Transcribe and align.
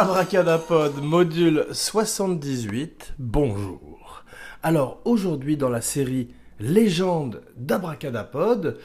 Abracadapod 0.00 1.02
module 1.02 1.66
78, 1.72 3.14
bonjour. 3.18 4.22
Alors 4.62 5.00
aujourd'hui 5.04 5.56
dans 5.56 5.70
la 5.70 5.80
série 5.80 6.28
Légende 6.60 7.42
d'Abracadapod, 7.56 8.78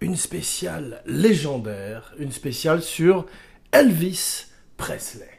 une 0.00 0.16
spéciale 0.16 1.04
légendaire, 1.06 2.12
une 2.18 2.32
spéciale 2.32 2.82
sur 2.82 3.26
Elvis 3.70 4.46
Presley. 4.76 5.30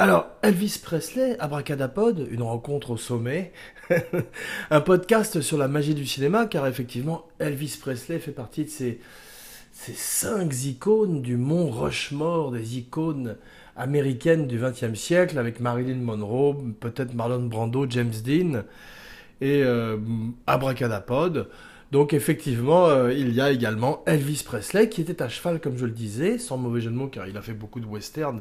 Alors 0.00 0.26
Elvis 0.42 0.80
Presley, 0.82 1.38
Abracadapod, 1.38 2.26
une 2.28 2.42
rencontre 2.42 2.90
au 2.90 2.96
sommet, 2.96 3.52
un 4.70 4.80
podcast 4.80 5.42
sur 5.42 5.58
la 5.58 5.68
magie 5.68 5.94
du 5.94 6.06
cinéma 6.06 6.46
car 6.46 6.66
effectivement 6.66 7.28
Elvis 7.38 7.78
Presley 7.80 8.18
fait 8.18 8.32
partie 8.32 8.64
de 8.64 8.70
ces, 8.70 9.00
ces 9.70 9.94
cinq 9.94 10.52
icônes 10.64 11.22
du 11.22 11.36
mont 11.36 11.70
Rushmore, 11.70 12.50
des 12.50 12.78
icônes 12.78 13.36
américaine 13.76 14.46
du 14.46 14.58
XXe 14.58 14.98
siècle 14.98 15.38
avec 15.38 15.60
Marilyn 15.60 15.96
Monroe, 15.96 16.56
peut-être 16.80 17.14
Marlon 17.14 17.46
Brando, 17.46 17.86
James 17.88 18.12
Dean 18.24 18.62
et 19.40 19.62
euh, 19.62 19.96
Abracadapod. 20.46 21.48
Donc 21.92 22.12
effectivement, 22.12 22.86
euh, 22.86 23.12
il 23.12 23.32
y 23.32 23.40
a 23.40 23.50
également 23.52 24.02
Elvis 24.06 24.42
Presley 24.44 24.88
qui 24.88 25.00
était 25.00 25.22
à 25.22 25.28
cheval, 25.28 25.60
comme 25.60 25.78
je 25.78 25.86
le 25.86 25.92
disais, 25.92 26.38
sans 26.38 26.56
mauvais 26.56 26.80
jeu 26.80 26.90
de 26.90 26.96
mots, 26.96 27.08
car 27.08 27.28
il 27.28 27.36
a 27.36 27.42
fait 27.42 27.52
beaucoup 27.52 27.80
de 27.80 27.86
westerns, 27.86 28.40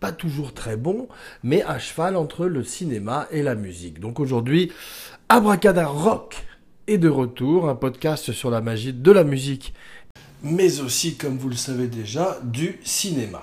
pas 0.00 0.12
toujours 0.12 0.52
très 0.54 0.76
bons, 0.76 1.08
mais 1.42 1.62
à 1.62 1.78
cheval 1.78 2.16
entre 2.16 2.46
le 2.46 2.64
cinéma 2.64 3.28
et 3.30 3.42
la 3.42 3.54
musique. 3.54 4.00
Donc 4.00 4.18
aujourd'hui, 4.18 4.72
Abracadarock 5.28 6.44
est 6.86 6.98
de 6.98 7.08
retour, 7.08 7.68
un 7.68 7.76
podcast 7.76 8.32
sur 8.32 8.50
la 8.50 8.60
magie 8.60 8.92
de 8.92 9.12
la 9.12 9.24
musique, 9.24 9.72
mais 10.42 10.80
aussi, 10.80 11.16
comme 11.16 11.38
vous 11.38 11.48
le 11.48 11.56
savez 11.56 11.86
déjà, 11.86 12.38
du 12.42 12.78
cinéma. 12.82 13.42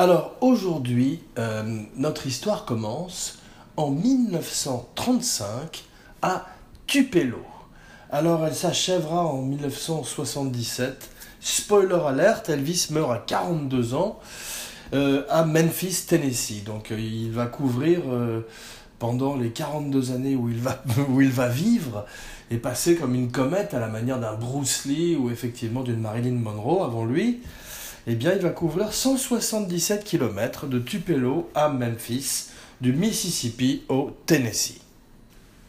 Alors 0.00 0.36
aujourd'hui, 0.40 1.20
euh, 1.38 1.82
notre 1.96 2.26
histoire 2.26 2.64
commence 2.64 3.38
en 3.76 3.90
1935 3.90 5.84
à 6.22 6.46
Tupelo. 6.86 7.44
Alors 8.10 8.46
elle 8.46 8.54
s'achèvera 8.54 9.26
en 9.26 9.42
1977. 9.42 11.06
Spoiler 11.40 12.00
alerte, 12.06 12.48
Elvis 12.48 12.86
meurt 12.92 13.12
à 13.12 13.18
42 13.18 13.92
ans 13.92 14.18
euh, 14.94 15.24
à 15.28 15.44
Memphis, 15.44 16.06
Tennessee. 16.08 16.64
Donc 16.64 16.92
euh, 16.92 16.98
il 16.98 17.32
va 17.32 17.44
couvrir 17.44 18.00
pendant 18.98 19.36
les 19.36 19.50
42 19.50 20.12
années 20.12 20.34
où 20.34 20.48
il, 20.48 20.60
va, 20.60 20.82
où 21.10 21.20
il 21.20 21.30
va 21.30 21.48
vivre 21.48 22.06
et 22.50 22.56
passer 22.56 22.96
comme 22.96 23.14
une 23.14 23.30
comète 23.30 23.74
à 23.74 23.80
la 23.80 23.88
manière 23.88 24.18
d'un 24.18 24.34
Bruce 24.34 24.86
Lee 24.86 25.14
ou 25.16 25.28
effectivement 25.28 25.82
d'une 25.82 26.00
Marilyn 26.00 26.38
Monroe 26.38 26.84
avant 26.84 27.04
lui 27.04 27.42
eh 28.06 28.14
bien, 28.14 28.32
il 28.32 28.40
va 28.40 28.50
couvrir 28.50 28.92
177 28.92 30.04
km 30.04 30.66
de 30.66 30.78
Tupelo 30.78 31.50
à 31.54 31.68
Memphis, 31.68 32.46
du 32.80 32.92
Mississippi 32.92 33.82
au 33.88 34.16
Tennessee. 34.26 34.80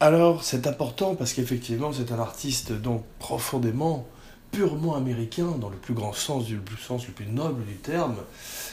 Alors, 0.00 0.42
c'est 0.42 0.66
important 0.66 1.14
parce 1.14 1.32
qu'effectivement, 1.34 1.92
c'est 1.92 2.10
un 2.10 2.18
artiste 2.18 2.72
donc 2.72 3.04
profondément, 3.18 4.06
purement 4.50 4.96
américain, 4.96 5.52
dans 5.60 5.68
le 5.68 5.76
plus 5.76 5.94
grand 5.94 6.12
sens, 6.12 6.46
du 6.46 6.58
sens 6.80 7.06
le 7.06 7.12
plus 7.12 7.26
noble 7.26 7.64
du 7.64 7.76
terme, 7.76 8.16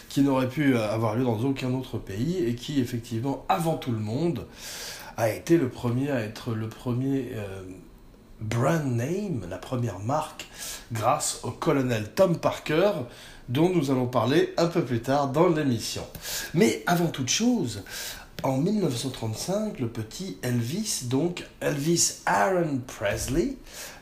qui 0.07 0.21
n'aurait 0.21 0.49
pu 0.49 0.77
avoir 0.77 1.15
lieu 1.15 1.23
dans 1.23 1.39
aucun 1.41 1.73
autre 1.73 1.97
pays 1.97 2.43
et 2.43 2.55
qui, 2.55 2.79
effectivement, 2.79 3.45
avant 3.49 3.77
tout 3.77 3.91
le 3.91 3.99
monde, 3.99 4.47
a 5.17 5.29
été 5.29 5.57
le 5.57 5.69
premier 5.69 6.11
à 6.11 6.21
être 6.21 6.53
le 6.53 6.69
premier 6.69 7.31
euh, 7.33 7.61
brand 8.39 8.85
name, 8.85 9.45
la 9.49 9.57
première 9.57 9.99
marque, 9.99 10.47
grâce 10.91 11.41
au 11.43 11.51
colonel 11.51 12.11
Tom 12.15 12.37
Parker, 12.37 12.91
dont 13.49 13.69
nous 13.69 13.91
allons 13.91 14.07
parler 14.07 14.53
un 14.57 14.67
peu 14.67 14.85
plus 14.85 15.01
tard 15.01 15.29
dans 15.29 15.49
l'émission. 15.49 16.03
Mais 16.53 16.83
avant 16.85 17.07
toute 17.07 17.29
chose, 17.29 17.83
en 18.43 18.57
1935, 18.57 19.79
le 19.79 19.89
petit 19.89 20.37
Elvis, 20.43 21.01
donc 21.05 21.45
Elvis 21.59 22.19
Aaron 22.25 22.79
Presley, 22.85 23.55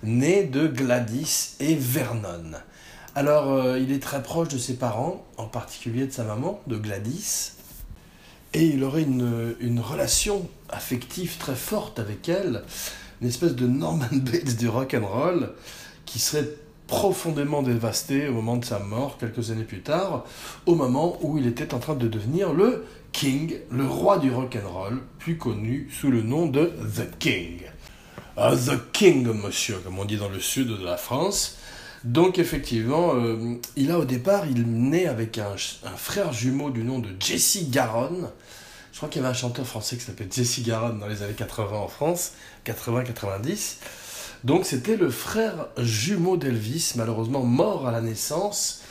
né 0.03 0.43
de 0.43 0.67
Gladys 0.67 1.55
et 1.59 1.75
Vernon. 1.75 2.51
Alors, 3.15 3.51
euh, 3.51 3.79
il 3.79 3.91
est 3.91 4.01
très 4.01 4.21
proche 4.21 4.49
de 4.49 4.59
ses 4.59 4.75
parents, 4.75 5.25
en 5.37 5.47
particulier 5.47 6.05
de 6.05 6.11
sa 6.11 6.23
maman, 6.23 6.61
de 6.67 6.77
Gladys, 6.77 7.53
et 8.53 8.65
il 8.65 8.83
aurait 8.83 9.01
une, 9.01 9.55
une 9.59 9.79
relation 9.79 10.47
affective 10.69 11.37
très 11.37 11.55
forte 11.55 11.97
avec 11.97 12.29
elle, 12.29 12.63
une 13.21 13.27
espèce 13.27 13.55
de 13.55 13.65
Norman 13.65 14.07
Bates 14.11 14.57
du 14.57 14.67
rock 14.67 14.93
and 14.93 15.07
roll, 15.07 15.53
qui 16.05 16.19
serait 16.19 16.47
profondément 16.87 17.61
dévasté 17.61 18.27
au 18.29 18.33
moment 18.33 18.57
de 18.57 18.65
sa 18.65 18.79
mort, 18.79 19.17
quelques 19.17 19.51
années 19.51 19.63
plus 19.63 19.81
tard, 19.81 20.25
au 20.65 20.75
moment 20.75 21.17
où 21.21 21.37
il 21.37 21.45
était 21.45 21.73
en 21.73 21.79
train 21.79 21.95
de 21.95 22.07
devenir 22.07 22.53
le 22.53 22.85
King, 23.11 23.55
le 23.71 23.85
roi 23.85 24.17
du 24.17 24.31
rock 24.31 24.57
and 24.57 24.69
roll, 24.69 25.01
plus 25.19 25.37
connu 25.37 25.89
sous 25.91 26.09
le 26.09 26.21
nom 26.21 26.47
de 26.47 26.65
The 26.95 27.17
King. 27.19 27.61
Ah, 28.37 28.53
The 28.55 28.91
King, 28.93 29.27
monsieur, 29.27 29.77
comme 29.83 29.99
on 29.99 30.05
dit 30.05 30.17
dans 30.17 30.29
le 30.29 30.39
sud 30.39 30.67
de 30.67 30.83
la 30.83 30.97
France. 30.97 31.57
Donc 32.03 32.39
effectivement, 32.39 33.15
euh, 33.15 33.55
il 33.75 33.91
a 33.91 33.99
au 33.99 34.05
départ, 34.05 34.45
il 34.45 34.61
naît 34.63 35.07
avec 35.07 35.39
un, 35.39 35.55
un, 35.83 35.97
frère 35.97 36.31
jumeau 36.31 36.69
du 36.69 36.83
nom 36.83 36.99
de 36.99 37.09
Jesse 37.19 37.69
Garonne. 37.69 38.29
Je 38.91 38.97
crois 38.97 39.09
qu'il 39.09 39.21
y 39.21 39.25
avait 39.25 39.33
un 39.33 39.37
chanteur 39.37 39.65
français 39.65 39.97
qui 39.97 40.03
s'appelait 40.03 40.29
Jesse 40.31 40.61
Garonne 40.61 40.99
dans 40.99 41.07
les 41.07 41.23
années 41.23 41.33
80 41.33 41.75
en 41.75 41.87
France, 41.87 42.33
80-90. 42.65 43.77
Donc 44.43 44.65
c'était 44.65 44.97
le 44.97 45.09
frère 45.09 45.67
jumeau 45.77 46.37
d'Elvis, 46.37 46.93
malheureusement 46.95 47.43
mort 47.43 47.87
à 47.87 47.91
la 47.91 48.01
naissance, 48.01 48.83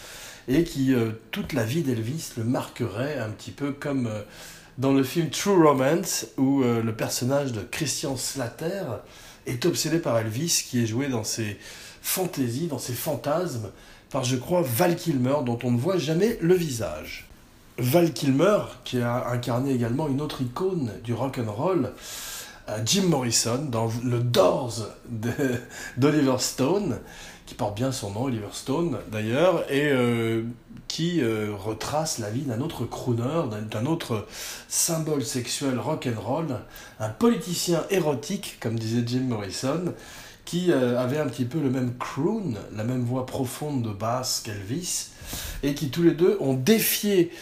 et 0.49 0.65
qui 0.65 0.95
euh, 0.95 1.13
toute 1.31 1.53
la 1.53 1.65
vie 1.65 1.83
d'Elvis 1.83 2.33
le 2.37 2.45
marquerait 2.45 3.19
un 3.19 3.31
petit 3.31 3.51
peu 3.51 3.73
comme 3.73 4.07
euh, 4.07 4.23
dans 4.79 4.93
le 4.93 5.03
film 5.03 5.31
True 5.31 5.67
Romance, 5.67 6.27
où 6.37 6.63
euh, 6.63 6.83
le 6.83 6.95
personnage 6.95 7.53
de 7.53 7.61
Christian 7.61 8.17
Slater 8.17 8.85
est 9.47 9.65
obsédé 9.65 9.99
par 9.99 10.19
Elvis, 10.19 10.65
qui 10.69 10.83
est 10.83 10.87
joué 10.87 11.09
dans 11.09 11.25
ses 11.25 11.57
fantaisies, 12.03 12.67
dans 12.67 12.79
ses 12.79 12.93
fantasmes, 12.93 13.71
par 14.11 14.25
je 14.25 14.37
crois 14.37 14.63
Val 14.63 14.97
Kilmer, 14.97 15.37
dont 15.45 15.59
on 15.63 15.71
ne 15.71 15.79
voit 15.79 15.99
jamais 15.99 16.39
le 16.41 16.55
visage. 16.55 17.29
Val 17.79 18.13
Kilmer, 18.13 18.61
qui 18.85 19.01
a 19.01 19.29
incarné 19.29 19.73
également 19.73 20.09
une 20.09 20.21
autre 20.21 20.43
icône 20.43 20.93
du 21.05 21.15
rock 21.15 21.39
and 21.39 21.53
roll, 21.53 21.93
Jim 22.85 23.05
Morrison 23.05 23.67
dans 23.71 23.91
le 24.05 24.21
Doors 24.21 24.89
d'Oliver 25.97 26.37
Stone, 26.39 26.99
qui 27.47 27.55
porte 27.55 27.77
bien 27.77 27.93
son 27.93 28.11
nom, 28.11 28.25
Oliver 28.25 28.49
Stone 28.53 28.99
d'ailleurs, 29.11 29.71
et 29.71 29.89
euh, 29.91 30.43
qui 30.89 31.21
euh, 31.23 31.53
retrace 31.57 32.19
la 32.19 32.29
vie 32.29 32.43
d'un 32.43 32.61
autre 32.61 32.85
crooner, 32.85 33.45
d'un 33.71 33.87
autre 33.87 34.27
symbole 34.69 35.25
sexuel 35.25 35.79
rock 35.79 36.09
and 36.09 36.21
roll, 36.21 36.47
un 36.99 37.09
politicien 37.09 37.85
érotique, 37.91 38.59
comme 38.61 38.79
disait 38.79 39.05
Jim 39.07 39.25
Morrison, 39.29 39.95
qui 40.45 40.73
euh, 40.73 40.99
avait 40.99 41.19
un 41.19 41.27
petit 41.27 41.45
peu 41.45 41.61
le 41.61 41.71
même 41.71 41.97
croon, 41.99 42.55
la 42.75 42.85
même 42.85 43.03
voix 43.03 43.27
profonde 43.27 43.83
de 43.83 43.91
basse 43.91 44.43
qu'Elvis, 44.45 45.11
et 45.63 45.75
qui 45.75 45.91
tous 45.91 46.03
les 46.03 46.13
deux 46.13 46.37
ont 46.41 46.55
défié 46.55 47.33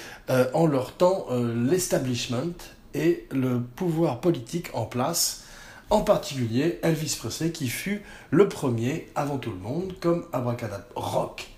en 0.55 0.67
leur 0.67 0.93
temps 0.93 1.27
l'establishment 1.55 2.55
et 2.95 3.27
le 3.31 3.61
pouvoir 3.61 4.21
politique 4.21 4.71
en 4.73 4.87
place, 4.87 5.45
en 5.91 6.03
particulier 6.03 6.79
Elvis 6.83 7.17
Presley 7.19 7.51
qui 7.51 7.69
fut 7.69 8.03
le 8.31 8.49
premier 8.49 9.09
avant 9.15 9.39
tout 9.39 9.51
le 9.51 9.59
monde, 9.59 9.95
comme 10.01 10.25
Abracadabra 10.33 10.87
Rock 10.95 11.49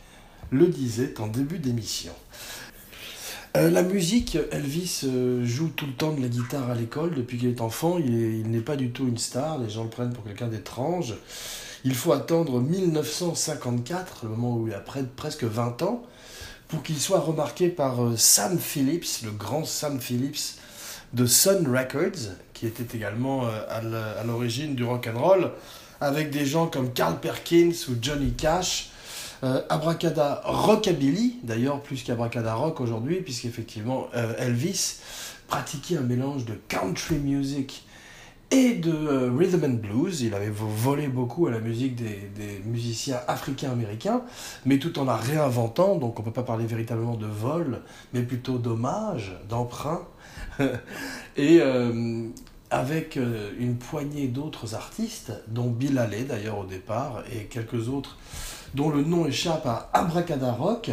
le 0.50 0.66
disait 0.68 1.20
en 1.20 1.26
début 1.26 1.58
d'émission. 1.58 2.12
Euh, 3.56 3.70
la 3.70 3.82
musique, 3.82 4.36
Elvis 4.52 5.00
euh, 5.04 5.44
joue 5.44 5.68
tout 5.68 5.86
le 5.86 5.92
temps 5.92 6.12
de 6.12 6.20
la 6.20 6.28
guitare 6.28 6.70
à 6.70 6.74
l'école 6.74 7.14
depuis 7.14 7.38
qu'il 7.38 7.48
est 7.48 7.62
enfant. 7.62 7.98
Il 7.98 8.50
n'est 8.50 8.60
pas 8.60 8.76
du 8.76 8.90
tout 8.90 9.08
une 9.08 9.16
star, 9.18 9.58
les 9.58 9.70
gens 9.70 9.84
le 9.84 9.90
prennent 9.90 10.12
pour 10.12 10.24
quelqu'un 10.24 10.48
d'étrange. 10.48 11.14
Il 11.84 11.94
faut 11.94 12.12
attendre 12.12 12.60
1954, 12.60 14.24
le 14.24 14.28
moment 14.30 14.56
où 14.56 14.68
il 14.68 14.74
a 14.74 14.80
presque 14.80 15.44
20 15.44 15.82
ans, 15.82 16.02
pour 16.68 16.82
qu'il 16.82 16.98
soit 16.98 17.20
remarqué 17.20 17.68
par 17.68 18.04
euh, 18.04 18.16
Sam 18.16 18.58
Phillips, 18.58 19.22
le 19.24 19.30
grand 19.30 19.64
Sam 19.64 20.00
Phillips, 20.00 20.58
de 21.12 21.26
Sun 21.26 21.66
Records, 21.66 22.34
qui 22.52 22.66
était 22.66 22.96
également 22.96 23.46
euh, 23.46 23.60
à 23.68 24.24
l'origine 24.24 24.74
du 24.74 24.84
rock 24.84 25.08
and 25.12 25.18
roll, 25.18 25.50
avec 26.00 26.30
des 26.30 26.44
gens 26.44 26.66
comme 26.66 26.92
Carl 26.92 27.18
Perkins 27.20 27.72
ou 27.88 27.92
Johnny 28.00 28.32
Cash, 28.32 28.90
euh, 29.44 29.62
Abracada 29.68 30.42
Rockabilly, 30.44 31.36
d'ailleurs 31.42 31.82
plus 31.82 32.02
qu'Abracada 32.02 32.54
Rock 32.54 32.80
aujourd'hui, 32.80 33.16
puisqu'effectivement 33.16 34.08
euh, 34.14 34.34
Elvis 34.38 35.00
pratiquait 35.48 35.98
un 35.98 36.02
mélange 36.02 36.44
de 36.44 36.54
country 36.68 37.16
music 37.16 37.84
et 38.50 38.74
de 38.74 39.30
rhythm 39.36 39.64
and 39.64 39.74
blues. 39.74 40.22
Il 40.22 40.34
avait 40.34 40.50
volé 40.50 41.08
beaucoup 41.08 41.46
à 41.46 41.50
la 41.50 41.60
musique 41.60 41.96
des, 41.96 42.30
des 42.34 42.62
musiciens 42.64 43.20
africains-américains, 43.28 44.22
mais 44.64 44.78
tout 44.78 44.98
en 44.98 45.04
la 45.04 45.16
réinventant, 45.16 45.96
donc 45.96 46.18
on 46.18 46.22
ne 46.22 46.26
peut 46.26 46.32
pas 46.32 46.42
parler 46.42 46.66
véritablement 46.66 47.16
de 47.16 47.26
vol, 47.26 47.82
mais 48.14 48.22
plutôt 48.22 48.58
d'hommage, 48.58 49.36
d'emprunt 49.48 50.06
et 51.36 51.58
euh, 51.60 52.28
avec 52.70 53.16
euh, 53.16 53.52
une 53.58 53.76
poignée 53.76 54.28
d'autres 54.28 54.74
artistes, 54.74 55.32
dont 55.48 55.68
Bill 55.68 55.98
Haley 55.98 56.24
d'ailleurs 56.24 56.58
au 56.58 56.64
départ, 56.64 57.22
et 57.32 57.44
quelques 57.44 57.88
autres 57.88 58.16
dont 58.74 58.90
le 58.90 59.02
nom 59.02 59.26
échappe 59.26 59.66
à 59.66 59.88
Abracadarock. 59.92 60.90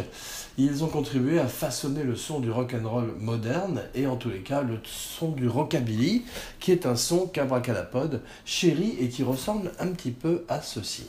Ils 0.56 0.84
ont 0.84 0.88
contribué 0.88 1.38
à 1.38 1.48
façonner 1.48 2.04
le 2.04 2.16
son 2.16 2.40
du 2.40 2.50
rock 2.50 2.74
and 2.74 2.88
roll 2.88 3.14
moderne 3.18 3.82
et 3.94 4.06
en 4.06 4.16
tous 4.16 4.30
les 4.30 4.40
cas 4.40 4.62
le 4.62 4.78
son 4.84 5.32
du 5.32 5.48
rockabilly, 5.48 6.24
qui 6.60 6.72
est 6.72 6.86
un 6.86 6.96
son 6.96 7.26
qu'Abracadapod 7.26 8.22
chérit 8.44 8.96
et 9.00 9.08
qui 9.08 9.22
ressemble 9.22 9.72
un 9.80 9.88
petit 9.88 10.12
peu 10.12 10.44
à 10.48 10.62
ceci. 10.62 11.06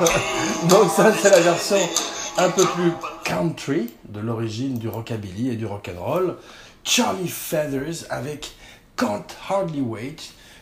Donc 0.70 0.90
ça 0.90 1.12
c'est 1.12 1.30
la 1.30 1.40
version 1.40 1.76
un 2.38 2.48
peu 2.48 2.64
plus 2.64 2.92
country 3.22 3.90
de 4.08 4.20
l'origine 4.20 4.78
du 4.78 4.88
rockabilly 4.88 5.50
et 5.50 5.56
du 5.56 5.66
rock'n'roll. 5.66 6.36
Charlie 6.84 7.28
Feathers 7.28 8.06
avec 8.08 8.52
Can't 8.96 9.26
Hardly 9.48 9.82
Wait, 9.82 10.16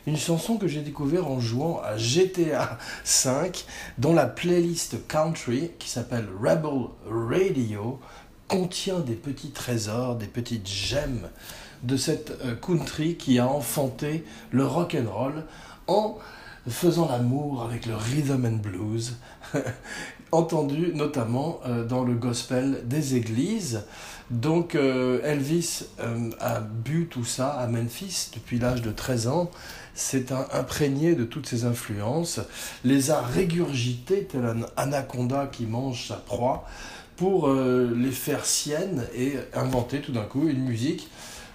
une 0.08 0.16
chanson 0.16 0.56
que 0.56 0.66
j'ai 0.66 0.80
découvert 0.80 1.28
en 1.28 1.38
jouant 1.38 1.80
à 1.84 1.96
GTA 1.96 2.78
V, 3.04 3.52
dont 3.98 4.12
la 4.12 4.26
playlist 4.26 5.06
country 5.06 5.70
qui 5.78 5.88
s'appelle 5.88 6.26
Rebel 6.42 6.88
Radio 7.08 8.00
contient 8.48 8.98
des 8.98 9.14
petits 9.14 9.50
trésors, 9.50 10.16
des 10.16 10.26
petites 10.26 10.68
gemmes 10.68 11.28
de 11.84 11.96
cette 11.96 12.32
euh, 12.44 12.56
country 12.56 13.14
qui 13.14 13.38
a 13.38 13.46
enfanté 13.46 14.24
le 14.50 14.66
rock'n'roll 14.66 15.44
en 15.86 16.18
faisant 16.68 17.08
l'amour 17.08 17.62
avec 17.62 17.86
le 17.86 17.94
rhythm 17.94 18.44
and 18.44 18.58
blues, 18.62 19.16
entendu 20.32 20.92
notamment 20.94 21.60
euh, 21.66 21.84
dans 21.84 22.04
le 22.04 22.14
gospel 22.14 22.82
des 22.84 23.16
églises. 23.16 23.84
Donc 24.30 24.74
euh, 24.74 25.20
Elvis 25.24 25.84
euh, 26.00 26.30
a 26.40 26.60
bu 26.60 27.06
tout 27.10 27.24
ça 27.24 27.50
à 27.50 27.66
Memphis 27.66 28.30
depuis 28.34 28.58
l'âge 28.58 28.82
de 28.82 28.90
13 28.90 29.28
ans. 29.28 29.50
C'est 29.94 30.30
un 30.30 30.46
imprégné 30.52 31.14
de 31.14 31.24
toutes 31.24 31.46
ces 31.46 31.64
influences, 31.64 32.40
les 32.84 33.10
a 33.10 33.20
régurgités 33.20 34.28
tel 34.30 34.44
un 34.44 34.60
anaconda 34.76 35.48
qui 35.50 35.66
mange 35.66 36.06
sa 36.06 36.14
proie 36.14 36.66
pour 37.16 37.52
les 37.52 38.12
faire 38.12 38.44
siennes 38.44 39.04
et 39.12 39.32
inventer 39.54 40.00
tout 40.00 40.12
d'un 40.12 40.22
coup 40.22 40.48
une 40.48 40.62
musique 40.62 41.08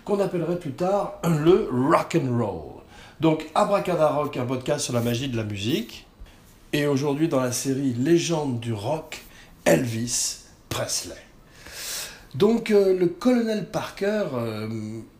qu'on 0.03 0.19
appellerait 0.19 0.59
plus 0.59 0.73
tard 0.73 1.21
le 1.23 1.69
rock 1.71 2.17
and 2.21 2.37
roll. 2.37 2.82
Donc, 3.23 3.45
Abracadarock, 3.55 4.35
un 4.35 4.45
podcast 4.45 4.83
sur 4.83 4.93
la 4.93 4.99
magie 4.99 5.29
de 5.29 5.37
la 5.37 5.45
musique. 5.45 6.05
Et 6.73 6.87
aujourd'hui, 6.87 7.29
dans 7.29 7.39
la 7.39 7.53
série 7.53 7.93
Légende 7.93 8.59
du 8.59 8.73
rock, 8.73 9.21
Elvis 9.63 10.39
Presley. 10.67 11.15
Donc, 12.35 12.69
euh, 12.69 12.99
le 12.99 13.07
colonel 13.07 13.65
Parker 13.65 14.25
euh, 14.33 14.67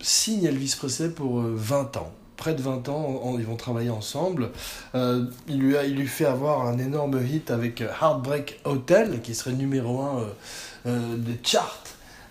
signe 0.02 0.44
Elvis 0.44 0.76
Presley 0.78 1.12
pour 1.12 1.44
20 1.44 1.96
euh, 1.96 2.00
ans. 2.00 2.12
Près 2.36 2.54
de 2.54 2.62
20 2.62 2.90
ans, 2.90 3.38
ils 3.40 3.46
vont 3.46 3.56
travailler 3.56 3.90
ensemble. 3.90 4.50
il, 4.94 5.32
lui 5.48 5.76
il 5.86 5.96
lui 5.96 6.08
fait 6.08 6.26
avoir 6.26 6.68
un 6.68 6.80
énorme 6.80 7.22
hit 7.26 7.52
avec 7.52 7.80
Heartbreak 7.80 8.60
Hotel, 8.66 9.22
qui 9.22 9.34
serait 9.34 9.54
numéro 9.54 10.02
1 10.02 10.96
des 11.20 11.40
charts 11.42 11.83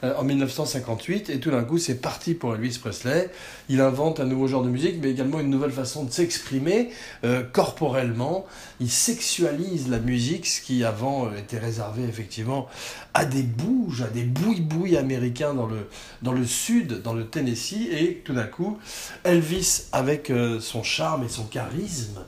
en 0.03 0.25
1958 0.25 1.31
et 1.31 1.39
tout 1.39 1.51
d'un 1.51 1.63
coup 1.63 1.79
c'est 1.79 2.01
parti 2.01 2.35
pour 2.35 2.55
Elvis 2.55 2.79
Presley. 2.81 3.31
Il 3.69 3.81
invente 3.81 4.21
un 4.21 4.25
nouveau 4.25 4.49
genre 4.49 4.63
de 4.63 4.69
musique 4.69 4.97
mais 5.01 5.11
également 5.11 5.41
une 5.41 5.51
nouvelle 5.51 5.71
façon 5.71 6.05
de 6.05 6.11
s'exprimer 6.11 6.91
euh, 7.25 7.43
corporellement. 7.43 8.47
Il 8.81 8.91
sexualise 8.91 9.89
la 9.89 9.99
musique, 9.99 10.47
ce 10.47 10.61
qui 10.61 10.85
avant 10.85 11.27
euh, 11.27 11.37
était 11.39 11.59
réservé 11.59 12.03
effectivement 12.05 12.69
à 13.15 13.25
des 13.25 13.43
bouges, 13.43 14.03
à 14.03 14.09
des 14.09 14.25
bouilles-bouilles 14.25 14.97
américains 14.97 15.55
dans 15.55 15.67
le, 15.67 15.89
dans 16.23 16.33
le 16.33 16.47
sud, 16.47 17.03
dans 17.03 17.15
le 17.15 17.27
Tennessee 17.27 17.89
et 17.91 18.23
tout 18.25 18.33
d'un 18.33 18.47
coup 18.47 18.79
Elvis 19.25 19.85
avec 19.93 20.33
son 20.61 20.83
charme 20.83 21.25
et 21.25 21.29
son 21.29 21.45
charisme 21.45 22.25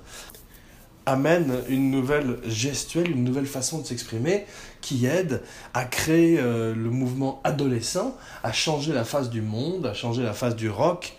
amène 1.07 1.53
une 1.69 1.91
nouvelle 1.91 2.39
gestuelle, 2.47 3.11
une 3.11 3.25
nouvelle 3.25 3.47
façon 3.47 3.81
de 3.81 3.87
s'exprimer 3.87 4.47
qui 4.85 5.07
aide 5.07 5.41
à 5.73 5.87
créer 5.87 6.39
euh, 6.39 6.75
le 6.75 6.91
mouvement 6.91 7.41
adolescent, 7.43 8.15
à 8.43 8.53
changer 8.53 8.93
la 8.93 9.05
face 9.05 9.31
du 9.31 9.41
monde, 9.41 9.87
à 9.87 9.95
changer 9.95 10.23
la 10.23 10.35
face 10.35 10.57
du 10.57 10.69
rock, 10.69 11.17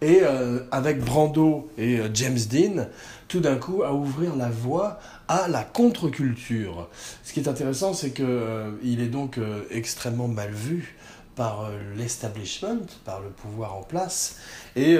et 0.00 0.20
euh, 0.22 0.60
avec 0.70 1.04
Brando 1.04 1.68
et 1.76 1.98
euh, 1.98 2.08
James 2.14 2.38
Dean, 2.48 2.86
tout 3.26 3.40
d'un 3.40 3.56
coup 3.56 3.82
à 3.82 3.92
ouvrir 3.92 4.36
la 4.36 4.48
voie 4.48 5.00
à 5.26 5.48
la 5.48 5.64
contre-culture. 5.64 6.88
Ce 7.24 7.32
qui 7.32 7.40
est 7.40 7.48
intéressant, 7.48 7.94
c'est 7.94 8.12
qu'il 8.12 9.00
est 9.00 9.08
donc 9.10 9.38
extrêmement 9.70 10.28
mal 10.28 10.52
vu 10.52 10.96
par 11.36 11.70
l'establishment, 11.96 12.86
par 13.04 13.20
le 13.20 13.28
pouvoir 13.28 13.76
en 13.76 13.82
place. 13.82 14.36
Et 14.74 14.98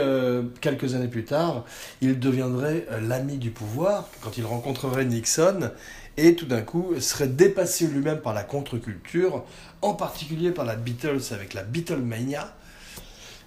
quelques 0.60 0.94
années 0.94 1.08
plus 1.08 1.24
tard, 1.24 1.64
il 2.00 2.20
deviendrait 2.20 2.86
l'ami 3.02 3.36
du 3.36 3.50
pouvoir 3.50 4.08
quand 4.20 4.38
il 4.38 4.44
rencontrerait 4.44 5.06
Nixon 5.06 5.72
et 6.16 6.34
tout 6.34 6.46
d'un 6.46 6.62
coup 6.62 6.94
serait 7.00 7.28
dépassé 7.28 7.86
lui-même 7.86 8.20
par 8.20 8.34
la 8.34 8.42
contre-culture, 8.42 9.44
en 9.82 9.94
particulier 9.94 10.50
par 10.50 10.64
la 10.64 10.76
Beatles 10.76 11.32
avec 11.32 11.54
la 11.54 11.62
Beatlemania 11.62 12.54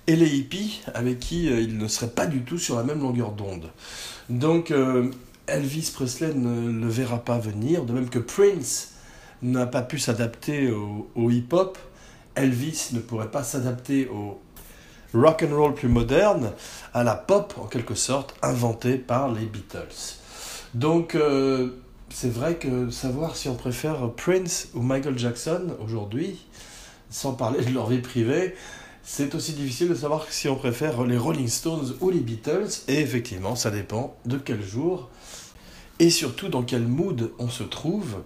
et 0.08 0.16
les 0.16 0.36
hippies 0.36 0.82
avec 0.94 1.20
qui 1.20 1.46
il 1.46 1.78
ne 1.78 1.88
serait 1.88 2.10
pas 2.10 2.26
du 2.26 2.42
tout 2.42 2.58
sur 2.58 2.76
la 2.76 2.84
même 2.84 3.02
longueur 3.02 3.32
d'onde. 3.32 3.70
Donc 4.30 4.74
Elvis 5.48 5.92
Presley 5.94 6.34
ne 6.34 6.72
le 6.72 6.88
verra 6.88 7.24
pas 7.24 7.38
venir, 7.38 7.86
de 7.86 7.94
même 7.94 8.10
que 8.10 8.20
Prince 8.20 8.94
n'a 9.42 9.66
pas 9.66 9.82
pu 9.82 10.00
s'adapter 10.00 10.72
au 10.72 11.30
hip-hop 11.30 11.78
Elvis 12.36 12.90
ne 12.94 13.00
pourrait 13.00 13.32
pas 13.32 13.44
s'adapter 13.44 14.08
au 14.08 14.42
rock 15.14 15.46
and 15.48 15.56
roll 15.56 15.74
plus 15.74 15.88
moderne, 15.88 16.52
à 16.94 17.04
la 17.04 17.16
pop 17.16 17.54
en 17.60 17.66
quelque 17.66 17.96
sorte 17.96 18.36
inventée 18.42 18.98
par 18.98 19.32
les 19.32 19.46
Beatles. 19.46 20.18
Donc 20.74 21.16
euh, 21.16 21.70
c'est 22.14 22.32
vrai 22.32 22.56
que 22.58 22.92
savoir 22.92 23.36
si 23.36 23.50
on 23.50 23.56
préfère 23.56 24.12
Prince 24.12 24.68
ou 24.76 24.82
Michael 24.82 25.18
Jackson 25.18 25.76
aujourd'hui, 25.84 26.38
sans 27.10 27.34
parler 27.34 27.66
de 27.66 27.74
leur 27.74 27.90
vie 27.90 28.02
privée, 28.02 28.56
c'est 29.02 29.34
aussi 29.34 29.54
difficile 29.54 29.90
de 29.90 29.96
savoir 29.96 30.28
si 30.30 30.48
on 30.48 30.56
préfère 30.56 31.04
les 31.06 31.18
Rolling 31.18 31.48
Stones 31.48 31.96
ou 32.02 32.12
les 32.12 32.20
Beatles, 32.20 32.70
et 32.88 33.00
effectivement 33.00 33.56
ça 33.56 33.72
dépend 33.72 34.16
de 34.26 34.38
quel 34.38 34.64
jour 34.64 35.10
et 35.98 36.12
surtout 36.12 36.50
dans 36.50 36.62
quel 36.62 36.84
mood 36.84 37.32
on 37.40 37.50
se 37.50 37.64
trouve. 37.64 38.22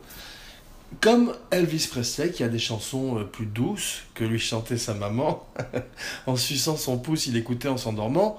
Comme 1.00 1.34
Elvis 1.52 1.88
Presley, 1.90 2.32
qui 2.32 2.44
a 2.44 2.50
des 2.50 2.60
chansons 2.60 3.20
euh, 3.20 3.24
plus 3.24 3.46
douces 3.46 4.04
que 4.14 4.24
lui 4.24 4.40
chantait 4.40 4.78
sa 4.78 4.94
maman, 4.94 5.48
en 6.28 6.36
suçant 6.36 6.76
son 6.76 6.98
pouce, 6.98 7.28
il 7.28 7.38
écoutait 7.38 7.68
en 7.68 7.78
s'endormant, 7.78 8.38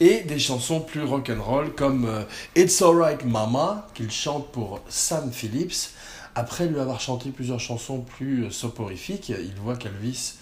et 0.00 0.22
des 0.22 0.38
chansons 0.38 0.80
plus 0.80 1.04
rock'n'roll 1.04 1.72
comme 1.74 2.06
euh, 2.06 2.22
It's 2.56 2.82
Alright 2.82 3.24
Mama, 3.24 3.86
qu'il 3.94 4.10
chante 4.10 4.48
pour 4.48 4.80
Sam 4.88 5.32
Phillips. 5.32 5.90
Après 6.34 6.66
lui 6.66 6.80
avoir 6.80 7.00
chanté 7.00 7.30
plusieurs 7.30 7.60
chansons 7.60 8.00
plus 8.00 8.44
euh, 8.44 8.50
soporifiques, 8.50 9.28
il 9.28 9.54
voit 9.62 9.76
qu'Elvis 9.76 10.34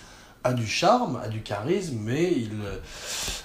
a 0.44 0.54
du 0.54 0.66
charme, 0.66 1.20
a 1.22 1.28
du 1.28 1.42
charisme, 1.42 1.98
mais 2.00 2.32
il, 2.32 2.50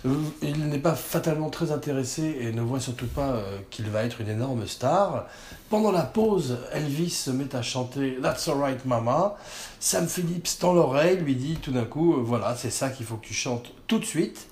euh, 0.06 0.66
n'est 0.68 0.80
pas 0.80 0.96
fatalement 0.96 1.52
très 1.52 1.72
intéressé 1.72 2.38
et 2.42 2.52
ne 2.52 2.62
voit 2.62 2.80
surtout 2.80 3.06
pas 3.06 3.40
qu'il 3.70 3.88
va 3.92 4.04
être 4.04 4.20
une 4.20 4.30
énorme 4.30 4.66
star. 4.66 5.28
Pendant 5.70 5.92
la 5.92 6.02
pause, 6.02 6.58
Elvis 6.74 7.12
se 7.12 7.30
met 7.30 7.56
à 7.56 7.62
chanter 7.62 8.18
That's 8.20 8.48
Alright 8.48 8.84
Mama. 8.86 9.36
Sam 9.80 10.08
Phillips 10.08 10.58
tend 10.60 10.74
l'oreille, 10.74 11.18
lui 11.18 11.36
dit 11.36 11.58
tout 11.62 11.72
d'un 11.72 11.86
coup, 11.86 12.16
voilà, 12.24 12.56
c'est 12.56 12.72
ça 12.72 12.90
qu'il 12.90 13.06
faut 13.06 13.18
que 13.18 13.28
tu 13.28 13.36
chantes 13.36 13.72
tout 13.86 14.00
de 14.00 14.06
suite. 14.06 14.48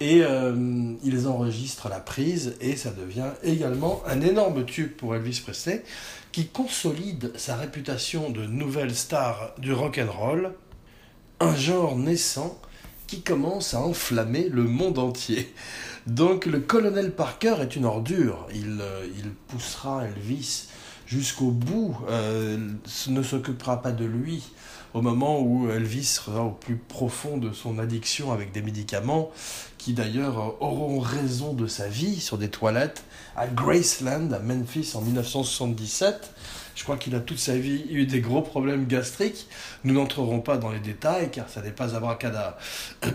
Et 0.00 0.22
ils 1.04 1.28
enregistrent 1.28 1.90
la 1.90 2.00
prise 2.00 2.56
et 2.62 2.74
ça 2.74 2.90
devient 2.90 3.32
également 3.42 4.02
un 4.06 4.22
énorme 4.22 4.64
tube 4.64 4.92
pour 4.92 5.14
Elvis 5.14 5.42
Presley 5.44 5.84
qui 6.32 6.46
consolide 6.46 7.32
sa 7.36 7.56
réputation 7.56 8.30
de 8.30 8.46
nouvelle 8.46 8.94
star 8.94 9.52
du 9.58 9.74
rock 9.74 9.98
and 10.02 10.10
roll 10.10 10.54
un 11.40 11.54
genre 11.54 11.96
naissant 11.96 12.58
qui 13.06 13.22
commence 13.22 13.74
à 13.74 13.80
enflammer 13.80 14.48
le 14.48 14.62
monde 14.64 14.98
entier. 14.98 15.52
Donc 16.06 16.46
le 16.46 16.60
colonel 16.60 17.12
Parker 17.12 17.56
est 17.60 17.74
une 17.74 17.84
ordure. 17.84 18.46
Il, 18.54 18.78
euh, 18.80 19.06
poussera 19.48 20.04
Elvis 20.04 20.68
jusqu'au 21.06 21.50
bout, 21.50 21.96
euh, 22.08 22.56
ne 23.08 23.22
s'occupera 23.22 23.82
pas 23.82 23.90
de 23.90 24.04
lui 24.04 24.44
au 24.94 25.02
moment 25.02 25.40
où 25.40 25.70
Elvis 25.70 26.04
sera 26.04 26.44
au 26.44 26.50
plus 26.50 26.76
profond 26.76 27.36
de 27.36 27.52
son 27.52 27.78
addiction 27.78 28.32
avec 28.32 28.52
des 28.52 28.62
médicaments 28.62 29.30
qui 29.80 29.94
d'ailleurs 29.94 30.62
auront 30.62 31.00
raison 31.00 31.54
de 31.54 31.66
sa 31.66 31.88
vie 31.88 32.20
sur 32.20 32.36
des 32.36 32.50
toilettes 32.50 33.02
à 33.34 33.46
Graceland, 33.46 34.30
à 34.30 34.38
Memphis 34.38 34.92
en 34.94 35.00
1977. 35.00 36.34
Je 36.76 36.84
crois 36.84 36.98
qu'il 36.98 37.14
a 37.14 37.20
toute 37.20 37.38
sa 37.38 37.56
vie 37.56 37.84
eu 37.90 38.04
des 38.04 38.20
gros 38.20 38.42
problèmes 38.42 38.86
gastriques. 38.86 39.46
Nous 39.84 39.94
n'entrerons 39.94 40.40
pas 40.40 40.58
dans 40.58 40.70
les 40.70 40.80
détails 40.80 41.30
car 41.30 41.48
ça 41.48 41.62
n'est 41.62 41.70
pas 41.70 41.94
Abracada 41.94 42.58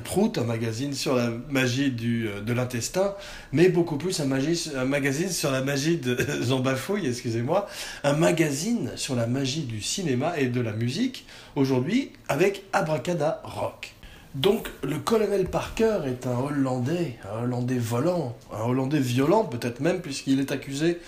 Prout, 0.03 0.39
un 0.39 0.43
magazine 0.43 0.93
sur 0.95 1.15
la 1.15 1.29
magie 1.49 1.91
du, 1.91 2.29
de 2.43 2.53
l'intestin, 2.53 3.13
mais 3.51 3.69
beaucoup 3.69 3.97
plus 3.97 4.19
un, 4.19 4.31
un 4.31 4.85
magazine 4.85 5.29
sur 5.29 5.51
la 5.51 5.61
magie 5.61 5.97
de 5.97 6.17
Jean 6.41 6.63
excusez-moi, 7.03 7.67
un 8.03 8.13
magazine 8.13 8.91
sur 8.95 9.15
la 9.15 9.27
magie 9.27 9.63
du 9.63 9.81
cinéma 9.81 10.37
et 10.39 10.47
de 10.47 10.61
la 10.61 10.73
musique, 10.73 11.27
aujourd'hui 11.55 12.11
avec 12.27 12.63
Abracada 12.73 13.41
Rock. 13.43 13.95
Donc 14.35 14.69
le 14.83 14.99
colonel 14.99 15.45
Parker 15.45 15.99
est 16.07 16.27
un 16.27 16.37
Hollandais, 16.37 17.17
un 17.33 17.43
Hollandais 17.43 17.77
volant, 17.77 18.35
un 18.53 18.63
Hollandais 18.65 18.99
violent 18.99 19.45
peut-être 19.45 19.79
même 19.79 20.01
puisqu'il 20.01 20.41
est 20.41 20.51
accusé 20.51 20.99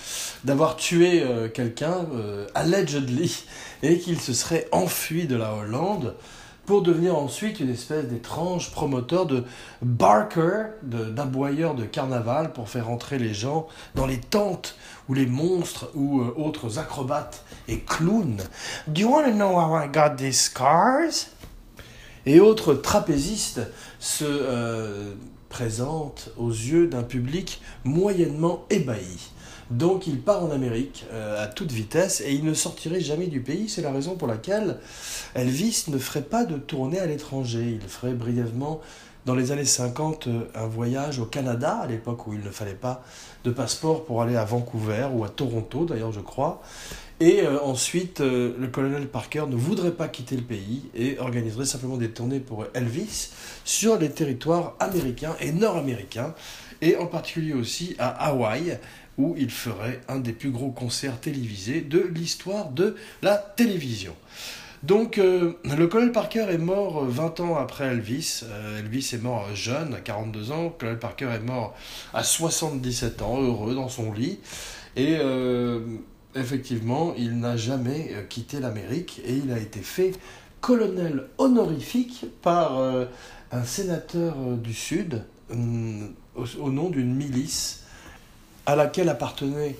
d'avoir 0.45 0.77
tué 0.77 1.23
euh, 1.23 1.49
quelqu'un, 1.49 2.05
euh, 2.15 2.47
allegedly, 2.55 3.43
et 3.83 3.99
qu'il 3.99 4.21
se 4.21 4.31
serait 4.31 4.69
enfui 4.71 5.27
de 5.27 5.35
la 5.35 5.53
Hollande 5.53 6.15
pour 6.65 6.83
devenir 6.83 7.17
ensuite 7.17 7.59
une 7.59 7.69
espèce 7.69 8.05
d'étrange 8.05 8.71
promoteur 8.71 9.25
de 9.25 9.43
barker, 9.81 10.67
d'aboyeur 10.81 11.75
de, 11.75 11.83
carnaval 11.83 12.53
pour 12.53 12.69
faire 12.69 12.89
entrer 12.89 13.19
les 13.19 13.33
gens 13.33 13.67
dans 13.95 14.05
les 14.05 14.19
tentes 14.19 14.77
où 15.09 15.13
les 15.13 15.25
monstres 15.25 15.89
ou 15.95 16.21
euh, 16.21 16.33
autres 16.37 16.79
acrobates 16.79 17.43
et 17.67 17.79
clowns. 17.79 18.37
Do 18.87 19.01
you 19.01 19.11
want 19.11 19.25
to 19.25 19.33
know 19.33 19.59
how 19.59 19.75
I 19.75 19.89
got 19.89 20.15
these 20.15 20.39
scars? 20.39 21.27
Et 22.27 22.41
autres 22.41 22.73
trapézistes 22.73 23.61
se 23.99 24.25
euh, 24.27 25.13
présentent 25.49 26.29
aux 26.37 26.51
yeux 26.51 26.87
d'un 26.87 27.03
public 27.03 27.61
moyennement 27.85 28.65
ébahi. 28.69 29.31
Donc 29.71 30.07
il 30.07 30.19
part 30.19 30.43
en 30.43 30.51
Amérique 30.51 31.05
euh, 31.11 31.41
à 31.43 31.47
toute 31.47 31.71
vitesse 31.71 32.21
et 32.21 32.33
il 32.33 32.43
ne 32.43 32.53
sortirait 32.53 32.99
jamais 32.99 33.27
du 33.27 33.39
pays. 33.39 33.69
C'est 33.69 33.81
la 33.81 33.91
raison 33.91 34.15
pour 34.15 34.27
laquelle 34.27 34.77
Elvis 35.35 35.85
ne 35.87 35.97
ferait 35.97 36.21
pas 36.21 36.43
de 36.43 36.57
tournée 36.57 36.99
à 36.99 37.05
l'étranger. 37.05 37.79
Il 37.81 37.87
ferait 37.87 38.13
brièvement 38.13 38.81
dans 39.25 39.35
les 39.35 39.53
années 39.53 39.65
50 39.65 40.27
euh, 40.27 40.51
un 40.53 40.67
voyage 40.67 41.19
au 41.19 41.25
Canada, 41.25 41.79
à 41.81 41.87
l'époque 41.87 42.27
où 42.27 42.33
il 42.33 42.41
ne 42.41 42.51
fallait 42.51 42.73
pas 42.73 43.03
de 43.45 43.51
passeport 43.51 44.03
pour 44.03 44.21
aller 44.21 44.35
à 44.35 44.43
Vancouver 44.43 45.07
ou 45.13 45.23
à 45.23 45.29
Toronto 45.29 45.85
d'ailleurs 45.85 46.11
je 46.11 46.21
crois. 46.21 46.61
Et 47.19 47.41
euh, 47.41 47.59
ensuite, 47.63 48.21
euh, 48.21 48.53
le 48.59 48.67
colonel 48.67 49.07
Parker 49.07 49.45
ne 49.49 49.55
voudrait 49.55 49.91
pas 49.91 50.07
quitter 50.07 50.35
le 50.35 50.43
pays 50.43 50.83
et 50.93 51.17
organiserait 51.17 51.65
simplement 51.65 51.97
des 51.97 52.11
tournées 52.11 52.39
pour 52.39 52.65
Elvis 52.75 53.31
sur 53.65 53.97
les 53.97 54.11
territoires 54.11 54.75
américains 54.79 55.35
et 55.39 55.51
nord-américains, 55.51 56.35
et 56.81 56.95
en 56.95 57.07
particulier 57.07 57.53
aussi 57.53 57.95
à 57.97 58.09
Hawaï, 58.27 58.77
où 59.17 59.35
il 59.35 59.49
ferait 59.49 59.99
un 60.07 60.19
des 60.19 60.31
plus 60.31 60.51
gros 60.51 60.69
concerts 60.69 61.19
télévisés 61.19 61.81
de 61.81 61.99
l'histoire 62.13 62.69
de 62.69 62.95
la 63.23 63.35
télévision. 63.35 64.13
Donc, 64.83 65.17
euh, 65.17 65.53
le 65.63 65.87
colonel 65.87 66.11
Parker 66.11 66.45
est 66.51 66.59
mort 66.59 67.03
20 67.03 67.39
ans 67.39 67.57
après 67.57 67.85
Elvis. 67.85 68.43
Elvis 68.77 69.09
est 69.13 69.23
mort 69.23 69.55
jeune, 69.55 69.95
à 69.95 70.01
42 70.01 70.51
ans. 70.51 70.63
Le 70.65 70.69
colonel 70.69 70.99
Parker 70.99 71.29
est 71.33 71.39
mort 71.39 71.73
à 72.13 72.23
77 72.23 73.23
ans, 73.23 73.41
heureux 73.41 73.73
dans 73.73 73.89
son 73.89 74.13
lit. 74.13 74.37
Et 74.95 75.17
effectivement, 76.35 77.13
il 77.17 77.39
n'a 77.39 77.57
jamais 77.57 78.11
euh, 78.11 78.23
quitté 78.23 78.59
l'Amérique 78.59 79.21
et 79.25 79.33
il 79.33 79.51
a 79.51 79.59
été 79.59 79.79
fait 79.79 80.13
colonel 80.61 81.25
honorifique 81.37 82.25
par 82.41 82.77
euh, 82.77 83.05
un 83.51 83.63
sénateur 83.63 84.35
euh, 84.39 84.55
du 84.55 84.73
Sud 84.73 85.23
au, 85.49 86.69
nom 86.69 86.89
d'une 86.89 87.13
milice 87.13 87.83
à 88.65 88.75
laquelle 88.75 89.07
appartenait 89.07 89.75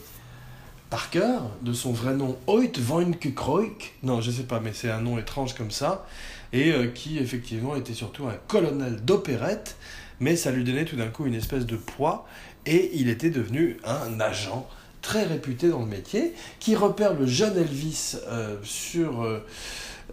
Parker, 0.90 1.40
de 1.62 1.74
son 1.74 1.92
vrai 1.92 2.14
nom 2.14 2.38
Hoyt 2.48 2.80
von 2.80 3.12
Kukroik, 3.12 3.96
non 4.04 4.22
je 4.22 4.32
sais 4.32 4.44
pas 4.44 4.62
mais 4.62 4.72
c'est 4.72 4.90
un 4.90 5.02
nom 5.02 5.18
étrange 5.18 5.56
comme 5.56 5.72
ça, 5.72 6.08
et 6.54 6.74
qui 6.96 7.18
effectivement 7.18 7.76
était 7.76 7.94
surtout 7.94 8.28
un 8.28 8.36
colonel 8.48 9.04
d'opérette, 9.04 9.76
mais 10.22 10.38
ça 10.38 10.52
lui 10.52 10.64
donnait 10.64 10.86
tout 10.86 10.96
d'un 10.96 11.10
coup 11.10 11.26
une 11.26 11.36
espèce 11.36 11.66
de 11.66 11.76
poids, 11.76 12.26
et 12.66 12.92
il 12.94 13.10
était 13.10 13.30
devenu 13.30 13.76
un 13.84 14.22
agent 14.22 14.66
très 15.08 15.24
réputé 15.24 15.70
dans 15.70 15.80
le 15.80 15.86
métier, 15.86 16.34
qui 16.60 16.76
repère 16.76 17.14
le 17.14 17.26
jeune 17.26 17.58
Elvis 17.58 18.18
euh, 18.28 18.58
sur 18.62 19.24
euh, 19.24 19.40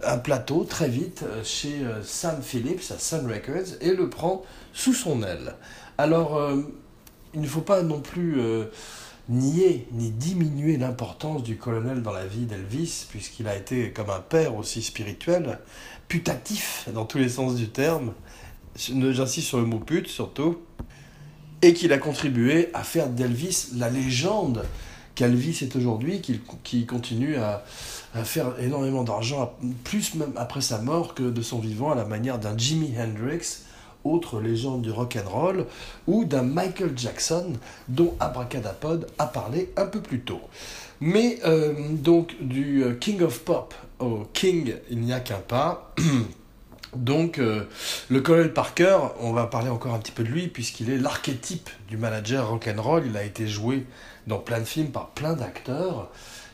un 0.04 0.18
plateau 0.18 0.62
très 0.62 0.88
vite 0.88 1.24
euh, 1.24 1.42
chez 1.42 1.84
Sam 2.04 2.40
Phillips 2.40 2.92
à 2.92 2.98
Sun 3.00 3.26
Records 3.26 3.74
et 3.80 3.92
le 3.92 4.08
prend 4.08 4.44
sous 4.72 4.94
son 4.94 5.24
aile. 5.24 5.56
Alors, 5.98 6.40
il 7.34 7.40
ne 7.40 7.46
faut 7.46 7.60
pas 7.60 7.82
non 7.82 8.00
plus 8.00 8.40
nier 9.28 9.86
ni 9.92 10.10
diminuer 10.10 10.76
l'importance 10.76 11.42
du 11.42 11.56
colonel 11.56 12.02
dans 12.02 12.12
la 12.12 12.26
vie 12.26 12.46
d'Elvis, 12.46 13.06
puisqu'il 13.10 13.48
a 13.48 13.56
été 13.56 13.90
comme 13.90 14.10
un 14.10 14.20
père 14.20 14.56
aussi 14.56 14.82
spirituel, 14.82 15.58
putatif 16.06 16.88
dans 16.94 17.04
tous 17.04 17.18
les 17.18 17.28
sens 17.28 17.56
du 17.56 17.68
terme. 17.68 18.12
J'insiste 18.76 19.48
sur 19.48 19.58
le 19.58 19.66
mot 19.66 19.78
pute 19.78 20.08
surtout 20.08 20.58
et 21.62 21.72
qu'il 21.72 21.92
a 21.92 21.98
contribué 21.98 22.68
à 22.74 22.84
faire 22.84 23.08
d'Elvis 23.08 23.70
la 23.76 23.88
légende 23.88 24.64
qu'Elvis 25.14 25.58
est 25.62 25.76
aujourd'hui, 25.76 26.20
qui 26.62 26.86
continue 26.86 27.36
à, 27.36 27.64
faire 28.24 28.52
énormément 28.60 29.02
d'argent, 29.02 29.54
plus 29.82 30.14
même 30.14 30.32
après 30.36 30.60
sa 30.60 30.78
mort 30.78 31.14
que 31.14 31.24
de 31.24 31.42
son 31.42 31.58
vivant, 31.58 31.90
à 31.90 31.94
la 31.94 32.04
manière 32.04 32.38
d'un 32.38 32.56
Jimi 32.56 32.94
Hendrix, 32.98 33.62
autre 34.04 34.40
légende 34.40 34.82
du 34.82 34.90
rock 34.90 35.16
and 35.16 35.28
roll, 35.28 35.66
ou 36.06 36.24
d'un 36.24 36.42
Michael 36.42 36.92
Jackson, 36.96 37.54
dont 37.88 38.14
Abracadapod 38.20 39.08
a 39.18 39.26
parlé 39.26 39.72
un 39.76 39.86
peu 39.86 40.00
plus 40.00 40.20
tôt. 40.20 40.42
Mais 41.00 41.38
euh, 41.44 41.74
donc 41.90 42.36
du 42.40 42.84
euh, 42.84 42.94
King 42.94 43.22
of 43.22 43.40
Pop 43.40 43.74
au 43.98 44.24
King, 44.32 44.74
il 44.90 45.00
n'y 45.00 45.12
a 45.12 45.20
qu'un 45.20 45.36
pas. 45.36 45.94
Donc, 46.94 47.38
euh, 47.38 47.64
le 48.08 48.20
colonel 48.20 48.52
Parker, 48.52 48.98
on 49.18 49.32
va 49.32 49.46
parler 49.46 49.68
encore 49.68 49.94
un 49.94 49.98
petit 49.98 50.12
peu 50.12 50.22
de 50.22 50.28
lui, 50.28 50.46
puisqu'il 50.46 50.90
est 50.90 50.96
l'archétype 50.96 51.68
du 51.88 51.96
manager 51.96 52.48
rock'n'roll. 52.48 53.04
Il 53.06 53.16
a 53.16 53.24
été 53.24 53.48
joué 53.48 53.84
dans 54.26 54.38
plein 54.38 54.60
de 54.60 54.64
films 54.64 54.90
par 54.90 55.08
plein 55.08 55.34
d'acteurs. 55.34 56.10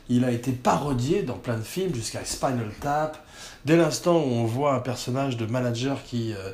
Il 0.09 0.25
a 0.25 0.31
été 0.31 0.51
parodié 0.51 1.23
dans 1.23 1.37
plein 1.37 1.57
de 1.57 1.63
films, 1.63 1.95
jusqu'à 1.95 2.25
Spinal 2.25 2.71
Tap. 2.81 3.17
Dès 3.65 3.77
l'instant 3.77 4.17
où 4.17 4.29
on 4.29 4.45
voit 4.45 4.73
un 4.73 4.79
personnage 4.79 5.37
de 5.37 5.45
manager 5.45 6.03
qui 6.03 6.33
euh, 6.33 6.51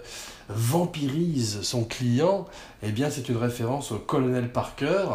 vampirise 0.49 1.61
son 1.61 1.83
client, 1.83 2.45
eh 2.83 2.91
bien, 2.91 3.09
c'est 3.09 3.29
une 3.29 3.37
référence 3.37 3.91
au 3.91 3.97
colonel 3.97 4.51
Parker, 4.51 5.07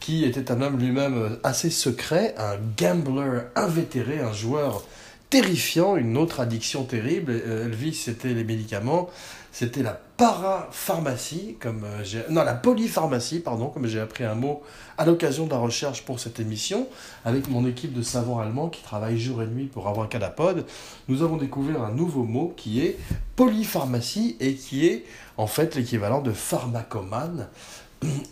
qui 0.00 0.24
était 0.24 0.50
un 0.50 0.60
homme 0.60 0.78
lui-même 0.78 1.38
assez 1.42 1.70
secret, 1.70 2.34
un 2.38 2.56
gambler 2.76 3.40
invétéré, 3.54 4.20
un 4.20 4.32
joueur 4.32 4.82
terrifiant, 5.30 5.96
une 5.96 6.16
autre 6.16 6.40
addiction 6.40 6.84
terrible. 6.84 7.32
Euh, 7.32 7.66
Elvis, 7.66 7.94
c'était 7.94 8.34
les 8.34 8.44
médicaments, 8.44 9.08
c'était 9.52 9.82
la 9.82 9.98
parapharmacie, 10.16 11.56
comme 11.60 11.84
euh, 11.84 12.04
j'ai... 12.04 12.22
Polypharmacie, 12.62 13.40
pardon, 13.40 13.68
comme 13.68 13.86
j'ai 13.86 14.00
appris 14.00 14.24
un 14.24 14.34
mot 14.34 14.62
à 14.98 15.04
l'occasion 15.04 15.46
de 15.46 15.50
la 15.50 15.58
recherche 15.58 16.02
pour 16.02 16.20
cette 16.20 16.40
émission, 16.40 16.86
avec 17.24 17.48
mon 17.48 17.66
équipe 17.66 17.92
de 17.92 18.02
savants 18.02 18.38
allemands 18.38 18.68
qui 18.68 18.82
travaillent 18.82 19.18
jour 19.18 19.42
et 19.42 19.46
nuit 19.46 19.66
pour 19.66 19.88
avoir 19.88 20.06
un 20.06 20.08
cadapode, 20.08 20.64
nous 21.08 21.22
avons 21.22 21.36
découvert 21.36 21.82
un 21.82 21.92
nouveau 21.92 22.24
mot 22.24 22.54
qui 22.56 22.80
est 22.80 22.98
polypharmacie 23.34 24.36
et 24.40 24.54
qui 24.54 24.86
est 24.86 25.04
en 25.36 25.46
fait 25.46 25.74
l'équivalent 25.74 26.22
de 26.22 26.32
pharmacomane 26.32 27.48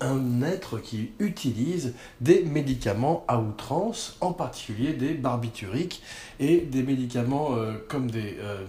un 0.00 0.42
être 0.42 0.78
qui 0.78 1.10
utilise 1.18 1.94
des 2.20 2.42
médicaments 2.44 3.24
à 3.28 3.38
outrance, 3.38 4.16
en 4.20 4.32
particulier 4.32 4.92
des 4.92 5.14
barbituriques 5.14 6.02
et 6.40 6.60
des 6.60 6.82
médicaments 6.82 7.56
euh, 7.56 7.74
comme 7.88 8.10
des 8.10 8.36
euh, 8.40 8.64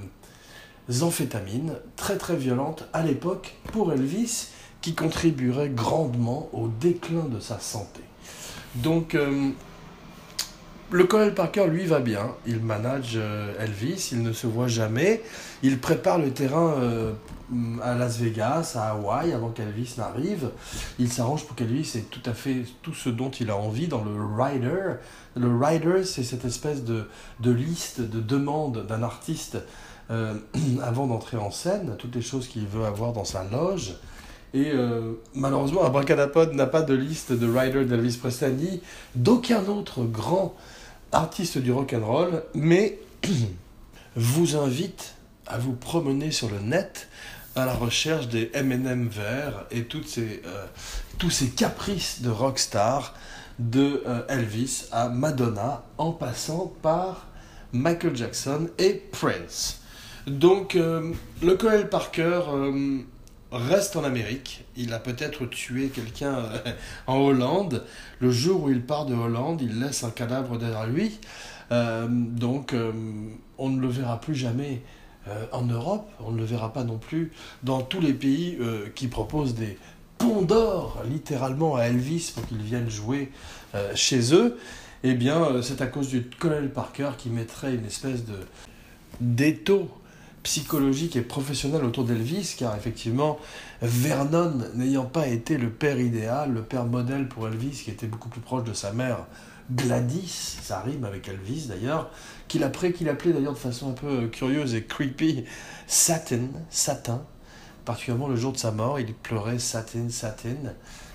amphétamines 1.02 1.76
très 1.96 2.18
très 2.18 2.36
violentes 2.36 2.88
à 2.94 3.04
l'époque 3.04 3.56
pour 3.72 3.92
Elvis 3.92 4.50
qui 4.82 4.94
contribuerait 4.94 5.70
grandement 5.70 6.50
au 6.54 6.68
déclin 6.68 7.24
de 7.24 7.40
sa 7.40 7.60
santé. 7.60 8.02
Donc 8.76 9.16
euh, 9.16 9.50
le 10.96 11.04
colonel 11.04 11.34
Parker, 11.34 11.68
lui, 11.68 11.86
va 11.86 12.00
bien. 12.00 12.36
Il 12.48 12.60
manage 12.60 13.20
Elvis, 13.60 14.10
il 14.14 14.24
ne 14.24 14.32
se 14.32 14.48
voit 14.48 14.68
jamais. 14.68 15.22
Il 15.62 15.80
prépare 15.80 16.20
le 16.20 16.32
terrain 16.32 16.76
à 17.84 17.96
Las 17.96 18.18
Vegas, 18.18 18.76
à 18.76 18.92
Hawaï, 18.92 19.34
avant 19.34 19.50
qu'Elvis 19.50 19.96
n'arrive. 19.98 20.50
Il 21.00 21.12
s'arrange 21.12 21.46
pour 21.46 21.56
qu'Elvis 21.56 21.92
ait 21.96 22.06
tout 22.10 22.22
à 22.26 22.34
fait 22.34 22.64
tout 22.82 22.94
ce 22.94 23.10
dont 23.10 23.30
il 23.30 23.50
a 23.50 23.58
envie 23.58 23.88
dans 23.88 24.04
le 24.04 24.12
rider. 24.42 24.96
Le 25.36 25.56
rider, 25.56 26.04
c'est 26.04 26.24
cette 26.24 26.46
espèce 26.46 26.84
de, 26.84 27.08
de, 27.42 27.52
liste 27.52 28.02
de 28.02 28.20
demandes 28.20 28.86
d'un 28.88 29.04
artiste 29.04 29.58
euh, 30.12 30.36
avant 30.84 31.08
d'entrer 31.08 31.38
en 31.38 31.52
scène, 31.52 31.96
toutes 31.98 32.16
les 32.16 32.22
choses 32.22 32.48
qu'il 32.48 32.68
veut 32.68 32.86
avoir 32.86 33.14
dans 33.14 33.26
sa 33.26 33.44
loge. 33.44 33.96
Et 34.54 34.72
euh, 34.72 35.14
malheureusement, 35.34 35.84
Abracadapod 35.84 36.54
n'a 36.54 36.66
pas 36.66 36.82
de 36.82 36.94
liste 36.94 37.34
de 37.34 37.48
rider 37.48 37.84
d'Elvis 37.84 38.18
Presley 38.18 38.80
d'aucun 39.14 39.66
autre 39.66 40.04
grand 40.04 40.56
artiste 41.16 41.58
du 41.58 41.72
rock 41.72 41.94
and 41.94 42.06
roll, 42.06 42.44
mais 42.54 43.00
vous 44.16 44.56
invite 44.56 45.16
à 45.48 45.58
vous 45.58 45.74
promener 45.74 46.32
sur 46.32 46.50
le 46.50 46.60
net 46.60 47.08
à 47.56 47.66
la 47.66 47.74
recherche 47.74 48.28
des 48.28 48.52
M&M 48.54 49.08
verts 49.08 49.66
et 49.72 49.86
toutes 49.86 50.08
ces, 50.08 50.42
euh, 50.46 50.66
tous 51.18 51.30
ces 51.30 51.50
caprices 51.50 52.22
de 52.22 52.30
rockstar 52.30 53.14
de 53.60 54.04
euh, 54.06 54.28
Elvis 54.28 54.88
à 54.92 55.08
Madonna 55.08 55.84
en 55.98 56.12
passant 56.12 56.74
par 56.82 57.28
Michael 57.72 58.16
Jackson 58.16 58.68
et 58.78 58.94
Prince. 59.12 59.80
Donc 60.28 60.76
euh, 60.76 61.14
le 61.42 61.56
colonel 61.56 61.90
Parker 61.90 62.42
reste 63.56 63.96
en 63.96 64.04
Amérique. 64.04 64.66
Il 64.76 64.94
a 64.94 65.00
peut-être 65.00 65.46
tué 65.46 65.90
quelqu'un 65.90 66.44
en 67.08 67.18
Hollande. 67.18 67.84
Le 68.20 68.32
jour 68.32 68.64
où 68.64 68.70
il 68.70 68.82
part 68.82 69.06
de 69.06 69.16
Hollande, 69.16 69.62
il 69.62 69.80
laisse 69.80 70.04
un 70.04 70.12
cadavre 70.12 70.58
derrière 70.58 70.88
lui. 70.88 71.20
donc 71.70 72.76
on 73.58 73.70
ne 73.70 73.82
le 73.82 73.88
verra 73.88 74.20
plus 74.20 74.36
jamais 74.36 74.82
euh, 75.28 75.46
en 75.52 75.64
Europe, 75.64 76.08
on 76.20 76.32
ne 76.32 76.38
le 76.38 76.46
verra 76.46 76.72
pas 76.72 76.84
non 76.84 77.00
plus 77.00 77.32
dans 77.64 77.82
tous 77.82 78.00
les 78.00 78.14
pays 78.14 78.58
euh, 78.62 78.90
qui 78.94 79.08
proposent 79.08 79.56
des 79.56 79.80
ponts 80.20 80.44
d'or 80.44 81.02
littéralement 81.10 81.78
à 81.78 81.86
Elvis 81.86 82.32
pour 82.34 82.46
qu'il 82.46 82.60
vienne 82.62 82.90
jouer 82.92 83.32
euh, 83.74 83.92
chez 83.96 84.36
eux, 84.36 84.60
eh 85.04 85.16
bien 85.16 85.64
c'est 85.64 85.82
à 85.82 85.88
cause 85.88 86.10
du 86.10 86.30
colonel 86.40 86.72
Parker 86.72 87.12
qui 87.18 87.30
mettrait 87.30 87.74
une 87.74 87.86
espèce 87.86 88.24
de 88.24 88.36
d'étau 89.20 89.90
psychologique 90.46 91.16
et 91.16 91.22
professionnel 91.22 91.84
autour 91.84 92.04
d'Elvis, 92.04 92.54
car 92.56 92.76
effectivement, 92.76 93.40
Vernon 93.82 94.54
n'ayant 94.76 95.06
pas 95.06 95.28
été 95.28 95.58
le 95.58 95.72
père 95.72 96.00
idéal, 96.00 96.54
le 96.54 96.62
père 96.62 96.86
modèle 96.86 97.28
pour 97.28 97.48
Elvis, 97.48 97.82
qui 97.84 97.90
était 97.90 98.06
beaucoup 98.06 98.30
plus 98.30 98.42
proche 98.42 98.64
de 98.64 98.74
sa 98.74 98.94
mère 98.94 99.26
Gladys, 99.72 100.60
ça 100.62 100.82
rime 100.82 101.04
avec 101.04 101.28
Elvis 101.28 101.66
d'ailleurs, 101.68 102.12
qu'il 102.48 102.64
appelait, 102.64 102.94
qu'il 102.94 103.10
appelait 103.10 103.34
d'ailleurs 103.34 103.54
de 103.54 103.58
façon 103.58 103.90
un 103.90 103.94
peu 103.94 104.28
curieuse 104.28 104.76
et 104.76 104.84
creepy 104.84 105.46
Satin, 105.88 106.50
Satin, 106.70 107.24
particulièrement 107.84 108.28
le 108.28 108.36
jour 108.36 108.54
de 108.54 108.58
sa 108.60 108.70
mort, 108.70 109.00
il 109.00 109.16
pleurait 109.16 109.58
Satin, 109.58 110.10
Satin, 110.10 110.74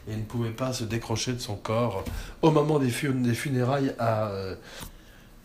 et 0.08 0.16
ne 0.16 0.22
pouvait 0.22 0.50
pas 0.50 0.72
se 0.72 0.82
décrocher 0.82 1.34
de 1.34 1.38
son 1.38 1.54
corps 1.54 2.02
au 2.42 2.50
moment 2.50 2.80
des, 2.80 2.90
funérailles 2.90 3.94
euh, 4.00 4.56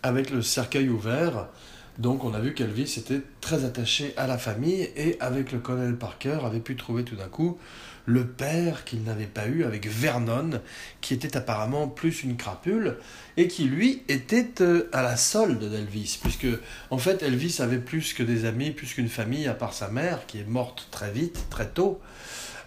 avec 0.01 0.31
le 0.31 0.41
cercueil 0.41 0.89
ouvert. 0.89 1.49
Donc 1.97 2.23
on 2.23 2.33
a 2.33 2.39
vu 2.39 2.53
qu'Elvis 2.53 2.95
était 2.97 3.21
très 3.39 3.63
attaché 3.63 4.13
à 4.17 4.27
la 4.27 4.37
famille 4.37 4.89
et 4.95 5.17
avec 5.19 5.51
le 5.51 5.59
colonel 5.59 5.95
Parker 5.95 6.39
avait 6.43 6.59
pu 6.59 6.75
trouver 6.75 7.03
tout 7.03 7.15
d'un 7.15 7.27
coup 7.27 7.57
le 8.05 8.25
père 8.25 8.85
qu'il 8.85 9.03
n'avait 9.03 9.25
pas 9.25 9.47
eu 9.47 9.63
avec 9.63 9.87
Vernon, 9.87 10.61
qui 11.01 11.13
était 11.13 11.35
apparemment 11.35 11.87
plus 11.87 12.23
une 12.23 12.37
crapule, 12.37 12.97
et 13.37 13.47
qui 13.47 13.65
lui 13.65 14.03
était 14.07 14.61
euh, 14.61 14.87
à 14.93 15.01
la 15.01 15.17
solde 15.17 15.63
d'Elvis, 15.63 16.19
puisque 16.21 16.47
en 16.91 16.97
fait 16.97 17.23
Elvis 17.23 17.57
avait 17.59 17.79
plus 17.79 18.13
que 18.13 18.23
des 18.23 18.45
amis, 18.45 18.71
plus 18.71 18.93
qu'une 18.93 19.09
famille, 19.09 19.47
à 19.47 19.53
part 19.53 19.73
sa 19.73 19.89
mère, 19.89 20.25
qui 20.27 20.39
est 20.39 20.47
morte 20.47 20.87
très 20.91 21.11
vite, 21.11 21.45
très 21.49 21.67
tôt, 21.67 21.99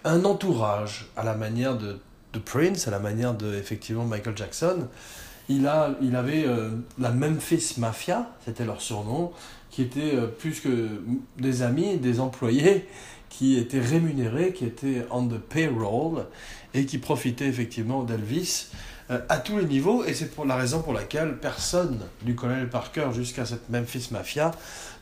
un 0.03 0.25
entourage 0.25 1.07
à 1.15 1.23
la 1.23 1.35
manière 1.35 1.77
de, 1.77 1.99
Prince, 2.45 2.87
à 2.87 2.91
la 2.91 2.99
manière 2.99 3.33
de 3.33 3.55
effectivement 3.55 4.05
Michael 4.05 4.37
Jackson. 4.37 4.87
Il, 5.49 5.65
a, 5.65 5.95
il 5.99 6.15
avait 6.15 6.45
euh, 6.45 6.69
la 6.99 7.09
Memphis 7.09 7.73
Mafia, 7.79 8.29
c'était 8.45 8.65
leur 8.65 8.81
surnom, 8.81 9.31
qui 9.71 9.81
était 9.81 10.13
euh, 10.13 10.27
plus 10.27 10.59
que 10.59 11.01
des 11.39 11.63
amis, 11.63 11.97
des 11.97 12.19
employés, 12.19 12.85
qui 13.29 13.57
étaient 13.57 13.79
rémunérés, 13.79 14.53
qui 14.53 14.65
étaient 14.65 15.07
on 15.09 15.27
the 15.27 15.39
payroll 15.39 16.25
et 16.75 16.85
qui 16.85 16.99
profitaient 16.99 17.47
effectivement 17.47 18.03
d'Elvis 18.03 18.67
euh, 19.09 19.21
à 19.27 19.37
tous 19.39 19.57
les 19.57 19.65
niveaux. 19.65 20.03
Et 20.03 20.13
c'est 20.13 20.29
pour 20.29 20.45
la 20.45 20.55
raison 20.55 20.83
pour 20.83 20.93
laquelle 20.93 21.39
personne 21.39 21.99
du 22.21 22.35
colonel 22.35 22.69
Parker 22.69 23.07
jusqu'à 23.15 23.45
cette 23.45 23.69
Memphis 23.71 24.09
Mafia 24.11 24.51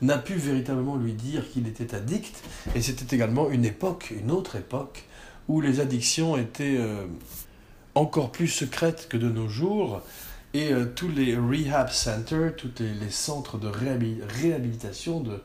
n'a 0.02 0.18
pu 0.18 0.36
véritablement 0.36 0.96
lui 0.96 1.12
dire 1.12 1.44
qu'il 1.52 1.68
était 1.68 1.94
addict. 1.94 2.42
Et 2.74 2.82
c'était 2.82 3.14
également 3.14 3.50
une 3.50 3.66
époque, 3.66 4.14
une 4.18 4.32
autre 4.32 4.56
époque, 4.56 5.04
où 5.50 5.60
les 5.60 5.82
addictions 5.82 6.38
étaient 6.38 6.80
encore 7.96 8.32
plus 8.32 8.48
secrètes 8.48 9.08
que 9.10 9.18
de 9.18 9.30
nos 9.30 9.48
jours. 9.48 10.02
Et 10.58 10.74
euh, 10.74 10.86
tous 10.86 11.10
les 11.10 11.38
rehab 11.38 11.92
centers, 11.92 12.56
tous 12.56 12.72
les, 12.80 13.12
centres 13.12 13.60
de 13.60 13.68
réhabilitation, 13.68 15.20
de, 15.20 15.40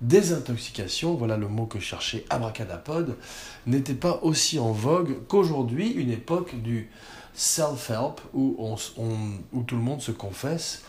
désintoxication, 0.00 1.16
voilà 1.16 1.36
le 1.36 1.48
mot 1.48 1.66
que 1.66 1.78
cherchait 1.78 2.24
Abracadapod, 2.30 3.18
n'était 3.66 3.92
pas 3.92 4.20
aussi 4.22 4.58
en 4.58 4.72
vogue 4.72 5.18
qu'aujourd'hui, 5.28 5.90
une 5.90 6.10
époque 6.10 6.54
du 6.62 6.88
self-help 7.34 8.22
où, 8.32 8.74
tout 9.66 9.76
le 9.76 9.82
monde 9.82 10.00
se 10.00 10.12
confesse 10.12 10.82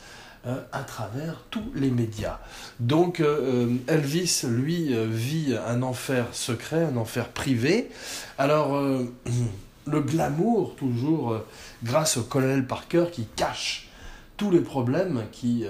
euh, 0.48 0.63
à 0.72 0.84
travers 0.84 1.43
tous 1.50 1.69
les 1.76 1.91
médias. 1.91 2.39
Donc 2.80 3.19
euh, 3.19 3.76
Elvis, 3.88 4.43
lui, 4.48 4.95
vit 5.10 5.58
un 5.67 5.82
enfer 5.82 6.28
secret, 6.32 6.86
un 6.86 6.95
enfer 6.95 7.28
privé. 7.28 7.89
Alors, 8.38 8.82
le 9.86 10.00
glamour, 10.00 10.76
toujours 10.78 11.41
grâce 11.84 12.18
au 12.18 12.24
colonel 12.24 12.65
Parker 12.68 13.06
qui 13.12 13.26
cache 13.36 13.89
tous 14.38 14.52
les 14.52 14.62
problèmes 14.62 15.26
qui 15.32 15.65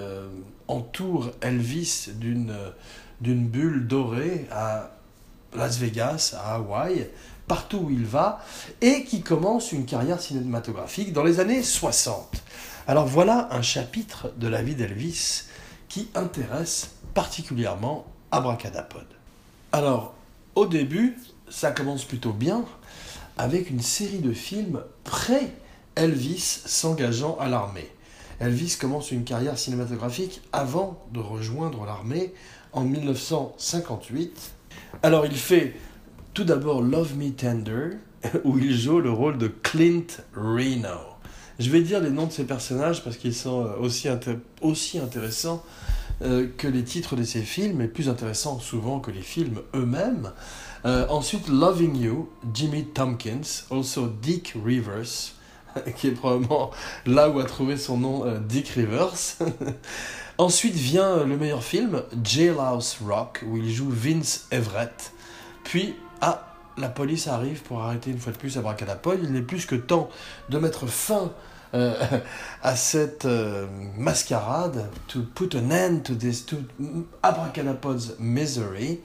entourent 0.68 1.30
Elvis 1.42 2.10
d'une 2.14 2.54
d'une 3.20 3.46
bulle 3.46 3.86
dorée 3.86 4.46
à 4.50 4.90
Las 5.54 5.78
Vegas, 5.78 6.34
à 6.38 6.56
Hawaï, 6.56 7.08
partout 7.46 7.78
où 7.78 7.90
il 7.90 8.04
va, 8.04 8.40
et 8.80 9.04
qui 9.04 9.22
commence 9.22 9.72
une 9.72 9.84
carrière 9.84 10.20
cinématographique 10.20 11.12
dans 11.12 11.24
les 11.24 11.40
années 11.40 11.62
60. 11.62 12.42
Alors 12.86 13.06
voilà 13.06 13.48
un 13.52 13.62
chapitre 13.62 14.32
de 14.36 14.48
la 14.48 14.62
vie 14.62 14.74
d'Elvis 14.74 15.44
qui 15.88 16.08
intéresse 16.14 16.90
particulièrement 17.14 18.06
Abracadapod. 18.30 19.06
Alors, 19.72 20.14
au 20.54 20.66
début, 20.66 21.18
ça 21.48 21.72
commence 21.72 22.04
plutôt 22.04 22.32
bien 22.32 22.64
avec 23.36 23.70
une 23.70 23.82
série 23.82 24.18
de 24.20 24.32
films 24.32 24.80
pré-Elvis 25.94 26.62
s'engageant 26.66 27.36
à 27.38 27.48
l'armée. 27.48 27.88
Elvis 28.40 28.76
commence 28.80 29.10
une 29.10 29.24
carrière 29.24 29.58
cinématographique 29.58 30.40
avant 30.52 31.04
de 31.12 31.20
rejoindre 31.20 31.84
l'armée 31.84 32.32
en 32.72 32.84
1958. 32.84 34.52
Alors 35.02 35.26
il 35.26 35.36
fait 35.36 35.74
tout 36.32 36.44
d'abord 36.44 36.82
Love 36.82 37.16
Me 37.16 37.30
Tender, 37.30 37.98
où 38.44 38.58
il 38.58 38.76
joue 38.78 39.00
le 39.00 39.10
rôle 39.10 39.36
de 39.36 39.48
Clint 39.48 40.06
Reno. 40.34 40.98
Je 41.58 41.68
vais 41.68 41.82
dire 41.82 42.00
les 42.00 42.10
noms 42.10 42.26
de 42.26 42.32
ces 42.32 42.44
personnages 42.44 43.04
parce 43.04 43.18
qu'ils 43.18 43.34
sont 43.34 43.66
euh, 43.66 43.76
aussi, 43.78 44.08
aussi 44.62 44.98
intéressants 44.98 45.62
euh, 46.22 46.48
que 46.56 46.68
les 46.68 46.84
titres 46.84 47.16
de 47.16 47.22
ces 47.22 47.42
films, 47.42 47.82
et 47.82 47.88
plus 47.88 48.08
intéressants 48.08 48.58
souvent 48.60 49.00
que 49.00 49.10
les 49.10 49.20
films 49.20 49.60
eux-mêmes. 49.74 50.32
Euh, 50.86 51.06
ensuite, 51.08 51.48
Loving 51.48 51.96
You, 51.96 52.28
Jimmy 52.54 52.86
Tompkins, 52.86 53.64
also 53.70 54.08
Dick 54.22 54.54
Rivers, 54.64 55.34
qui 55.96 56.08
est 56.08 56.12
probablement 56.12 56.70
là 57.06 57.28
où 57.30 57.38
a 57.38 57.44
trouvé 57.44 57.76
son 57.76 57.98
nom 57.98 58.24
Dick 58.40 58.68
Rivers. 58.68 59.38
Ensuite 60.38 60.74
vient 60.74 61.24
le 61.24 61.36
meilleur 61.36 61.62
film, 61.62 62.02
Jailhouse 62.24 62.96
Rock, 63.06 63.44
où 63.46 63.58
il 63.58 63.70
joue 63.70 63.90
Vince 63.90 64.46
Everett. 64.50 65.12
Puis, 65.64 65.94
ah, 66.22 66.50
la 66.78 66.88
police 66.88 67.26
arrive 67.28 67.62
pour 67.62 67.82
arrêter 67.82 68.10
une 68.10 68.18
fois 68.18 68.32
de 68.32 68.38
plus 68.38 68.56
Abracadapod. 68.56 69.20
Il 69.22 69.32
n'est 69.32 69.42
plus 69.42 69.66
que 69.66 69.74
temps 69.74 70.08
de 70.48 70.58
mettre 70.58 70.86
fin 70.86 71.32
euh, 71.74 71.94
à 72.62 72.74
cette 72.74 73.26
euh, 73.26 73.66
mascarade, 73.96 74.88
to 75.08 75.20
put 75.22 75.54
an 75.54 75.70
end 75.70 76.00
to 76.04 76.14
this, 76.14 76.46
to 76.46 76.56
misery. 78.18 79.00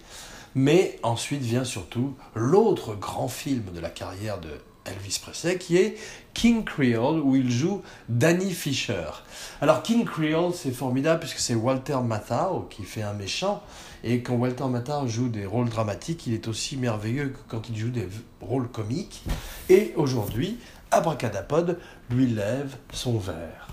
Mais 0.56 1.00
ensuite 1.04 1.42
vient 1.42 1.66
surtout 1.66 2.16
l'autre 2.34 2.96
grand 2.96 3.28
film 3.28 3.66
de 3.74 3.80
la 3.82 3.90
carrière 3.90 4.40
de 4.40 4.50
Elvis 4.86 5.20
Presley, 5.22 5.58
qui 5.58 5.78
est 5.78 5.98
King 6.36 6.64
Creole, 6.64 7.22
où 7.22 7.36
il 7.36 7.50
joue 7.50 7.82
Danny 8.10 8.52
Fisher. 8.52 9.08
Alors 9.62 9.82
King 9.82 10.06
Creole, 10.06 10.54
c'est 10.54 10.70
formidable 10.70 11.22
puisque 11.22 11.40
c'est 11.40 11.56
Walter 11.56 11.98
Matthau 12.04 12.68
qui 12.70 12.84
fait 12.84 13.02
un 13.02 13.14
méchant, 13.14 13.64
et 14.04 14.22
quand 14.22 14.36
Walter 14.36 14.66
Matthau 14.66 15.08
joue 15.08 15.30
des 15.30 15.48
rôles 15.48 15.70
dramatiques, 15.70 16.28
il 16.28 16.34
est 16.34 16.48
aussi 16.48 16.78
merveilleux 16.78 17.30
que 17.30 17.40
quand 17.48 17.70
il 17.70 17.78
joue 17.78 17.90
des 17.90 18.08
rôles 18.42 18.68
comiques. 18.68 19.24
Et 19.70 19.94
aujourd'hui, 19.96 20.60
Abracadapod 20.92 21.80
lui 22.12 22.28
lève 22.28 22.76
son 22.94 23.18
verre. 23.18 23.70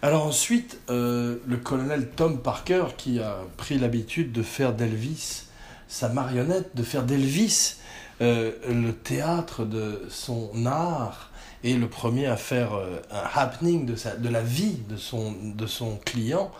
Alors 0.00 0.26
ensuite, 0.26 0.78
euh, 0.88 1.38
le 1.46 1.56
colonel 1.56 2.10
Tom 2.10 2.38
Parker, 2.38 2.84
qui 2.96 3.20
a 3.20 3.38
pris 3.56 3.78
l'habitude 3.78 4.32
de 4.32 4.42
faire 4.42 4.72
d'Elvis 4.72 5.44
sa 5.88 6.08
marionnette, 6.08 6.74
de 6.74 6.82
faire 6.82 7.04
d'Elvis 7.04 7.76
euh, 8.20 8.52
le 8.68 8.92
théâtre 8.92 9.64
de 9.64 10.02
son 10.08 10.66
art 10.66 11.30
est 11.64 11.74
le 11.74 11.88
premier 11.88 12.26
à 12.26 12.36
faire 12.36 12.74
euh, 12.74 13.00
un 13.10 13.40
happening 13.40 13.86
de, 13.86 13.96
sa, 13.96 14.16
de 14.16 14.28
la 14.28 14.42
vie 14.42 14.78
de 14.88 14.96
son, 14.96 15.34
de 15.42 15.66
son 15.66 15.96
client, 16.04 16.50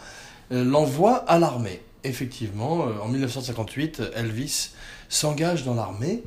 euh, 0.52 0.64
l'envoie 0.64 1.16
à 1.28 1.38
l'armée. 1.38 1.80
Effectivement, 2.02 2.86
en 3.02 3.08
1958, 3.08 4.02
Elvis 4.14 4.72
s'engage 5.08 5.64
dans 5.64 5.74
l'armée 5.74 6.22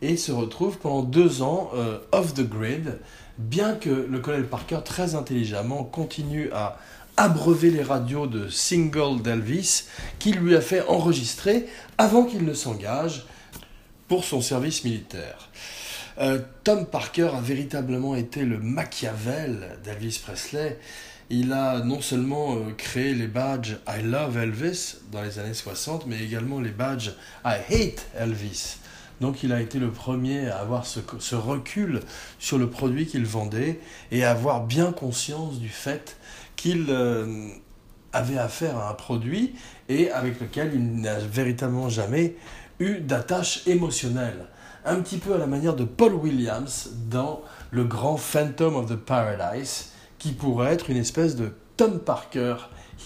et 0.00 0.16
se 0.16 0.32
retrouve 0.32 0.78
pendant 0.78 1.02
deux 1.02 1.42
ans 1.42 1.70
off 2.12 2.32
the 2.32 2.48
grid, 2.48 2.98
bien 3.36 3.74
que 3.74 3.90
le 3.90 4.20
colonel 4.20 4.46
Parker, 4.46 4.78
très 4.82 5.16
intelligemment, 5.16 5.84
continue 5.84 6.50
à 6.52 6.78
abreuver 7.18 7.70
les 7.70 7.82
radios 7.82 8.26
de 8.26 8.48
singles 8.48 9.20
d'Elvis 9.20 9.84
qu'il 10.18 10.36
lui 10.36 10.56
a 10.56 10.62
fait 10.62 10.86
enregistrer 10.88 11.66
avant 11.98 12.24
qu'il 12.24 12.46
ne 12.46 12.54
s'engage 12.54 13.26
pour 14.08 14.24
son 14.24 14.40
service 14.40 14.84
militaire. 14.84 15.50
Euh, 16.18 16.40
Tom 16.64 16.86
Parker 16.86 17.30
a 17.36 17.40
véritablement 17.40 18.16
été 18.16 18.44
le 18.44 18.58
Machiavel 18.58 19.78
d'Elvis 19.84 20.20
Presley. 20.22 20.78
Il 21.30 21.52
a 21.52 21.80
non 21.80 22.00
seulement 22.00 22.56
euh, 22.56 22.72
créé 22.76 23.14
les 23.14 23.28
badges 23.28 23.76
I 23.86 24.02
Love 24.02 24.38
Elvis 24.38 24.96
dans 25.12 25.22
les 25.22 25.38
années 25.38 25.54
60, 25.54 26.06
mais 26.06 26.18
également 26.20 26.60
les 26.60 26.70
badges 26.70 27.12
I 27.44 27.58
Hate 27.70 28.06
Elvis. 28.18 28.78
Donc 29.20 29.42
il 29.42 29.52
a 29.52 29.60
été 29.60 29.78
le 29.78 29.90
premier 29.90 30.48
à 30.48 30.58
avoir 30.58 30.86
ce, 30.86 31.34
recul 31.34 32.00
sur 32.38 32.58
le 32.58 32.70
produit 32.70 33.06
qu'il 33.06 33.26
vendait 33.26 33.80
et 34.10 34.24
à 34.24 34.30
avoir 34.30 34.64
bien 34.64 34.92
conscience 34.92 35.58
du 35.58 35.68
fait 35.68 36.16
qu'il 36.56 36.86
euh, 36.88 37.48
avait 38.12 38.38
affaire 38.38 38.76
à 38.78 38.90
un 38.90 38.94
produit 38.94 39.54
et 39.88 40.10
avec 40.10 40.40
lequel 40.40 40.72
il 40.74 41.00
n'a 41.00 41.18
véritablement 41.18 41.88
jamais 41.88 42.36
eu 42.80 43.00
d'attache 43.00 43.66
émotionnelle. 43.66 44.46
Un 44.84 45.00
petit 45.00 45.18
peu 45.18 45.34
à 45.34 45.38
la 45.38 45.46
manière 45.46 45.74
de 45.74 45.84
Paul 45.84 46.14
Williams 46.14 46.90
dans 47.10 47.42
le 47.70 47.84
grand 47.84 48.16
Phantom 48.16 48.76
of 48.76 48.86
the 48.86 48.96
Paradise, 48.96 49.90
qui 50.18 50.32
pourrait 50.32 50.72
être 50.72 50.90
une 50.90 50.96
espèce 50.96 51.36
de 51.36 51.52
Tom 51.76 51.98
Parker 51.98 52.56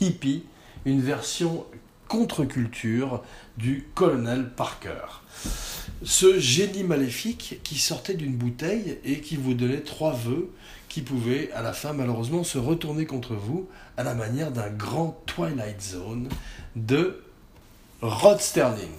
hippie, 0.01 0.45
une 0.85 1.01
version 1.01 1.65
contre-culture 2.09 3.23
du 3.57 3.87
colonel 3.95 4.51
Parker. 4.51 5.23
Ce 6.05 6.39
génie 6.39 6.85
maléfique 6.85 7.61
qui 7.63 7.79
sortait 7.79 8.15
d'une 8.15 8.37
bouteille 8.37 8.99
et 9.05 9.21
qui 9.21 9.37
vous 9.37 9.55
donnait 9.55 9.81
trois 9.81 10.13
vœux 10.13 10.51
qui 10.89 11.01
pouvaient 11.01 11.51
à 11.53 11.63
la 11.63 11.73
fin 11.73 11.95
malheureusement 11.95 12.45
se 12.45 12.59
retourner 12.59 13.07
contre 13.07 13.35
vous 13.35 13.67
à 13.97 14.03
la 14.03 14.15
manière 14.15 14.51
d'un 14.51 14.69
grand 14.69 15.23
Twilight 15.25 15.81
Zone 15.81 16.29
de 16.77 17.23
Rod 18.03 18.41
Sterling. 18.41 18.91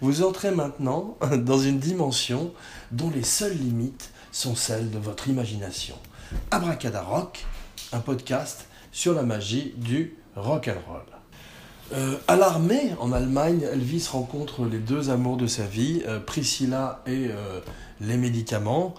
Vous 0.00 0.22
entrez 0.22 0.50
maintenant 0.50 1.16
dans 1.38 1.58
une 1.58 1.78
dimension 1.78 2.52
dont 2.90 3.10
les 3.10 3.22
seules 3.22 3.56
limites 3.56 4.10
sont 4.32 4.56
celles 4.56 4.90
de 4.90 4.98
votre 4.98 5.28
imagination. 5.28 5.94
Abracadarock, 6.50 7.46
un 7.92 8.00
podcast 8.00 8.66
sur 8.92 9.14
la 9.14 9.22
magie 9.22 9.74
du 9.76 10.16
rock 10.34 10.68
and 10.68 10.90
roll. 10.90 11.02
Euh, 11.92 12.16
à 12.28 12.36
l'armée, 12.36 12.92
en 13.00 13.12
Allemagne, 13.12 13.62
Elvis 13.72 14.08
rencontre 14.10 14.64
les 14.64 14.78
deux 14.78 15.10
amours 15.10 15.36
de 15.36 15.46
sa 15.46 15.64
vie, 15.64 16.02
euh, 16.06 16.20
Priscilla 16.20 17.02
et 17.06 17.28
euh, 17.30 17.60
les 18.00 18.16
médicaments. 18.16 18.94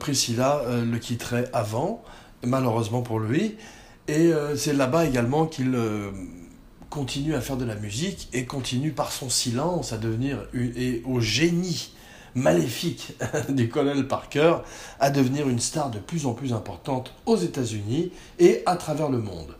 Priscilla 0.00 0.62
le 0.66 0.96
quitterait 0.96 1.44
avant, 1.52 2.02
malheureusement 2.42 3.02
pour 3.02 3.20
lui, 3.20 3.58
et 4.08 4.30
c'est 4.56 4.72
là-bas 4.72 5.06
également 5.06 5.46
qu'il 5.46 5.76
continue 6.90 7.34
à 7.34 7.40
faire 7.40 7.56
de 7.56 7.64
la 7.64 7.74
musique 7.74 8.28
et 8.32 8.44
continue 8.44 8.92
par 8.92 9.12
son 9.12 9.30
silence 9.30 9.92
à 9.92 9.98
devenir 9.98 10.46
et 10.54 11.02
au 11.06 11.20
génie 11.20 11.92
maléfique 12.34 13.14
du 13.48 13.68
colonel 13.68 14.06
Parker 14.06 14.56
à 15.00 15.10
devenir 15.10 15.48
une 15.48 15.58
star 15.58 15.90
de 15.90 15.98
plus 15.98 16.26
en 16.26 16.32
plus 16.32 16.52
importante 16.52 17.12
aux 17.26 17.36
États-Unis 17.36 18.12
et 18.38 18.62
à 18.66 18.76
travers 18.76 19.08
le 19.08 19.18
monde. 19.18 19.56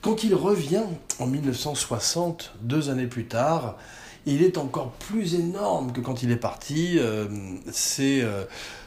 Quand 0.00 0.24
il 0.24 0.34
revient 0.34 0.84
en 1.18 1.26
1960, 1.26 2.52
deux 2.62 2.90
années 2.90 3.06
plus 3.06 3.26
tard, 3.26 3.76
il 4.24 4.42
est 4.42 4.58
encore 4.58 4.90
plus 4.92 5.34
énorme 5.34 5.92
que 5.92 6.00
quand 6.00 6.22
il 6.22 6.30
est 6.30 6.36
parti. 6.36 6.96
Euh, 6.98 7.26
c'est 7.72 8.22
euh, 8.22 8.44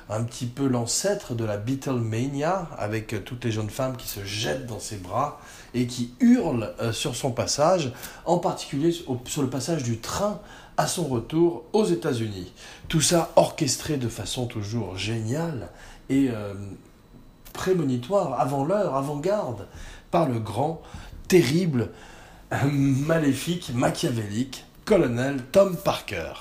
un 0.09 0.23
petit 0.23 0.47
peu 0.47 0.67
l'ancêtre 0.67 1.35
de 1.35 1.45
la 1.45 1.57
Beatlemania, 1.57 2.67
avec 2.77 3.13
euh, 3.13 3.19
toutes 3.19 3.45
les 3.45 3.51
jeunes 3.51 3.69
femmes 3.69 3.95
qui 3.95 4.07
se 4.07 4.23
jettent 4.25 4.65
dans 4.65 4.79
ses 4.79 4.97
bras 4.97 5.39
et 5.73 5.85
qui 5.85 6.13
hurlent 6.19 6.73
sur 6.91 7.15
son 7.15 7.31
passage, 7.31 7.93
en 8.25 8.39
particulier 8.39 8.91
sur 8.91 9.41
le 9.43 9.49
passage 9.49 9.83
du 9.83 9.99
train 9.99 10.39
à 10.77 10.87
son 10.87 11.05
retour 11.05 11.65
aux 11.73 11.85
États-Unis. 11.85 12.51
Tout 12.87 13.01
ça 13.01 13.31
orchestré 13.35 13.97
de 13.97 14.09
façon 14.09 14.47
toujours 14.47 14.97
géniale 14.97 15.69
et 16.09 16.29
prémonitoire, 17.53 18.39
avant 18.39 18.65
l'heure, 18.65 18.95
avant-garde, 18.95 19.67
par 20.09 20.27
le 20.27 20.39
grand 20.39 20.81
terrible, 21.27 21.91
maléfique, 22.71 23.71
machiavélique, 23.75 24.65
colonel 24.85 25.43
Tom 25.51 25.77
Parker. 25.77 26.33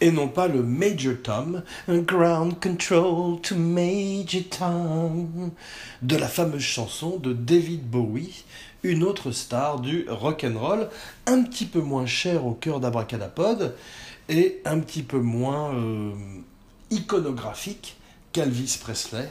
Et 0.00 0.10
non 0.10 0.28
pas 0.28 0.48
le 0.48 0.62
Major 0.62 1.14
Tom, 1.22 1.62
Ground 1.88 2.58
Control 2.60 3.40
to 3.42 3.54
Major 3.54 4.42
Tom, 4.50 5.50
de 6.00 6.16
la 6.16 6.26
fameuse 6.26 6.62
chanson 6.62 7.18
de 7.18 7.34
David 7.34 7.82
Bowie, 7.82 8.44
une 8.82 9.02
autre 9.04 9.30
star 9.30 9.80
du 9.80 10.06
rock 10.08 10.44
and 10.44 10.58
roll, 10.58 10.88
un 11.26 11.42
petit 11.42 11.66
peu 11.66 11.80
moins 11.80 12.06
cher 12.06 12.46
au 12.46 12.52
cœur 12.54 12.80
d'Abracadapod 12.80 13.74
et 14.30 14.62
un 14.64 14.78
petit 14.78 15.02
peu 15.02 15.18
moins 15.18 15.74
euh, 15.74 16.12
iconographique 16.90 17.96
qu'Elvis 18.32 18.78
Presley, 18.80 19.28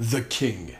The 0.00 0.26
King. 0.28 0.72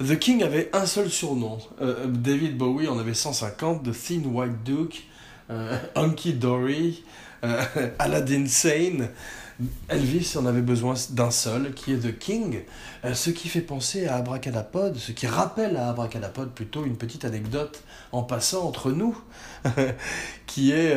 The 0.00 0.16
King 0.16 0.44
avait 0.44 0.70
un 0.72 0.86
seul 0.86 1.10
surnom. 1.10 1.58
Euh, 1.80 2.06
David 2.06 2.56
Bowie 2.56 2.86
en 2.86 2.98
avait 2.98 3.14
150, 3.14 3.82
The 3.82 3.92
Thin 3.92 4.22
White 4.26 4.62
Duke, 4.64 5.04
euh, 5.50 5.76
Hunky 5.96 6.34
Dory, 6.34 7.02
euh, 7.44 7.62
Aladdin 7.98 8.46
Sane. 8.46 9.08
Elvis 9.88 10.36
en 10.36 10.46
avait 10.46 10.62
besoin 10.62 10.94
d'un 11.10 11.32
seul, 11.32 11.74
qui 11.74 11.92
est 11.92 11.96
The 11.96 12.16
King, 12.16 12.60
ce 13.12 13.30
qui 13.30 13.48
fait 13.48 13.60
penser 13.60 14.06
à 14.06 14.14
Abracadapod, 14.14 14.94
ce 14.94 15.10
qui 15.10 15.26
rappelle 15.26 15.76
à 15.76 15.88
Abracadapod 15.88 16.50
plutôt 16.50 16.84
une 16.84 16.96
petite 16.96 17.24
anecdote 17.24 17.82
en 18.12 18.22
passant 18.22 18.64
entre 18.64 18.92
nous, 18.92 19.20
qui 20.46 20.70
est 20.70 20.94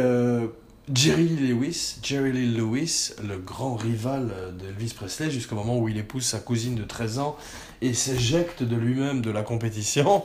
Jerry 0.94 1.28
Lewis, 1.28 1.98
Jerry 2.04 2.34
Lee 2.34 2.54
Lewis, 2.54 3.12
le 3.24 3.38
grand 3.38 3.76
rival 3.76 4.34
d'Elvis 4.60 4.94
Presley, 4.94 5.32
jusqu'au 5.32 5.56
moment 5.56 5.78
où 5.78 5.88
il 5.88 5.98
épouse 5.98 6.26
sa 6.26 6.40
cousine 6.40 6.76
de 6.76 6.84
13 6.84 7.20
ans 7.20 7.38
et 7.82 7.94
s'éjecte 7.94 8.64
de 8.64 8.76
lui-même 8.76 9.22
de 9.22 9.32
la 9.32 9.44
compétition, 9.44 10.24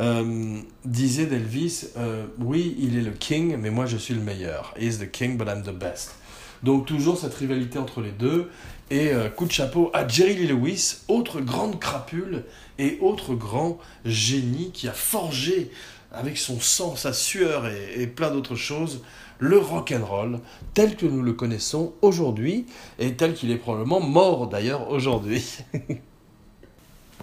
euh, 0.00 0.58
disait 0.84 1.26
d'Elvis 1.26 1.84
euh, 1.96 2.26
Oui, 2.38 2.76
il 2.78 2.96
est 2.98 3.02
le 3.02 3.12
king, 3.12 3.56
mais 3.56 3.70
moi 3.70 3.86
je 3.86 3.96
suis 3.96 4.14
le 4.14 4.20
meilleur. 4.20 4.74
He's 4.76 4.98
the 4.98 5.10
king, 5.10 5.36
but 5.36 5.46
I'm 5.46 5.62
the 5.62 5.76
best. 5.76 6.14
Donc 6.62 6.86
toujours 6.86 7.16
cette 7.16 7.34
rivalité 7.34 7.78
entre 7.78 8.00
les 8.00 8.12
deux. 8.12 8.50
Et 8.90 9.12
euh, 9.12 9.28
coup 9.28 9.46
de 9.46 9.52
chapeau 9.52 9.90
à 9.92 10.08
Jerry 10.08 10.34
Lee 10.34 10.48
Lewis, 10.48 11.02
autre 11.06 11.40
grande 11.40 11.78
crapule 11.78 12.44
et 12.78 12.98
autre 13.00 13.34
grand 13.34 13.78
génie 14.04 14.72
qui 14.72 14.88
a 14.88 14.92
forgé 14.92 15.70
avec 16.12 16.36
son 16.36 16.58
sang, 16.58 16.96
sa 16.96 17.12
sueur 17.12 17.68
et 17.68 18.08
plein 18.08 18.32
d'autres 18.32 18.56
choses 18.56 19.02
le 19.40 19.58
rock 19.58 19.92
and 19.92 20.04
roll 20.04 20.38
tel 20.74 20.96
que 20.96 21.06
nous 21.06 21.22
le 21.22 21.32
connaissons 21.32 21.94
aujourd'hui 22.02 22.66
et 22.98 23.14
tel 23.14 23.34
qu'il 23.34 23.50
est 23.50 23.56
probablement 23.56 24.00
mort 24.00 24.46
d'ailleurs 24.46 24.90
aujourd'hui. 24.90 25.58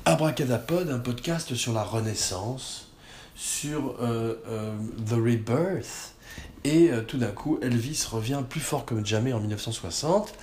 Abracadapod, 0.06 0.89
un 0.89 0.99
podcast 0.99 1.53
sur 1.53 1.73
la 1.73 1.84
Renaissance, 1.84 2.89
sur 3.36 3.95
euh, 4.01 4.36
euh, 4.47 4.75
The 5.06 5.12
Rebirth, 5.12 6.15
et 6.63 6.89
euh, 6.89 7.01
tout 7.01 7.17
d'un 7.17 7.32
coup, 7.32 7.60
Elvis 7.62 8.06
revient 8.10 8.41
plus 8.47 8.62
fort 8.62 8.86
que 8.86 9.03
jamais 9.06 9.34
en 9.34 9.39
1960, 9.39 10.34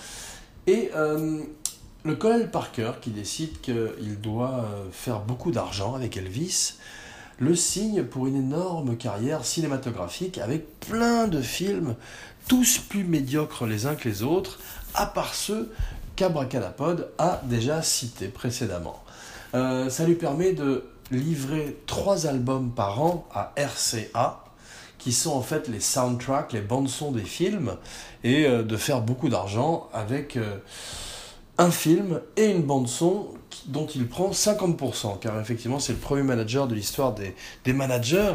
et 0.67 0.91
le 0.95 2.15
colonel 2.15 2.51
Parker, 2.51 2.93
qui 3.01 3.11
décide 3.11 3.61
qu'il 3.61 4.21
doit 4.21 4.69
faire 4.93 5.21
beaucoup 5.21 5.51
d'argent 5.51 5.95
avec 5.95 6.17
Elvis, 6.17 6.75
le 7.39 7.55
signe 7.55 8.05
pour 8.05 8.27
une 8.27 8.37
énorme 8.37 8.97
carrière 8.97 9.45
cinématographique 9.45 10.39
avec 10.39 10.81
plein 10.81 11.27
de 11.27 11.41
films, 11.41 11.97
tous 12.49 12.79
plus 12.79 13.05
médiocres 13.05 13.67
les 13.67 13.87
uns 13.87 13.95
que 13.95 14.09
les 14.09 14.23
autres, 14.23 14.59
à 14.95 15.07
part 15.07 15.35
ceux 15.35 15.73
qu'Abracadapod 16.17 17.11
a 17.19 17.41
déjà 17.45 17.83
cités 17.83 18.29
précédemment. 18.29 19.03
Euh, 19.55 19.89
ça 19.89 20.05
lui 20.05 20.15
permet 20.15 20.53
de 20.53 20.85
livrer 21.11 21.77
trois 21.87 22.27
albums 22.27 22.71
par 22.71 23.03
an 23.03 23.27
à 23.33 23.53
RCA, 23.57 24.45
qui 24.99 25.13
sont 25.13 25.33
en 25.33 25.43
fait 25.43 25.69
les 25.69 25.81
soundtracks, 25.81 26.53
les 26.53 26.61
bandes-sons 26.61 27.13
des 27.13 27.25
films, 27.25 27.77
et 28.23 28.47
euh, 28.47 28.63
de 28.63 28.77
faire 28.77 29.01
beaucoup 29.01 29.29
d'argent 29.29 29.89
avec 29.93 30.37
euh, 30.37 30.57
un 31.59 31.71
film 31.71 32.21
et 32.37 32.47
une 32.47 32.63
bande-son 32.63 33.29
dont 33.67 33.87
il 33.87 34.07
prend 34.07 34.31
50%, 34.31 35.19
car 35.19 35.41
effectivement 35.41 35.79
c'est 35.79 35.93
le 35.93 35.99
premier 35.99 36.23
manager 36.23 36.67
de 36.67 36.75
l'histoire 36.75 37.15
des, 37.15 37.35
des, 37.65 37.73
managers, 37.73 38.33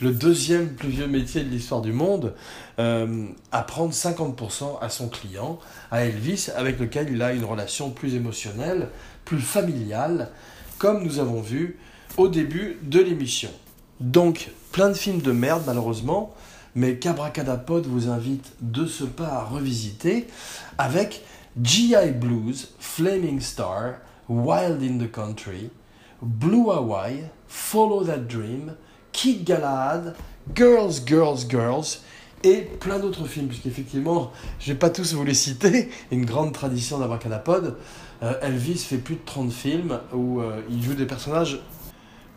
le 0.00 0.12
deuxième 0.12 0.68
plus 0.74 0.88
vieux 0.88 1.06
métier 1.06 1.42
de 1.42 1.48
l'histoire 1.48 1.80
du 1.80 1.92
monde, 1.92 2.34
à 2.78 3.62
prendre 3.62 3.92
50% 3.92 4.78
à 4.80 4.88
son 4.88 5.08
client, 5.08 5.58
à 5.90 6.04
Elvis, 6.04 6.48
avec 6.56 6.78
lequel 6.78 7.10
il 7.10 7.22
a 7.22 7.32
une 7.32 7.44
relation 7.44 7.90
plus 7.90 8.14
émotionnelle, 8.14 8.88
plus 9.24 9.40
familial, 9.40 10.30
comme 10.78 11.04
nous 11.04 11.18
avons 11.18 11.40
vu 11.40 11.78
au 12.16 12.28
début 12.28 12.78
de 12.82 13.00
l'émission. 13.00 13.50
Donc, 14.00 14.50
plein 14.72 14.88
de 14.88 14.94
films 14.94 15.20
de 15.20 15.32
merde, 15.32 15.62
malheureusement, 15.66 16.34
mais 16.74 16.96
qu'Abracadapod 16.96 17.86
vous 17.86 18.08
invite 18.08 18.52
de 18.60 18.86
ce 18.86 19.04
pas 19.04 19.28
à 19.28 19.44
revisiter 19.44 20.26
avec 20.78 21.22
GI 21.62 22.12
Blues, 22.14 22.70
Flaming 22.78 23.40
Star, 23.40 23.94
Wild 24.30 24.80
in 24.80 24.98
the 24.98 25.10
Country, 25.10 25.70
Blue 26.22 26.70
Hawaii, 26.70 27.24
Follow 27.48 28.04
That 28.04 28.28
Dream, 28.28 28.76
Kid 29.10 29.44
Galahad, 29.44 30.14
Girls, 30.54 31.00
Girls, 31.04 31.48
Girls, 31.48 31.98
et 32.44 32.60
plein 32.78 33.00
d'autres 33.00 33.26
films, 33.26 33.48
puisqu'effectivement, 33.48 34.30
je 34.60 34.68
ne 34.68 34.74
vais 34.74 34.78
pas 34.78 34.88
tous 34.88 35.14
vous 35.14 35.24
les 35.24 35.34
citer, 35.34 35.90
une 36.12 36.24
grande 36.24 36.52
tradition 36.52 37.00
d'Abracadapod. 37.00 37.76
Euh, 38.22 38.34
Elvis 38.40 38.78
fait 38.78 38.98
plus 38.98 39.16
de 39.16 39.24
30 39.24 39.52
films 39.52 39.98
où 40.14 40.40
euh, 40.40 40.62
il 40.70 40.80
joue 40.80 40.94
des 40.94 41.06
personnages 41.06 41.60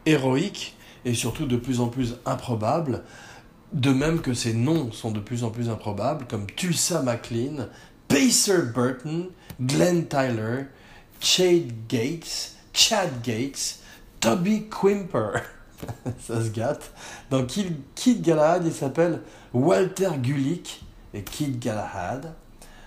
héroïques 0.07 0.75
et 1.05 1.13
surtout 1.13 1.45
de 1.45 1.57
plus 1.57 1.79
en 1.79 1.89
plus 1.89 2.15
improbables, 2.25 3.03
de 3.71 3.91
même 3.91 4.21
que 4.21 4.33
ses 4.33 4.53
noms 4.53 4.91
sont 4.91 5.11
de 5.11 5.19
plus 5.19 5.43
en 5.43 5.51
plus 5.51 5.69
improbables, 5.69 6.25
comme 6.27 6.47
Tulsa 6.47 7.03
McLean, 7.03 7.67
Pacer 8.07 8.63
Burton, 8.73 9.27
Glenn 9.61 10.07
Tyler, 10.07 10.65
Chad 11.19 11.87
Gates, 11.87 12.55
Chad 12.73 13.21
Gates, 13.23 13.79
Toby 14.19 14.67
Quimper. 14.69 15.41
Ça 16.19 16.41
se 16.41 16.49
gâte. 16.49 16.91
Dans 17.29 17.45
Kid, 17.45 18.21
Galahad, 18.21 18.65
il 18.65 18.73
s'appelle 18.73 19.21
Walter 19.53 20.11
Gulick 20.17 20.83
et 21.13 21.23
Kid 21.23 21.59
Galahad. 21.59 22.33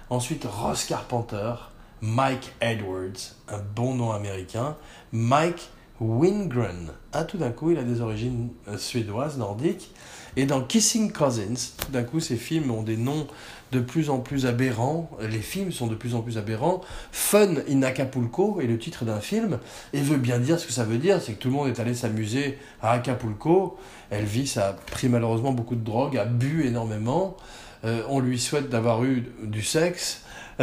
Ensuite, 0.08 0.44
Ross 0.44 0.84
Carpenter, 0.84 1.54
Mike 2.00 2.52
Edwards, 2.60 3.34
un 3.48 3.58
bon 3.58 3.94
nom 3.94 4.12
américain. 4.12 4.76
Mike 5.12 5.68
Wingren. 6.00 6.92
Ah, 7.12 7.24
tout 7.24 7.38
d'un 7.38 7.50
coup, 7.50 7.70
il 7.70 7.78
a 7.78 7.82
des 7.82 8.00
origines 8.00 8.50
euh, 8.68 8.78
suédoises, 8.78 9.38
nordiques. 9.38 9.90
Et 10.36 10.44
dans 10.44 10.60
Kissing 10.60 11.12
Cousins, 11.12 11.72
d'un 11.90 12.02
coup, 12.02 12.20
ces 12.20 12.36
films 12.36 12.70
ont 12.70 12.82
des 12.82 12.96
noms 12.96 13.26
de 13.72 13.80
plus 13.80 14.10
en 14.10 14.18
plus 14.18 14.46
aberrants. 14.46 15.10
Les 15.20 15.40
films 15.40 15.72
sont 15.72 15.86
de 15.86 15.94
plus 15.94 16.14
en 16.14 16.20
plus 16.20 16.38
aberrants. 16.38 16.82
Fun 17.10 17.54
in 17.68 17.82
Acapulco 17.82 18.60
est 18.60 18.66
le 18.66 18.78
titre 18.78 19.04
d'un 19.04 19.20
film 19.20 19.58
et 19.92 20.00
veut 20.00 20.18
bien 20.18 20.38
dire 20.38 20.60
ce 20.60 20.66
que 20.66 20.72
ça 20.72 20.84
veut 20.84 20.98
dire. 20.98 21.20
C'est 21.22 21.32
que 21.32 21.38
tout 21.38 21.48
le 21.48 21.54
monde 21.54 21.68
est 21.68 21.80
allé 21.80 21.94
s'amuser 21.94 22.58
à 22.82 22.92
Acapulco. 22.92 23.76
Elvis 24.10 24.54
a 24.56 24.72
pris 24.72 25.08
malheureusement 25.08 25.52
beaucoup 25.52 25.74
de 25.74 25.84
drogue, 25.84 26.16
a 26.16 26.24
bu 26.24 26.66
énormément. 26.66 27.36
Euh, 27.84 28.02
on 28.08 28.20
lui 28.20 28.38
souhaite 28.38 28.68
d'avoir 28.68 29.04
eu 29.04 29.24
du 29.42 29.62
sexe. 29.62 30.22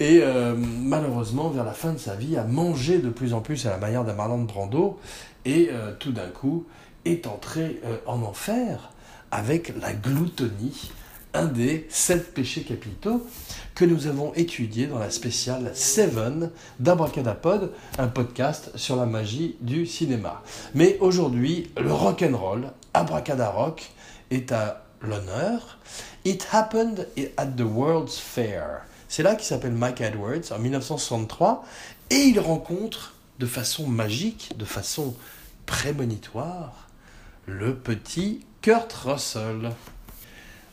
et 0.00 0.20
euh, 0.22 0.54
malheureusement, 0.56 1.50
vers 1.50 1.64
la 1.64 1.72
fin 1.72 1.92
de 1.92 1.98
sa 1.98 2.14
vie, 2.14 2.36
a 2.36 2.44
mangé 2.44 2.98
de 2.98 3.10
plus 3.10 3.34
en 3.34 3.40
plus 3.40 3.66
à 3.66 3.70
la 3.70 3.78
manière 3.78 4.04
d'un 4.04 4.14
Marlon 4.14 4.44
Brando, 4.44 4.98
et 5.44 5.68
euh, 5.70 5.92
tout 5.98 6.12
d'un 6.12 6.28
coup 6.28 6.66
est 7.04 7.26
entré 7.26 7.80
en 8.06 8.22
enfer 8.22 8.90
avec 9.30 9.72
la 9.80 9.92
gloutonie, 9.92 10.90
un 11.34 11.46
des 11.46 11.86
sept 11.88 12.34
péchés 12.34 12.62
capitaux 12.62 13.24
que 13.74 13.84
nous 13.84 14.06
avons 14.08 14.34
étudié 14.34 14.86
dans 14.86 14.98
la 14.98 15.10
spéciale 15.10 15.70
Seven 15.74 16.50
d'Abracadapod, 16.80 17.72
un 17.98 18.08
podcast 18.08 18.72
sur 18.74 18.96
la 18.96 19.06
magie 19.06 19.56
du 19.60 19.86
cinéma. 19.86 20.42
Mais 20.74 20.98
aujourd'hui, 21.00 21.70
le 21.80 21.92
rock 21.92 22.22
and 22.22 22.36
roll, 22.36 22.72
Abracadarock, 22.94 23.90
est 24.30 24.52
à 24.52 24.84
l'honneur. 25.00 25.78
It 26.24 26.46
Happened 26.52 27.06
at 27.36 27.46
the 27.46 27.62
World's 27.62 28.18
Fair. 28.18 28.82
C'est 29.08 29.22
là 29.22 29.34
qu'il 29.34 29.46
s'appelle 29.46 29.72
Mike 29.72 30.00
Edwards 30.00 30.52
en 30.52 30.58
1963 30.58 31.64
et 32.10 32.16
il 32.16 32.40
rencontre 32.40 33.14
de 33.38 33.46
façon 33.46 33.86
magique, 33.86 34.52
de 34.56 34.64
façon 34.64 35.14
prémonitoire, 35.66 36.79
le 37.46 37.74
petit 37.74 38.40
Kurt 38.62 38.92
Russell. 38.92 39.72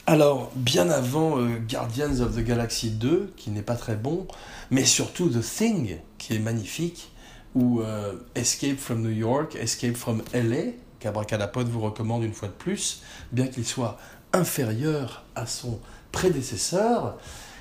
Alors, 0.06 0.52
bien 0.56 0.90
avant 0.90 1.38
euh, 1.38 1.58
Guardians 1.58 2.22
of 2.22 2.36
the 2.36 2.40
Galaxy 2.40 2.92
2, 2.92 3.34
qui 3.36 3.50
n'est 3.50 3.62
pas 3.62 3.76
très 3.76 3.96
bon, 3.96 4.28
mais 4.72 4.86
surtout 4.86 5.30
The 5.30 5.42
Thing, 5.42 5.98
qui 6.18 6.36
est 6.36 6.40
magnifique, 6.40 7.12
ou 7.56 7.82
euh, 7.82 8.14
Escape 8.36 8.78
from 8.78 9.02
New 9.02 9.12
York, 9.12 9.56
Escape 9.56 9.96
from 9.96 10.22
LA, 10.34 10.72
qu'Abracadapod 11.00 11.68
vous 11.68 11.82
recommande 11.82 12.24
une 12.24 12.34
fois 12.34 12.48
de 12.48 12.54
plus, 12.54 13.02
bien 13.32 13.48
qu'il 13.48 13.66
soit 13.66 13.98
inférieur 14.34 15.26
à 15.36 15.46
son 15.46 15.80
prédécesseur, 16.12 17.18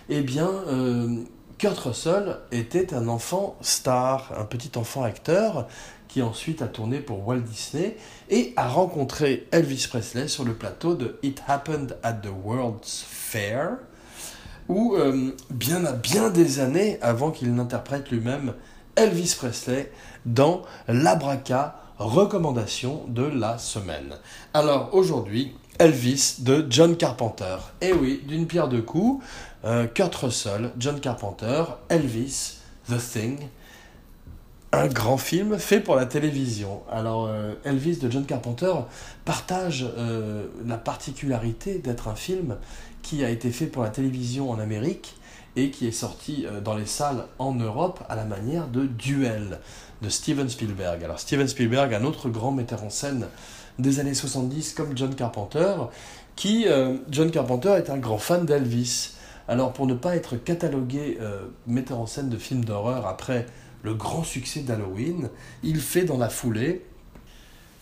eh 0.09 0.21
bien, 0.21 0.49
euh, 0.69 1.25
Kurt 1.59 1.79
Russell 1.79 2.37
était 2.53 2.93
un 2.93 3.09
enfant 3.09 3.57
star, 3.63 4.31
un 4.39 4.45
petit 4.45 4.73
enfant 4.77 5.03
acteur, 5.03 5.69
qui 6.07 6.21
ensuite 6.21 6.61
a 6.61 6.67
tourné 6.67 7.01
pour 7.01 7.27
Walt 7.27 7.41
Disney 7.41 7.97
et 8.29 8.53
a 8.57 8.69
rencontré 8.69 9.49
Elvis 9.53 9.87
Presley 9.89 10.29
sur 10.29 10.45
le 10.45 10.53
plateau 10.53 10.95
de 10.95 11.19
It 11.23 11.43
Happened 11.49 11.97
at 12.03 12.13
the 12.15 12.31
World's 12.45 13.03
Fair, 13.09 13.79
où 14.69 14.97
euh, 14.97 15.35
bien 15.51 15.87
à 15.87 15.93
bien 15.93 16.29
des 16.29 16.61
années 16.61 16.99
avant 17.01 17.31
qu'il 17.31 17.55
n'interprète 17.55 18.11
lui-même 18.11 18.53
Elvis 18.95 19.35
Presley 19.39 19.91
dans 20.27 20.63
l'Abraca 20.89 21.81
recommandation 21.99 23.05
de 23.09 23.23
la 23.23 23.57
semaine. 23.57 24.15
Alors 24.53 24.91
aujourd'hui, 24.93 25.55
Elvis 25.79 26.37
de 26.39 26.67
John 26.71 26.97
Carpenter. 26.97 27.57
Eh 27.81 27.93
oui, 27.93 28.23
d'une 28.27 28.47
pierre 28.47 28.69
deux 28.69 28.83
coups, 28.83 29.25
euh, 29.67 29.87
Kurt 29.87 30.15
Russell, 30.15 30.71
John 30.79 31.01
Carpenter, 31.01 31.65
Elvis, 31.89 32.59
The 32.89 32.99
Thing, 32.99 33.39
un 34.73 34.87
grand 34.87 35.19
film 35.19 35.59
fait 35.59 35.81
pour 35.81 35.97
la 35.97 36.07
télévision. 36.07 36.83
Alors 36.91 37.27
euh, 37.27 37.55
Elvis 37.65 37.97
de 37.97 38.11
John 38.11 38.25
Carpenter 38.25 38.73
partage 39.25 39.87
euh, 39.99 40.47
la 40.65 40.77
particularité 40.77 41.79
d'être 41.79 42.09
un 42.09 42.15
film 42.15 42.57
qui 43.03 43.25
a 43.25 43.31
été 43.31 43.51
fait 43.51 43.67
pour 43.67 43.83
la 43.83 43.91
télévision 43.91 44.51
en 44.51 44.59
Amérique 44.59 45.17
et 45.57 45.71
qui 45.71 45.87
est 45.87 45.93
sorti 45.93 46.45
dans 46.63 46.75
les 46.75 46.85
salles 46.85 47.25
en 47.39 47.55
Europe 47.55 48.05
à 48.11 48.17
la 48.17 48.25
manière 48.25 48.69
de 48.69 48.85
Duel 48.85 49.59
de 50.03 50.09
Steven 50.11 50.49
Spielberg. 50.49 51.03
Alors 51.03 51.19
Steven 51.19 51.49
Spielberg, 51.49 51.95
un 51.95 52.05
autre 52.05 52.29
grand 52.29 52.53
metteur 52.53 52.85
en 52.85 52.91
scène 52.91 53.27
des 53.79 54.01
années 54.01 54.15
70 54.15 54.75
comme 54.75 54.97
John 54.97 55.15
Carpenter, 55.15 55.75
qui, 56.35 56.67
euh, 56.67 56.97
John 57.11 57.31
Carpenter 57.31 57.75
est 57.77 57.91
un 57.91 57.97
grand 57.97 58.19
fan 58.19 58.45
d'Elvis. 58.45 59.13
Alors 59.49 59.73
pour 59.73 59.87
ne 59.87 59.95
pas 59.95 60.17
être 60.17 60.37
catalogué 60.37 61.19
euh, 61.21 61.47
metteur 61.67 61.99
en 61.99 62.07
scène 62.07 62.29
de 62.29 62.39
films 62.39 62.65
d'horreur 62.65 63.07
après 63.07 63.47
le 63.83 63.95
grand 63.95 64.25
succès 64.25 64.61
d'Halloween, 64.61 65.29
il 65.63 65.81
fait 65.81 66.05
dans 66.05 66.19
la 66.19 66.29
foulée 66.29 66.85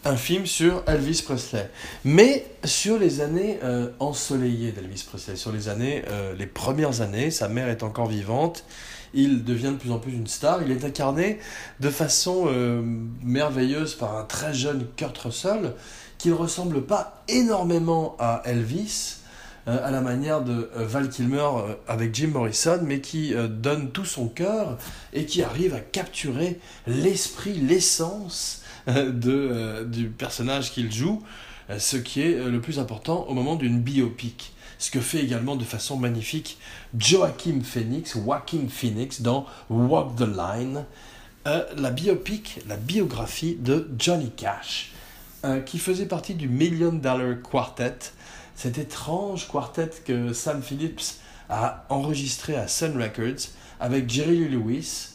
un 0.05 0.17
film 0.17 0.45
sur 0.45 0.83
Elvis 0.87 1.23
Presley. 1.25 1.71
Mais 2.05 2.45
sur 2.65 2.99
les 2.99 3.23
années 3.23 3.59
euh, 3.63 3.89
ensoleillées 4.01 4.73
d'Elvis 4.73 5.05
Presley, 5.09 5.37
sur 5.37 5.51
les 5.51 5.71
années, 5.71 6.03
les 6.37 6.47
premières 6.47 7.01
années, 7.01 7.31
sa 7.31 7.49
mère 7.49 7.69
est 7.69 7.83
encore 7.83 8.09
vivante, 8.09 8.65
il 9.15 9.45
devient 9.45 9.71
de 9.71 9.77
plus 9.77 9.93
en 9.93 9.99
plus 9.99 10.13
une 10.13 10.27
star. 10.27 10.63
Il 10.63 10.71
est 10.71 10.85
incarné 10.85 11.39
de 11.81 11.89
façon 11.89 12.45
euh, 12.47 12.83
merveilleuse 13.23 13.95
par 13.95 14.17
un 14.17 14.25
très 14.25 14.53
jeune 14.53 14.87
Kurt 14.97 15.17
Russell 15.19 15.73
qui 16.19 16.29
ne 16.29 16.35
ressemble 16.35 16.83
pas 16.83 17.23
énormément 17.29 18.17
à 18.19 18.43
Elvis. 18.45 19.19
Euh, 19.67 19.79
à 19.83 19.91
la 19.91 20.03
manière 20.03 20.43
de 20.43 20.71
euh, 20.77 20.87
Val 20.87 21.09
Kilmer 21.09 21.49
avec 21.89 22.15
Jim 22.15 22.29
Morrison, 22.29 22.81
mais 22.83 23.01
qui 23.01 23.35
donne 23.49 23.91
tout 23.91 24.05
son 24.05 24.29
cœur 24.29 24.77
et 25.13 25.25
qui 25.25 25.43
arrive 25.43 25.75
à 25.75 25.81
capturer 25.81 26.59
l'esprit, 26.87 27.55
l'essence 27.55 28.63
du 28.87 30.09
personnage 30.09 30.73
qu'il 30.73 30.93
joue, 30.93 31.23
ce 31.79 31.97
qui 31.97 32.21
est 32.21 32.37
le 32.37 32.61
plus 32.61 32.79
important 32.79 33.25
au 33.29 33.33
moment 33.33 33.57
d'une 33.57 33.81
biopic. 33.81 34.53
Ce 34.79 34.91
que 34.91 35.01
fait 35.01 35.21
également 35.21 35.57
de 35.57 35.65
façon 35.65 35.97
magnifique 35.97 36.59
Joachim 36.99 37.61
Phoenix, 37.65 38.19
Joaquin 38.23 38.69
Phoenix 38.69 39.23
dans 39.23 39.47
Walk 39.71 40.17
the 40.17 40.27
Line, 40.27 40.85
euh, 41.47 41.63
la 41.77 41.91
biopic, 41.91 42.61
la 42.67 42.77
biographie 42.77 43.57
de 43.61 43.91
Johnny 43.99 44.31
Cash, 44.31 44.93
euh, 45.45 45.61
qui 45.61 45.79
faisait 45.79 46.07
partie 46.07 46.35
du 46.35 46.49
Million 46.49 46.93
Dollar 46.93 47.37
Quartet, 47.43 47.99
cet 48.55 48.79
étrange 48.79 49.49
quartet 49.49 49.91
que 50.05 50.33
Sam 50.33 50.63
Phillips 50.63 51.21
a 51.49 51.85
enregistré 51.89 52.57
à 52.57 52.69
Sun 52.69 53.01
Records 53.01 53.49
avec 53.81 54.09
Jerry 54.09 54.39
Lee 54.39 54.49
Lewis, 54.49 55.09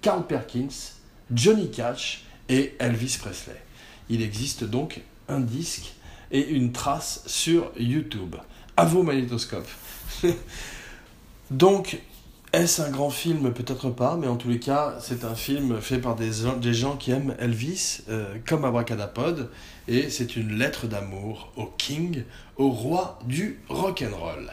Carl 0.00 0.26
Perkins, 0.26 0.94
Johnny 1.32 1.70
Cash 1.70 2.24
et 2.48 2.74
Elvis 2.78 3.18
Presley. 3.20 3.60
Il 4.08 4.22
existe 4.22 4.64
donc 4.64 5.00
un 5.28 5.40
disque 5.40 5.94
et 6.30 6.48
une 6.48 6.72
trace 6.72 7.22
sur 7.26 7.70
YouTube 7.78 8.36
à 8.76 8.84
vos 8.84 9.02
magnétoscopes. 9.02 9.68
Donc, 11.50 12.00
est-ce 12.52 12.82
un 12.82 12.90
grand 12.90 13.10
film? 13.10 13.52
Peut-être 13.52 13.90
pas, 13.90 14.16
mais 14.16 14.26
en 14.26 14.36
tous 14.36 14.48
les 14.48 14.58
cas, 14.58 14.96
c'est 15.00 15.24
un 15.24 15.34
film 15.34 15.80
fait 15.80 15.98
par 15.98 16.16
des, 16.16 16.32
gens 16.72 16.96
qui 16.96 17.10
aiment 17.10 17.34
Elvis, 17.38 18.00
euh, 18.08 18.36
comme 18.46 18.64
Abracadapod, 18.64 19.50
et 19.88 20.10
c'est 20.10 20.36
une 20.36 20.58
lettre 20.58 20.86
d'amour 20.86 21.52
au 21.56 21.66
King, 21.66 22.24
au 22.56 22.70
roi 22.70 23.18
du 23.24 23.60
rock'n'roll. 23.68 24.52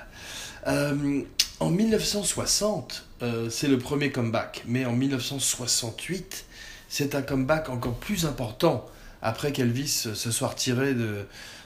Euh, 0.68 1.22
en 1.60 1.70
1960, 1.70 3.06
euh, 3.22 3.50
c'est 3.50 3.68
le 3.68 3.78
premier 3.78 4.12
comeback, 4.12 4.64
mais 4.68 4.86
en 4.86 4.94
1968, 4.94 6.46
c'est 6.90 7.16
un 7.16 7.22
comeback 7.22 7.70
encore 7.70 7.96
plus 7.96 8.26
important 8.26 8.86
après 9.22 9.52
qu'Elvis 9.52 10.10
se 10.14 10.32
soit 10.32 10.50
retiré 10.50 10.94
de, 10.94 11.26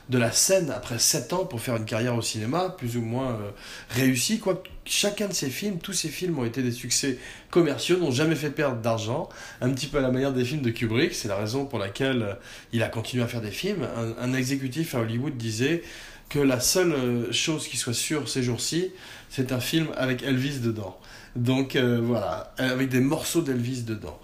de 0.09 0.17
la 0.17 0.31
scène 0.31 0.71
après 0.71 0.99
7 0.99 1.33
ans 1.33 1.45
pour 1.45 1.59
faire 1.59 1.75
une 1.75 1.85
carrière 1.85 2.15
au 2.15 2.21
cinéma, 2.21 2.73
plus 2.77 2.95
ou 2.97 3.01
moins 3.01 3.31
euh, 3.31 3.49
réussie. 3.89 4.39
Quoi. 4.39 4.63
Chacun 4.85 5.27
de 5.27 5.33
ses 5.33 5.49
films, 5.49 5.79
tous 5.79 5.93
ces 5.93 6.07
films 6.07 6.39
ont 6.39 6.45
été 6.45 6.61
des 6.63 6.71
succès 6.71 7.17
commerciaux, 7.51 7.97
n'ont 7.97 8.11
jamais 8.11 8.35
fait 8.35 8.49
perdre 8.49 8.81
d'argent, 8.81 9.27
un 9.59 9.69
petit 9.71 9.87
peu 9.87 9.97
à 9.97 10.01
la 10.01 10.11
manière 10.11 10.31
des 10.31 10.45
films 10.45 10.61
de 10.61 10.69
Kubrick. 10.69 11.13
C'est 11.13 11.27
la 11.27 11.35
raison 11.35 11.65
pour 11.65 11.79
laquelle 11.79 12.21
euh, 12.21 12.33
il 12.71 12.83
a 12.83 12.87
continué 12.87 13.23
à 13.23 13.27
faire 13.27 13.41
des 13.41 13.51
films. 13.51 13.87
Un, 14.19 14.33
exécutif 14.33 14.95
à 14.95 14.99
Hollywood 14.99 15.35
disait 15.35 15.83
que 16.29 16.39
la 16.39 16.59
seule 16.59 16.93
euh, 16.93 17.31
chose 17.31 17.67
qui 17.67 17.75
soit 17.75 17.93
sûre 17.93 18.29
ces 18.29 18.43
jours-ci, 18.43 18.91
c'est 19.29 19.51
un 19.51 19.59
film 19.59 19.87
avec 19.97 20.23
Elvis 20.23 20.59
dedans. 20.59 20.97
Donc 21.35 21.75
voilà, 21.75 22.53
avec 22.57 22.89
des 22.89 22.99
morceaux 22.99 23.41
d'Elvis 23.41 23.83
dedans. 23.83 24.19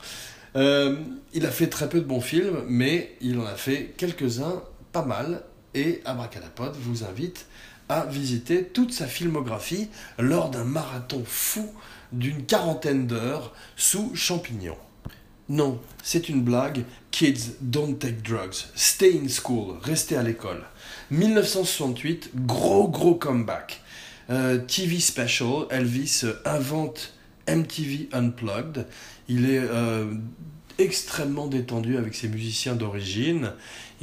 il 0.56 1.46
a 1.46 1.52
fait 1.52 1.68
très 1.68 1.88
peu 1.88 2.00
de 2.00 2.06
bons 2.06 2.22
films, 2.22 2.64
mais 2.68 3.16
il 3.22 3.38
en 3.38 3.46
a 3.46 3.54
fait 3.54 3.94
quelques-uns 3.98 4.64
pas 4.92 5.06
mal 5.06 5.44
et 5.74 6.02
Abracadapod 6.06 6.76
vous 6.80 7.04
invite 7.04 7.46
à 7.90 8.06
visiter 8.06 8.64
toute 8.64 8.94
sa 8.94 9.08
filmographie 9.08 9.90
lors 10.18 10.50
d'un 10.50 10.64
marathon 10.64 11.24
fou 11.26 11.70
d'une 12.12 12.46
quarantaine 12.46 13.08
d'heures 13.08 13.54
sous 13.76 14.16
champignons. 14.16 14.78
Non, 15.50 15.80
c'est 16.02 16.30
une 16.30 16.42
blague. 16.42 16.86
Kids, 17.12 17.56
don't 17.62 17.98
take 18.00 18.22
drugs. 18.24 18.66
Stay 18.76 19.20
in 19.24 19.28
school. 19.28 19.78
Restez 19.82 20.16
à 20.16 20.24
l'école. 20.24 20.64
1968, 21.12 22.32
gros 22.46 22.88
gros 22.88 23.16
comeback. 23.16 23.82
Euh, 24.30 24.60
TV 24.60 25.00
special, 25.00 25.66
Elvis 25.70 26.24
invente 26.46 27.14
MTV 27.48 28.10
Unplugged. 28.14 28.88
Il 29.28 29.50
est 29.50 29.60
euh, 29.60 30.14
extrêmement 30.80 31.48
détendu 31.48 31.98
avec 31.98 32.16
ses 32.16 32.30
musiciens 32.30 32.76
d'origine. 32.76 33.52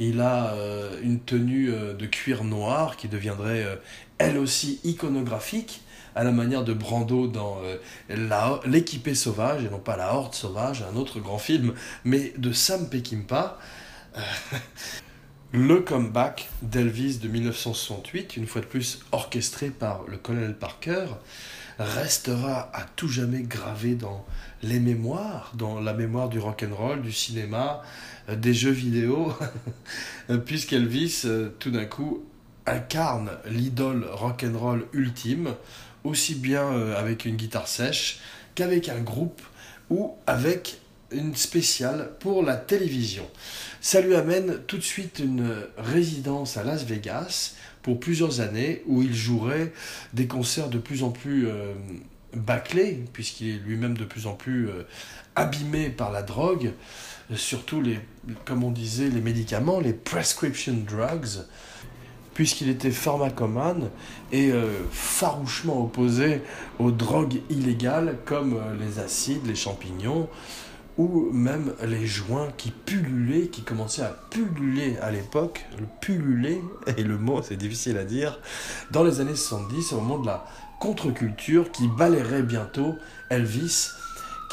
Il 0.03 0.19
a 0.19 0.53
euh, 0.53 0.99
une 1.03 1.19
tenue 1.19 1.69
euh, 1.69 1.93
de 1.93 2.07
cuir 2.07 2.43
noir 2.43 2.97
qui 2.97 3.07
deviendrait 3.07 3.63
euh, 3.63 3.75
elle 4.17 4.39
aussi 4.39 4.79
iconographique 4.83 5.83
à 6.15 6.23
la 6.23 6.31
manière 6.31 6.63
de 6.63 6.73
Brando 6.73 7.27
dans 7.27 7.61
L'équipé 8.65 9.15
sauvage, 9.15 9.63
et 9.63 9.69
non 9.69 9.79
pas 9.79 9.95
La 9.95 10.13
Horde 10.13 10.33
sauvage, 10.33 10.83
un 10.91 10.97
autre 10.97 11.19
grand 11.19 11.37
film, 11.37 11.73
mais 12.03 12.33
de 12.37 12.51
Sam 12.51 12.89
Peckinpah. 12.89 13.57
le 15.53 15.79
comeback 15.79 16.49
d'Elvis 16.63 17.19
de 17.19 17.29
1968, 17.29 18.35
une 18.35 18.45
fois 18.45 18.59
de 18.59 18.65
plus 18.65 18.99
orchestré 19.13 19.69
par 19.69 20.03
le 20.07 20.17
colonel 20.17 20.57
Parker, 20.57 21.05
restera 21.79 22.69
à 22.73 22.83
tout 22.95 23.07
jamais 23.07 23.43
gravé 23.43 23.95
dans 23.95 24.25
les 24.63 24.79
mémoires, 24.79 25.51
dans 25.55 25.79
la 25.79 25.93
mémoire 25.93 26.29
du 26.29 26.39
rock 26.39 26.65
and 26.69 26.75
roll, 26.75 27.01
du 27.01 27.11
cinéma, 27.11 27.81
euh, 27.81 28.20
des 28.27 28.53
jeux 28.53 28.71
vidéo, 28.71 29.33
puisqu'Elvis, 30.45 31.23
euh, 31.25 31.49
tout 31.59 31.71
d'un 31.71 31.85
coup, 31.85 32.23
incarne 32.65 33.31
l'idole 33.47 34.05
rock 34.11 34.45
and 34.47 34.57
roll 34.57 34.85
ultime, 34.93 35.55
aussi 36.03 36.35
bien 36.35 36.63
euh, 36.63 36.99
avec 36.99 37.25
une 37.25 37.35
guitare 37.35 37.67
sèche 37.67 38.19
qu'avec 38.55 38.89
un 38.89 38.99
groupe 38.99 39.41
ou 39.89 40.15
avec 40.27 40.79
une 41.11 41.35
spéciale 41.35 42.11
pour 42.19 42.43
la 42.43 42.55
télévision. 42.55 43.27
Ça 43.81 44.01
lui 44.01 44.15
amène 44.15 44.59
tout 44.67 44.77
de 44.77 44.83
suite 44.83 45.19
une 45.19 45.53
résidence 45.77 46.57
à 46.57 46.63
Las 46.63 46.85
Vegas 46.85 47.55
pour 47.81 47.99
plusieurs 47.99 48.39
années 48.39 48.83
où 48.85 49.01
il 49.01 49.13
jouerait 49.13 49.73
des 50.13 50.27
concerts 50.27 50.69
de 50.69 50.77
plus 50.77 51.03
en 51.03 51.09
plus 51.09 51.47
euh, 51.47 51.73
bâclés, 52.33 53.03
puisqu'il 53.11 53.49
est 53.49 53.59
lui-même 53.59 53.97
de 53.97 54.05
plus 54.05 54.27
en 54.27 54.33
plus 54.33 54.69
euh, 54.69 54.83
abîmé 55.35 55.89
par 55.89 56.11
la 56.11 56.21
drogue, 56.21 56.71
surtout 57.35 57.81
les, 57.81 57.99
comme 58.45 58.63
on 58.63 58.71
disait, 58.71 59.09
les 59.09 59.21
médicaments, 59.21 59.79
les 59.79 59.93
prescription 59.93 60.73
drugs, 60.87 61.45
puisqu'il 62.33 62.69
était 62.69 62.91
pharmacomane 62.91 63.89
et 64.31 64.51
euh, 64.51 64.67
farouchement 64.91 65.83
opposé 65.83 66.41
aux 66.79 66.91
drogues 66.91 67.41
illégales 67.49 68.17
comme 68.25 68.59
les 68.79 68.99
acides, 68.99 69.45
les 69.45 69.55
champignons, 69.55 70.29
ou 70.97 71.29
même 71.31 71.73
les 71.83 72.05
joints 72.05 72.49
qui 72.57 72.71
pullulaient, 72.71 73.47
qui 73.47 73.63
commençaient 73.63 74.03
à 74.03 74.15
pulluler 74.29 74.97
à 75.01 75.11
l'époque, 75.11 75.65
le 75.79 75.85
pulluler, 76.01 76.61
et 76.97 77.03
le 77.03 77.17
mot 77.17 77.41
c'est 77.41 77.55
difficile 77.55 77.97
à 77.97 78.03
dire, 78.03 78.39
dans 78.91 79.03
les 79.03 79.19
années 79.19 79.35
70, 79.35 79.93
au 79.93 80.01
moment 80.01 80.19
de 80.19 80.27
la 80.27 80.45
contre-culture 80.79 81.71
qui 81.71 81.87
balayerait 81.87 82.43
bientôt 82.43 82.95
Elvis, 83.29 83.89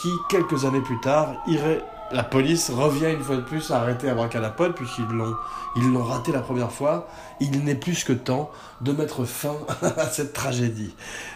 qui 0.00 0.08
quelques 0.30 0.64
années 0.64 0.80
plus 0.80 1.00
tard 1.00 1.42
irait 1.48 1.82
la 2.10 2.22
police 2.22 2.70
revient 2.70 3.12
une 3.12 3.22
fois 3.22 3.36
de 3.36 3.42
plus 3.42 3.70
à 3.70 3.80
arrêter 3.80 4.08
Abracadapod 4.08 4.74
puisqu'ils 4.74 5.04
l'ont 5.04 5.34
ils 5.76 5.92
l'ont 5.92 6.02
raté 6.02 6.32
la 6.32 6.40
première 6.40 6.72
fois. 6.72 7.08
Il 7.40 7.64
n'est 7.64 7.74
plus 7.74 8.04
que 8.04 8.12
temps 8.12 8.50
de 8.80 8.92
mettre 8.92 9.24
fin 9.24 9.56
à 9.82 10.06
cette 10.06 10.32
tragédie. 10.32 10.94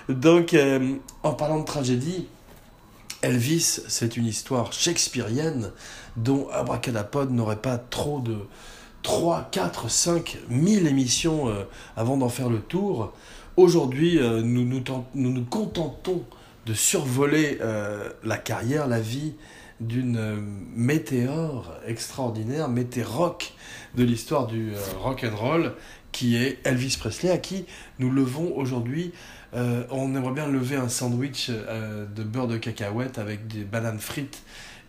Donc, 0.09 0.55
euh, 0.55 0.97
en 1.23 1.33
parlant 1.33 1.61
de 1.61 1.65
tragédie, 1.65 2.27
Elvis, 3.23 3.81
c'est 3.87 4.17
une 4.17 4.27
histoire 4.27 4.73
shakespearienne 4.73 5.71
dont 6.17 6.49
Abracadapod 6.51 7.31
n'aurait 7.31 7.57
pas 7.57 7.79
trop 7.79 8.21
de 8.21 8.37
3, 9.03 9.49
4, 9.53 9.91
5 9.91 10.39
1000 10.49 10.87
émissions 10.87 11.49
euh, 11.49 11.65
avant 11.97 12.17
d'en 12.17 12.29
faire 12.29 12.49
le 12.49 12.59
tour. 12.59 13.13
Aujourd'hui, 13.57 14.19
euh, 14.19 14.43
nous, 14.43 14.65
nous, 14.65 15.45
contentons 15.45 16.25
de 16.67 16.75
survoler 16.75 17.59
la 18.23 18.39
carrière, 18.39 18.87
la 18.87 19.01
vie 19.01 19.35
d'une 19.87 20.43
météore 20.75 21.75
extraordinaire, 21.87 22.69
métérock 22.69 23.55
de 23.95 24.05
l'histoire 24.05 24.47
du 24.47 24.73
rock 25.01 25.25
and 25.25 25.37
roll, 25.37 25.73
qui 26.13 26.37
est 26.37 26.59
Elvis 26.65 26.97
Presley, 26.99 27.31
à 27.31 27.39
qui 27.39 27.67
nous 27.99 28.11
levons 28.11 28.57
aujourd'hui 28.57 29.13
euh, 29.55 29.85
on 29.91 30.15
aimerait 30.15 30.33
bien 30.33 30.49
lever 30.49 30.77
un 30.77 30.89
sandwich 30.89 31.51
euh, 31.51 32.07
de 32.07 32.23
beurre 32.23 32.49
de 32.49 32.57
cacahuète 32.57 33.19
avec 33.19 33.47
des 33.49 33.65
bananes 33.65 33.99
frites 33.99 34.43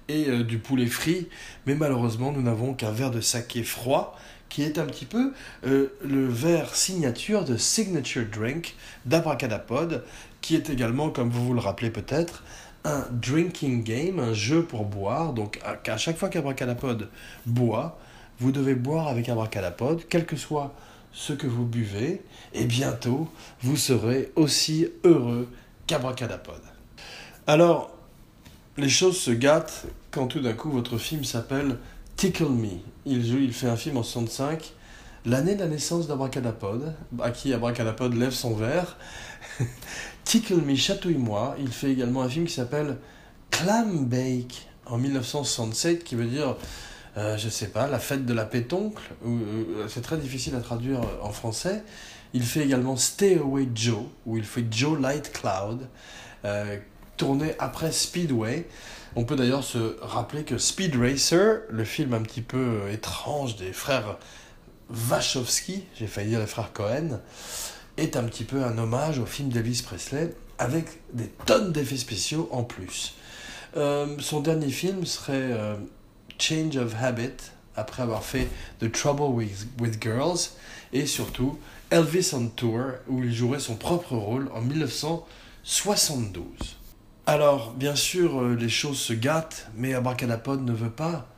et 0.08 0.30
euh, 0.30 0.44
du 0.44 0.58
poulet 0.58 0.86
frit, 0.86 1.28
mais 1.66 1.76
malheureusement 1.76 2.32
nous 2.32 2.42
n'avons 2.42 2.74
qu'un 2.74 2.92
verre 2.92 3.12
de 3.12 3.22
saké 3.22 3.64
froid 3.64 4.18
qui 4.48 4.64
est 4.64 4.78
un 4.78 4.86
petit 4.86 5.06
peu 5.06 5.34
le 5.64 6.28
verre 6.28 6.76
signature 6.76 7.44
de 7.44 7.58
Signature 7.58 8.24
Drink 8.32 8.76
d'Abracadapod, 9.08 10.04
qui 10.42 10.56
est 10.56 10.70
également, 10.70 11.10
comme 11.10 11.32
vous 11.32 11.44
vous 11.44 11.54
le 11.56 11.60
rappelez 11.60 11.90
peut-être, 11.90 12.44
un 12.84 13.06
drinking 13.12 13.84
game, 13.84 14.20
un 14.20 14.34
jeu 14.34 14.64
pour 14.64 14.86
boire. 14.86 15.34
Donc 15.34 15.60
à, 15.64 15.98
chaque 15.98 16.18
fois 16.18 16.30
qu'Abracadapod 16.30 17.10
boit, 17.46 17.98
vous 18.40 18.52
devez 18.52 18.76
boire 18.76 19.08
avec 19.08 19.30
Abracadapod, 19.30 20.04
quel 20.10 20.26
que 20.26 20.36
soit 20.36 20.74
ce 21.12 21.34
que 21.34 21.46
vous 21.46 21.66
buvez, 21.66 22.22
et 22.54 22.66
bientôt 22.66 23.30
vous 23.62 23.78
serez 23.78 24.32
aussi 24.36 24.88
heureux 25.04 25.48
qu'Abracadapod. 25.86 26.62
Alors, 27.46 27.92
les 28.78 28.90
choses 28.90 29.18
se 29.18 29.32
gâtent 29.32 29.86
quand 30.10 30.28
tout 30.28 30.40
d'un 30.40 30.54
coup 30.54 30.72
votre 30.72 30.98
film 30.98 31.24
s'appelle 31.24 31.78
Tickle 32.16 32.50
Me. 32.50 32.80
Il, 33.06 33.26
il 33.26 33.54
fait 33.54 33.68
un 33.68 33.76
film 33.76 33.98
en 33.98 34.04
65, 34.04 34.74
l'année 35.26 35.56
de 35.56 35.60
la 35.60 35.68
naissance 35.68 36.08
d'Abracadapod, 36.08 36.96
à 37.22 37.30
qui 37.30 37.54
Abracadapod 37.54 38.16
lève 38.16 38.32
son 38.32 38.56
verre. 38.56 38.98
Tickle 40.24 40.62
Me, 40.62 40.76
chatouille-moi. 40.76 41.56
Il 41.60 41.72
fait 41.72 41.92
également 41.92 42.22
un 42.22 42.30
film 42.30 42.46
qui 42.46 42.54
s'appelle 42.54 42.98
Clam 43.52 44.06
Bake 44.06 44.68
en 44.86 44.98
1967, 44.98 46.04
qui 46.04 46.16
veut 46.16 46.26
dire 46.26 46.56
euh, 47.18 47.38
je 47.38 47.48
sais 47.50 47.68
pas, 47.68 47.88
La 47.88 48.00
fête 48.00 48.26
de 48.26 48.34
la 48.34 48.46
pétoncle, 48.46 49.04
euh, 49.26 49.88
c'est 49.88 50.02
très 50.02 50.18
difficile 50.18 50.56
à 50.56 50.62
traduire 50.62 51.02
en 51.22 51.32
français. 51.32 51.84
Il 52.34 52.44
fait 52.44 52.62
également 52.62 52.98
Stay 52.98 53.38
Away 53.38 53.70
Joe, 53.76 54.06
où 54.26 54.38
il 54.38 54.44
fait 54.44 54.66
Joe 54.72 55.00
Light 55.00 55.32
Cloud, 55.32 55.88
euh, 56.46 56.78
tourné 57.16 57.54
après 57.60 57.92
Speedway. 57.92 58.68
On 59.16 59.26
peut 59.26 59.36
d'ailleurs 59.36 59.64
se 59.64 59.98
rappeler 60.02 60.44
que 60.44 60.58
Speed 60.58 60.96
Racer, 60.96 61.62
le 61.70 61.84
film 61.84 62.16
un 62.16 62.22
petit 62.22 62.42
peu 62.42 62.90
étrange 62.92 63.58
des 63.58 63.74
frères 63.74 64.18
Wachowski, 64.90 65.84
j'ai 65.96 66.08
failli 66.08 66.30
dire 66.30 66.40
les 66.40 66.48
frères 66.48 66.74
Cohen, 66.74 67.20
est 67.98 68.18
un 68.18 68.24
petit 68.24 68.44
peu 68.44 68.64
un 68.64 68.78
hommage 68.78 69.20
au 69.20 69.26
film 69.26 69.50
d'Elvis 69.50 69.82
Presley 69.84 70.36
avec 70.58 70.86
des 71.14 71.28
tonnes 71.46 71.72
d'effets 71.72 71.98
spéciaux 71.98 72.48
en 72.52 72.64
plus. 72.64 73.16
son 73.76 74.40
dernier 74.42 74.70
film 74.70 75.06
serait 75.06 75.78
Change 76.40 76.78
of 76.78 76.96
Habit, 77.02 77.52
après 77.76 78.04
avoir 78.04 78.24
fait 78.24 78.48
The 78.80 78.92
Trouble 78.92 79.34
with, 79.34 79.68
with 79.80 80.02
Girls, 80.02 80.52
et 80.92 81.06
surtout 81.06 81.60
Elvis 81.90 82.32
on 82.34 82.48
Tour, 82.48 82.82
où 83.08 83.24
il 83.24 83.34
jouerait 83.34 83.60
son 83.60 83.76
propre 83.76 84.16
rôle 84.16 84.50
en 84.54 84.62
1972. 84.62 86.46
Alors, 87.26 87.72
bien 87.72 87.96
sûr, 87.96 88.42
euh, 88.42 88.56
les 88.56 88.68
choses 88.68 89.00
se 89.00 89.14
gâtent, 89.14 89.68
mais 89.76 89.94
Abracadapod 89.94 90.66
ne 90.66 90.74
veut 90.74 90.90
pas, 90.90 91.30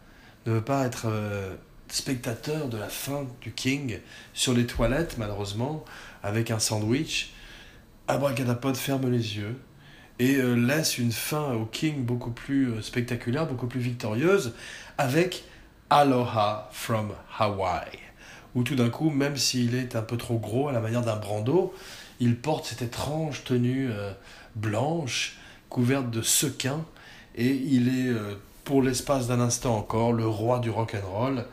ne 0.47 0.53
veut 0.53 0.63
pas 0.63 0.85
être 0.85 1.05
euh, 1.07 1.53
spectateur 1.89 2.67
de 2.67 2.77
la 2.77 2.89
fin 2.89 3.27
du 3.41 3.51
King 3.51 3.99
sur 4.33 4.53
les 4.53 4.65
toilettes, 4.65 5.17
malheureusement, 5.19 5.85
avec 6.25 6.51
un 6.51 6.59
sandwich. 6.59 7.31
Abracadapod 8.07 8.75
ferme 8.75 9.09
les 9.09 9.37
yeux, 9.37 9.55
et 10.19 10.35
euh, 10.35 10.53
laisse 10.55 10.97
une 10.97 11.11
fin 11.11 11.53
au 11.53 11.65
King 11.65 12.03
beaucoup 12.03 12.31
plus 12.31 12.81
spectaculaire, 12.81 13.47
beaucoup 13.47 13.67
plus 13.67 13.79
victorieuse, 13.79 14.53
avec 14.97 15.43
Aloha 15.89 16.69
from 16.71 17.13
Hawaii, 17.37 17.99
où 18.55 18.63
tout 18.63 18.75
d'un 18.75 18.89
coup, 18.89 19.09
même 19.09 19.37
s'il 19.37 19.75
est 19.75 19.95
un 19.95 20.01
peu 20.01 20.17
trop 20.17 20.37
gros 20.37 20.67
à 20.67 20.71
la 20.71 20.79
manière 20.79 21.01
d'un 21.01 21.17
brando, 21.17 21.73
il 22.19 22.37
porte 22.37 22.65
cette 22.65 22.81
étrange 22.81 23.43
tenue 23.43 23.89
euh, 23.91 24.11
blanche, 24.55 25.37
couverte 25.69 26.09
de 26.09 26.21
sequins, 26.21 26.85
et 27.35 27.51
il 27.51 27.89
est, 27.89 28.07
euh, 28.07 28.35
pour 28.63 28.81
l'espace 28.81 29.27
d'un 29.27 29.41
instant 29.41 29.77
encore, 29.77 30.13
le 30.13 30.27
roi 30.27 30.59
du 30.59 30.69
rock 30.69 30.95
and 30.95 31.07
roll, 31.07 31.45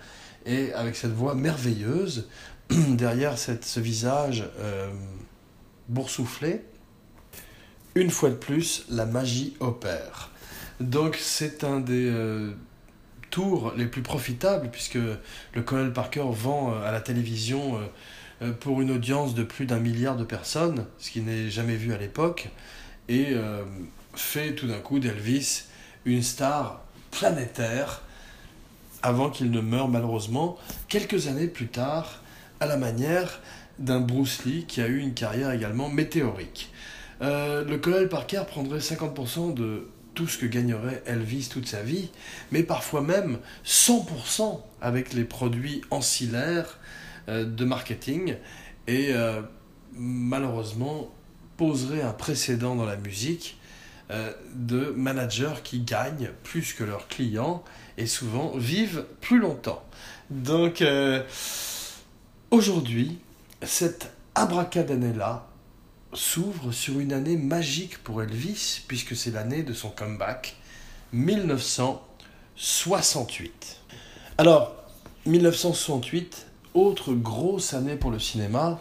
et 0.46 0.72
avec 0.72 0.96
cette 0.96 1.12
voix 1.12 1.34
merveilleuse, 1.34 2.28
derrière 2.88 3.36
ce 3.38 3.80
visage 3.80 4.44
euh, 4.58 4.90
boursouflé, 5.88 6.62
une 7.94 8.10
fois 8.10 8.30
de 8.30 8.34
plus, 8.34 8.84
la 8.88 9.04
magie 9.04 9.54
opère. 9.60 10.30
Donc 10.80 11.16
c'est 11.20 11.64
un 11.64 11.80
des 11.80 12.08
euh, 12.08 12.52
tours 13.30 13.72
les 13.76 13.86
plus 13.86 14.02
profitables 14.02 14.70
puisque 14.70 14.94
le 14.96 15.62
colonel 15.62 15.92
Parker 15.92 16.24
vend 16.30 16.72
euh, 16.72 16.86
à 16.86 16.92
la 16.92 17.00
télévision 17.00 17.78
pour 18.58 18.82
une 18.82 18.90
audience 18.90 19.36
de 19.36 19.44
plus 19.44 19.66
d'un 19.66 19.78
milliard 19.78 20.16
de 20.16 20.24
personnes, 20.24 20.86
ce 20.98 21.12
qui 21.12 21.20
n'est 21.20 21.48
jamais 21.48 21.76
vu 21.76 21.92
à 21.92 21.96
l'époque, 21.96 22.48
et 23.08 23.36
fait 24.14 24.56
tout 24.56 24.66
d'un 24.66 24.80
coup 24.80 24.98
d'Elvis 24.98 25.66
une 26.04 26.24
star 26.24 26.82
planétaire 27.12 28.02
avant 29.00 29.30
qu'il 29.30 29.52
ne 29.52 29.60
meure 29.60 29.86
malheureusement 29.86 30.58
quelques 30.88 31.28
années 31.28 31.46
plus 31.46 31.68
tard 31.68 32.21
à 32.62 32.66
la 32.66 32.76
manière 32.76 33.40
d'un 33.78 34.00
Bruce 34.00 34.44
Lee 34.44 34.64
qui 34.66 34.80
a 34.80 34.86
eu 34.86 34.98
une 34.98 35.14
carrière 35.14 35.50
également 35.50 35.88
météorique. 35.88 36.70
le 37.20 37.76
colonel 37.76 38.08
Parker 38.08 38.42
prendrait 38.48 38.78
50% 38.78 39.54
de 39.54 39.88
tout 40.14 40.26
ce 40.26 40.38
que 40.38 40.46
gagnerait 40.46 41.02
Elvis 41.06 41.48
toute 41.50 41.66
sa 41.66 41.82
vie, 41.82 42.10
mais 42.50 42.62
parfois 42.62 43.00
même 43.00 43.38
100% 43.64 44.60
avec 44.80 45.12
les 45.12 45.24
produits 45.24 45.82
ancillaires 45.90 46.78
euh, 47.28 47.44
de 47.44 47.64
marketing, 47.64 48.36
et 48.86 49.08
euh, 49.12 49.40
malheureusement 49.94 51.10
poserait 51.56 52.02
un 52.02 52.12
précédent 52.12 52.74
dans 52.74 52.84
la 52.84 52.96
musique 52.96 53.58
euh, 54.10 54.32
de 54.54 54.92
managers 54.96 55.62
qui 55.62 55.80
gagnent 55.80 56.30
plus 56.42 56.72
que 56.72 56.84
leurs 56.84 57.08
clients 57.08 57.62
et 57.96 58.06
souvent 58.06 58.52
vivent 58.56 59.04
plus 59.20 59.38
longtemps. 59.38 59.84
Donc 60.30 60.82
aujourd'hui, 62.52 63.18
cette 63.62 64.12
abracadabra 64.36 65.48
s'ouvre 66.12 66.70
sur 66.70 67.00
une 67.00 67.12
année 67.14 67.38
magique 67.38 68.04
pour 68.04 68.22
Elvis, 68.22 68.82
puisque 68.86 69.16
c'est 69.16 69.32
l'année 69.32 69.62
de 69.62 69.72
son 69.72 69.88
comeback, 69.88 70.56
1968. 71.12 73.78
Alors, 74.38 74.76
1968, 75.26 76.46
autre 76.74 77.12
grosse 77.14 77.74
année 77.74 77.96
pour 77.96 78.10
le 78.10 78.18
cinéma, 78.18 78.80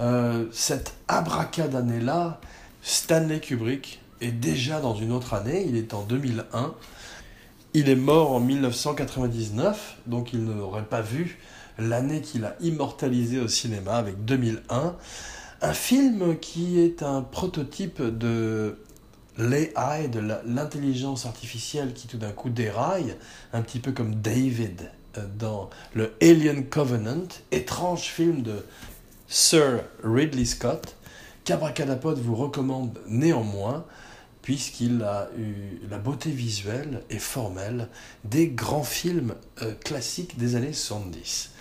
euh, 0.00 0.46
cette 0.50 0.94
abracadannée-là, 1.08 2.40
Stanley 2.80 3.40
Kubrick 3.40 4.00
est 4.22 4.32
déjà 4.32 4.80
dans 4.80 4.94
une 4.94 5.12
autre 5.12 5.34
année, 5.34 5.66
il 5.68 5.76
est 5.76 5.92
en 5.92 6.02
2001. 6.02 6.72
Il 7.74 7.90
est 7.90 7.96
mort 7.96 8.32
en 8.32 8.40
1999, 8.40 9.98
donc 10.06 10.32
il 10.32 10.42
n'aurait 10.44 10.84
pas 10.84 11.02
vu 11.02 11.38
l'année 11.88 12.20
qu'il 12.20 12.44
a 12.44 12.56
immortalisée 12.60 13.38
au 13.38 13.48
cinéma 13.48 13.94
avec 13.94 14.24
2001. 14.24 14.96
Un 15.60 15.72
film 15.72 16.38
qui 16.38 16.80
est 16.80 17.02
un 17.02 17.22
prototype 17.22 18.02
de 18.02 18.76
l'AI, 19.38 20.08
de 20.08 20.20
l'intelligence 20.46 21.26
artificielle 21.26 21.94
qui 21.94 22.06
tout 22.06 22.18
d'un 22.18 22.32
coup 22.32 22.50
déraille, 22.50 23.16
un 23.52 23.62
petit 23.62 23.78
peu 23.78 23.92
comme 23.92 24.16
David 24.16 24.90
euh, 25.16 25.26
dans 25.38 25.70
le 25.94 26.12
Alien 26.20 26.66
Covenant, 26.66 27.28
étrange 27.50 28.02
film 28.02 28.42
de 28.42 28.64
Sir 29.28 29.84
Ridley 30.04 30.44
Scott, 30.44 30.96
qu'Abracadapod 31.44 32.18
vous 32.18 32.34
recommande 32.34 32.98
néanmoins, 33.06 33.84
puisqu'il 34.42 35.02
a 35.02 35.28
eu 35.38 35.80
la 35.88 35.98
beauté 35.98 36.30
visuelle 36.30 37.02
et 37.10 37.18
formelle 37.18 37.88
des 38.24 38.48
grands 38.48 38.82
films 38.82 39.34
euh, 39.62 39.72
classiques 39.84 40.36
des 40.36 40.56
années 40.56 40.72
70. 40.72 41.51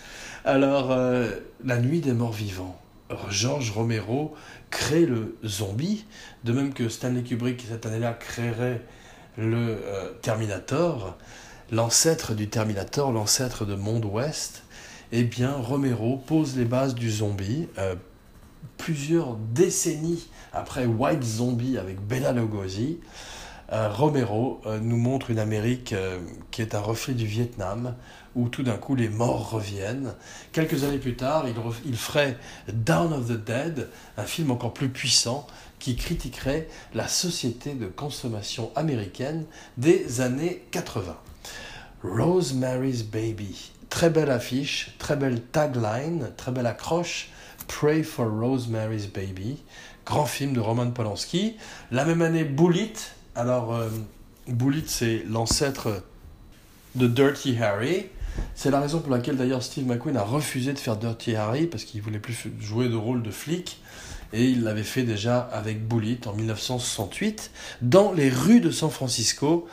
Alors, 0.43 0.91
euh, 0.91 1.29
La 1.63 1.77
Nuit 1.77 1.99
des 1.99 2.13
Morts 2.13 2.33
Vivants, 2.33 2.81
George 3.29 3.69
Romero 3.69 4.33
crée 4.71 5.05
le 5.05 5.37
zombie, 5.45 6.05
de 6.43 6.51
même 6.51 6.73
que 6.73 6.89
Stanley 6.89 7.21
Kubrick 7.21 7.63
cette 7.69 7.85
année-là 7.85 8.13
créerait 8.13 8.81
le 9.37 9.77
euh, 9.85 10.11
Terminator, 10.23 11.15
l'ancêtre 11.71 12.33
du 12.33 12.49
Terminator, 12.49 13.11
l'ancêtre 13.11 13.65
de 13.65 13.75
Monde 13.75 14.05
Ouest, 14.05 14.63
eh 15.11 15.23
bien 15.23 15.51
Romero 15.51 16.17
pose 16.17 16.57
les 16.57 16.65
bases 16.65 16.95
du 16.95 17.11
zombie 17.11 17.67
euh, 17.77 17.95
plusieurs 18.77 19.35
décennies 19.53 20.27
après 20.53 20.87
White 20.87 21.23
Zombie 21.23 21.77
avec 21.77 22.01
Bela 22.01 22.31
Lugosi. 22.31 22.99
Euh, 23.72 23.89
Romero 23.89 24.61
nous 24.82 24.97
montre 24.97 25.32
une 25.32 25.39
Amérique 25.39 25.95
qui 26.51 26.61
est 26.61 26.76
un 26.76 26.82
reflet 26.82 27.13
du 27.13 27.26
Vietnam, 27.26 27.95
où 28.36 28.49
tout 28.49 28.63
d'un 28.63 28.78
coup 28.78 28.95
les 28.95 29.09
morts 29.09 29.51
reviennent. 29.51 30.13
Quelques 30.51 30.84
années 30.84 30.97
plus 30.97 31.15
tard, 31.15 31.45
il, 31.86 31.97
ferait 31.97 32.38
Down 32.72 33.13
of 33.13 33.28
the 33.28 33.43
Dead, 33.43 33.89
un 34.17 34.24
film 34.24 34.51
encore 34.51 34.74
plus 34.74 34.89
puissant 34.89 35.47
qui 35.80 35.95
critiquerait 35.95 36.67
la 36.93 37.07
société 37.07 37.74
de 37.74 37.88
consommation 37.88 38.72
américaine 38.76 39.45
des 39.78 40.22
années 40.22 40.63
80. 40.72 41.17
Rosemary's 42.03 43.03
Baby, 43.03 43.72
très 43.89 44.09
belle 44.09 44.32
affiche, 44.32 44.95
très 44.97 45.15
belle 45.15 45.41
tagline, 45.41 46.32
très 46.38 46.51
belle 46.51 46.67
accroche. 46.67 47.30
Pray 47.67 48.03
for 48.03 48.28
Rosemary's 48.28 49.07
Baby, 49.07 49.63
grand 50.05 50.26
film 50.26 50.53
de 50.53 50.59
Roman 50.59 50.91
Polanski. 50.91 51.57
La 51.91 52.05
même 52.05 52.22
année, 52.22 52.43
Bullet. 52.43 52.93
Alors, 53.34 53.73
euh, 53.73 53.88
Bullet, 54.47 54.84
c'est 54.86 55.23
l'ancêtre 55.29 56.03
de 56.95 57.07
Dirty 57.07 57.57
Harry. 57.61 58.07
C'est 58.55 58.71
la 58.71 58.82
raison 58.82 58.99
pour 58.99 59.11
laquelle 59.11 59.38
d'ailleurs 59.38 59.63
Steve 59.63 59.86
McQueen 59.86 60.17
a 60.17 60.23
refusé 60.23 60.73
de 60.73 60.77
faire 60.77 60.97
Dirty 60.97 61.36
Harry 61.36 61.67
parce 61.67 61.86
qu'il 61.86 62.01
voulait 62.01 62.19
plus 62.19 62.36
jouer 62.59 62.89
de 62.89 62.95
rôle 62.95 63.23
de 63.23 63.32
flic 63.32 63.82
et 64.34 64.45
il 64.45 64.63
l'avait 64.63 64.84
fait 64.84 65.03
déjà 65.03 65.39
avec 65.39 65.88
Bullet 65.88 66.19
en 66.27 66.34
1968 66.34 67.51
dans 67.82 68.11
les 68.11 68.29
rues 68.29 68.59
de 68.59 68.71
San 68.71 68.89
Francisco, 68.89 69.67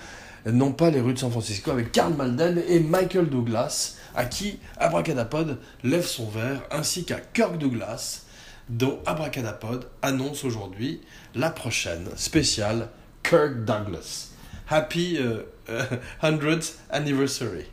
non 0.46 0.72
pas 0.72 0.90
les 0.90 1.00
rues 1.00 1.14
de 1.14 1.18
San 1.18 1.30
Francisco 1.30 1.70
avec 1.70 1.90
Karl 1.92 2.14
Malden 2.14 2.62
et 2.68 2.80
Michael 2.80 3.28
Douglas 3.28 3.96
à 4.14 4.24
qui 4.24 4.58
Abracadapod 4.78 5.58
lève 5.82 6.06
son 6.06 6.28
verre 6.28 6.62
ainsi 6.70 7.04
qu'à 7.04 7.20
Kirk 7.20 7.58
Douglas 7.58 8.22
dont 8.68 9.00
Abracadapod 9.06 9.88
annonce 10.02 10.44
aujourd'hui 10.44 11.00
la 11.34 11.50
prochaine 11.50 12.08
spéciale 12.16 12.88
Kirk 13.28 13.64
Douglas. 13.66 14.30
Happy 14.70 15.18
100th 15.18 15.52
euh, 15.68 16.60
anniversary. 16.90 17.66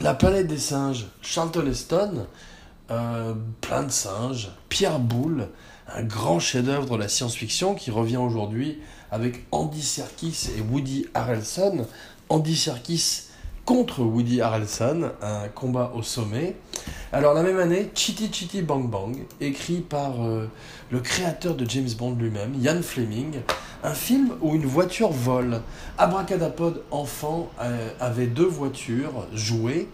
La 0.00 0.12
planète 0.12 0.48
des 0.48 0.58
singes, 0.58 1.06
Charlton 1.22 1.66
Heston, 1.66 2.26
euh, 2.90 3.34
plein 3.62 3.84
de 3.84 3.90
singes, 3.90 4.50
Pierre 4.68 4.98
Boulle, 4.98 5.48
un 5.88 6.02
grand 6.02 6.40
chef-d'œuvre 6.40 6.96
de 6.96 7.02
la 7.02 7.08
science-fiction 7.08 7.74
qui 7.74 7.90
revient 7.90 8.18
aujourd'hui 8.18 8.80
avec 9.10 9.46
Andy 9.50 9.82
Serkis 9.82 10.50
et 10.56 10.60
Woody 10.60 11.06
Harrelson. 11.14 11.86
Andy 12.28 12.56
Serkis 12.56 13.28
contre 13.64 14.02
Woody 14.02 14.40
Harrelson, 14.40 15.10
un 15.22 15.48
combat 15.48 15.92
au 15.94 16.02
sommet. 16.02 16.56
Alors 17.12 17.34
la 17.34 17.42
même 17.42 17.58
année, 17.58 17.90
Chitty 17.94 18.30
Chitty 18.32 18.62
Bang 18.62 18.88
Bang, 18.88 19.16
écrit 19.40 19.80
par 19.80 20.24
euh, 20.24 20.48
le 20.90 21.00
créateur 21.00 21.54
de 21.54 21.68
James 21.68 21.90
Bond 21.96 22.16
lui-même, 22.18 22.54
Ian 22.60 22.82
Fleming, 22.82 23.40
un 23.84 23.94
film 23.94 24.32
où 24.40 24.54
une 24.54 24.66
voiture 24.66 25.10
vole. 25.10 25.60
Abracadapod 25.98 26.82
enfant 26.90 27.50
euh, 27.60 27.90
avait 28.00 28.26
deux 28.26 28.46
voitures 28.46 29.26
jouées, 29.34 29.88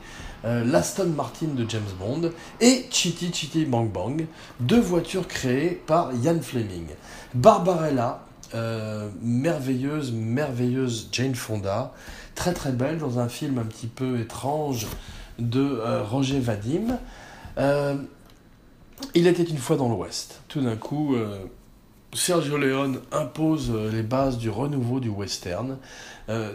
euh, 0.44 0.64
l'Aston 0.64 1.12
Martin 1.16 1.48
de 1.48 1.68
James 1.68 1.82
Bond 1.98 2.30
et 2.60 2.86
Chitty 2.90 3.32
Chitty 3.32 3.64
Bang 3.64 3.90
Bang, 3.90 4.26
deux 4.60 4.80
voitures 4.80 5.26
créées 5.26 5.82
par 5.86 6.12
Ian 6.14 6.40
Fleming. 6.40 6.86
Barbarella, 7.34 8.22
merveilleuse, 9.22 10.12
merveilleuse 10.12 11.08
Jane 11.12 11.34
Fonda, 11.34 11.92
très 12.34 12.52
très 12.52 12.72
belle 12.72 12.98
dans 12.98 13.18
un 13.18 13.28
film 13.28 13.58
un 13.58 13.64
petit 13.64 13.88
peu 13.88 14.20
étrange 14.20 14.86
de 15.38 15.60
euh, 15.60 16.02
Roger 16.04 16.40
Vadim. 16.40 16.98
Euh, 17.58 17.96
il 19.14 19.26
était 19.26 19.44
une 19.44 19.58
fois 19.58 19.76
dans 19.76 19.88
l'Ouest. 19.88 20.40
Tout 20.48 20.60
d'un 20.60 20.76
coup, 20.76 21.14
euh, 21.14 21.38
Sergio 22.14 22.56
Leone 22.58 23.00
impose 23.12 23.72
les 23.92 24.02
bases 24.02 24.38
du 24.38 24.50
renouveau 24.50 24.98
du 24.98 25.08
western, 25.08 25.76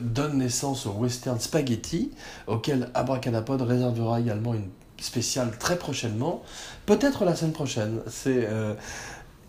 donne 0.01 0.37
naissance 0.37 0.85
au 0.85 0.91
western 0.91 1.39
spaghetti, 1.39 2.11
auquel 2.47 2.89
Abracadapod 2.93 3.61
réservera 3.61 4.19
également 4.19 4.53
une 4.55 4.69
spéciale 4.99 5.51
très 5.59 5.77
prochainement, 5.77 6.43
peut-être 6.85 7.23
la 7.23 7.35
semaine 7.35 7.53
prochaine. 7.53 7.99
C'est 8.07 8.47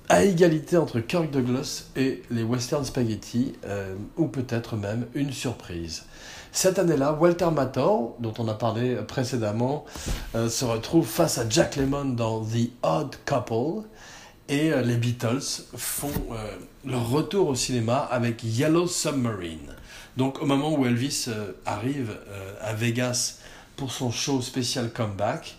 à 0.08 0.22
égalité 0.24 0.76
entre 0.76 1.00
Kirk 1.00 1.30
Douglas 1.30 1.84
et 1.96 2.22
les 2.30 2.42
Western 2.42 2.84
Spaghetti, 2.84 3.54
euh, 3.64 3.94
ou 4.16 4.26
peut-être 4.26 4.76
même 4.76 5.06
une 5.14 5.32
surprise. 5.32 6.04
Cette 6.52 6.78
année-là, 6.78 7.12
Walter 7.14 7.50
Matthau, 7.50 8.14
dont 8.20 8.34
on 8.38 8.46
a 8.48 8.54
parlé 8.54 8.96
précédemment, 8.96 9.86
euh, 10.34 10.48
se 10.48 10.64
retrouve 10.64 11.06
face 11.06 11.38
à 11.38 11.48
Jack 11.48 11.76
Lemmon 11.76 12.04
dans 12.04 12.44
The 12.44 12.70
Odd 12.82 13.16
Couple, 13.24 13.86
et 14.48 14.72
euh, 14.72 14.82
les 14.82 14.96
Beatles 14.96 15.62
font 15.74 16.12
leur 16.84 17.08
retour 17.08 17.48
au 17.48 17.54
cinéma 17.54 17.96
avec 17.96 18.44
Yellow 18.44 18.86
Submarine. 18.86 19.74
Donc 20.18 20.40
au 20.42 20.46
moment 20.46 20.74
où 20.74 20.84
Elvis 20.84 21.28
arrive 21.66 22.16
à 22.60 22.72
Vegas 22.74 23.38
pour 23.74 23.90
son 23.90 24.12
show 24.12 24.42
spécial 24.42 24.92
comeback, 24.92 25.56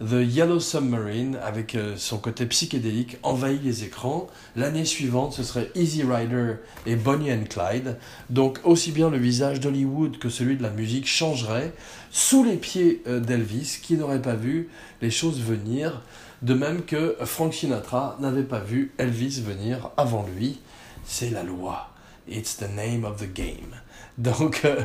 The 0.00 0.22
Yellow 0.22 0.60
Submarine, 0.60 1.38
avec 1.42 1.74
euh, 1.74 1.94
son 1.96 2.18
côté 2.18 2.44
psychédélique, 2.44 3.16
envahit 3.22 3.64
les 3.64 3.84
écrans. 3.84 4.26
L'année 4.54 4.84
suivante, 4.84 5.32
ce 5.32 5.42
serait 5.42 5.70
Easy 5.74 6.02
Rider 6.02 6.56
et 6.84 6.96
Bonnie 6.96 7.32
and 7.32 7.44
Clyde. 7.48 7.96
Donc 8.28 8.60
aussi 8.64 8.92
bien 8.92 9.08
le 9.08 9.16
visage 9.16 9.58
d'Hollywood 9.58 10.18
que 10.18 10.28
celui 10.28 10.58
de 10.58 10.62
la 10.62 10.68
musique 10.68 11.06
changerait 11.06 11.72
sous 12.10 12.44
les 12.44 12.56
pieds 12.56 13.02
euh, 13.06 13.20
d'Elvis, 13.20 13.78
qui 13.82 13.94
n'aurait 13.94 14.20
pas 14.20 14.36
vu 14.36 14.68
les 15.00 15.10
choses 15.10 15.40
venir. 15.40 16.02
De 16.42 16.52
même 16.52 16.82
que 16.82 17.16
Frank 17.24 17.54
Sinatra 17.54 18.18
n'avait 18.20 18.42
pas 18.42 18.60
vu 18.60 18.92
Elvis 18.98 19.40
venir 19.40 19.88
avant 19.96 20.26
lui. 20.36 20.58
C'est 21.06 21.30
la 21.30 21.42
loi. 21.42 21.95
It's 22.28 22.56
the 22.56 22.68
name 22.68 23.04
of 23.04 23.18
the 23.18 23.32
game. 23.32 23.76
Donc, 24.18 24.62
euh, 24.64 24.82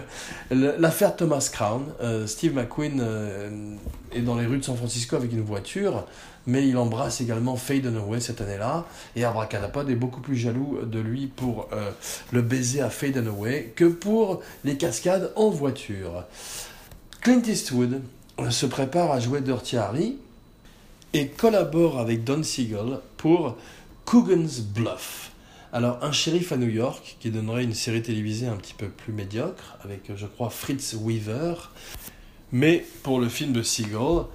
l'affaire 0.51 1.15
Thomas 1.15 1.49
Crown, 1.51 1.85
euh, 2.01 2.27
Steve 2.27 2.53
McQueen 2.53 2.99
euh, 3.01 3.75
est 4.11 4.21
dans 4.21 4.35
les 4.35 4.45
rues 4.45 4.57
de 4.57 4.63
San 4.63 4.75
Francisco 4.75 5.15
avec 5.15 5.31
une 5.31 5.41
voiture, 5.41 6.05
mais 6.45 6.67
il 6.67 6.77
embrasse 6.77 7.21
également 7.21 7.55
Faye 7.55 7.79
Dunaway 7.79 8.19
cette 8.19 8.41
année-là, 8.41 8.85
et 9.15 9.23
Abracadapod 9.23 9.89
est 9.89 9.95
beaucoup 9.95 10.19
plus 10.19 10.35
jaloux 10.35 10.79
de 10.83 10.99
lui 10.99 11.27
pour 11.27 11.69
le 12.31 12.41
baiser 12.41 12.81
à 12.81 12.89
Faye 12.89 13.11
Dunaway 13.11 13.73
que 13.75 13.85
pour 13.85 14.41
les 14.65 14.75
cascades 14.75 15.31
en 15.35 15.49
voiture. 15.49 16.25
Clint 17.21 17.43
Eastwood 17.47 18.01
se 18.49 18.65
prépare 18.65 19.11
à 19.11 19.19
jouer 19.19 19.41
Dirty 19.41 19.77
Harry 19.77 20.17
et 21.13 21.27
collabore 21.27 21.99
avec 21.99 22.23
Don 22.23 22.43
Siegel 22.43 22.99
pour 23.17 23.55
Coogan's 24.05 24.59
Bluff. 24.59 25.30
Alors, 25.73 25.99
un 26.01 26.11
shérif 26.11 26.51
à 26.51 26.57
New 26.57 26.67
York, 26.67 27.15
qui 27.21 27.31
donnerait 27.31 27.63
une 27.63 27.73
série 27.73 28.01
télévisée 28.01 28.47
un 28.47 28.57
petit 28.57 28.73
peu 28.73 28.89
plus 28.89 29.13
médiocre, 29.13 29.77
avec, 29.81 30.11
je 30.13 30.25
crois, 30.25 30.49
Fritz 30.49 30.95
Weaver. 30.99 31.53
Mais 32.51 32.85
pour 33.03 33.21
le 33.21 33.29
film 33.29 33.53
de 33.53 33.63
Seagull, 33.63 34.25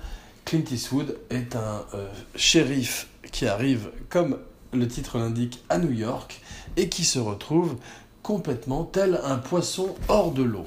Clint 0.47 0.65
Eastwood 0.71 1.19
est 1.29 1.55
un 1.55 1.85
euh, 1.93 2.09
shérif 2.37 3.09
qui 3.33 3.47
arrive, 3.47 3.91
comme 4.09 4.39
le 4.73 4.89
titre 4.89 5.19
l'indique, 5.19 5.63
à 5.69 5.77
New 5.77 5.93
York 5.93 6.41
et 6.79 6.89
qui 6.89 7.05
se 7.05 7.19
retrouve 7.19 7.77
complètement 8.23 8.85
tel 8.85 9.21
un 9.23 9.37
poisson 9.37 9.95
hors 10.09 10.33
de 10.33 10.43
l'eau. 10.43 10.65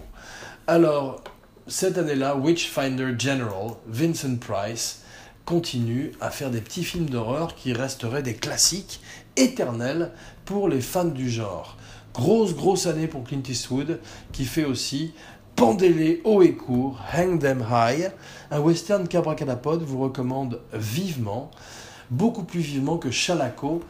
Alors, 0.68 1.24
cette 1.66 1.98
année-là, 1.98 2.36
Witchfinder 2.36 3.16
General, 3.18 3.72
Vincent 3.88 4.36
Price, 4.38 5.02
continue 5.46 6.12
à 6.22 6.30
faire 6.30 6.52
des 6.52 6.62
petits 6.62 6.84
films 6.84 7.10
d'horreur 7.10 7.56
qui 7.56 7.74
resteraient 7.74 8.22
des 8.22 8.36
classiques 8.36 9.02
éternels 9.40 10.12
pour 10.46 10.68
les 10.68 10.82
fans 10.82 11.06
du 11.06 11.30
genre. 11.30 11.78
Grosse, 12.14 12.56
grosse 12.56 12.88
année 12.88 13.08
pour 13.08 13.24
Clint 13.24 13.44
Eastwood, 13.48 14.00
qui 14.32 14.46
fait 14.46 14.66
aussi 14.66 15.14
Pendez-les 15.56 16.22
haut 16.24 16.42
et 16.42 16.54
court, 16.54 17.00
Hang 17.14 17.40
Them 17.40 17.66
High, 17.70 18.12
un 18.50 18.60
western 18.60 19.08
qu'Abracadapod 19.08 19.82
vous 19.82 20.00
recommande 20.00 20.62
vivement 20.74 21.52
beaucoup 22.10 22.44
plus 22.44 22.60
vivement 22.60 22.98
que 22.98 23.12
Chalaco, 23.12 23.82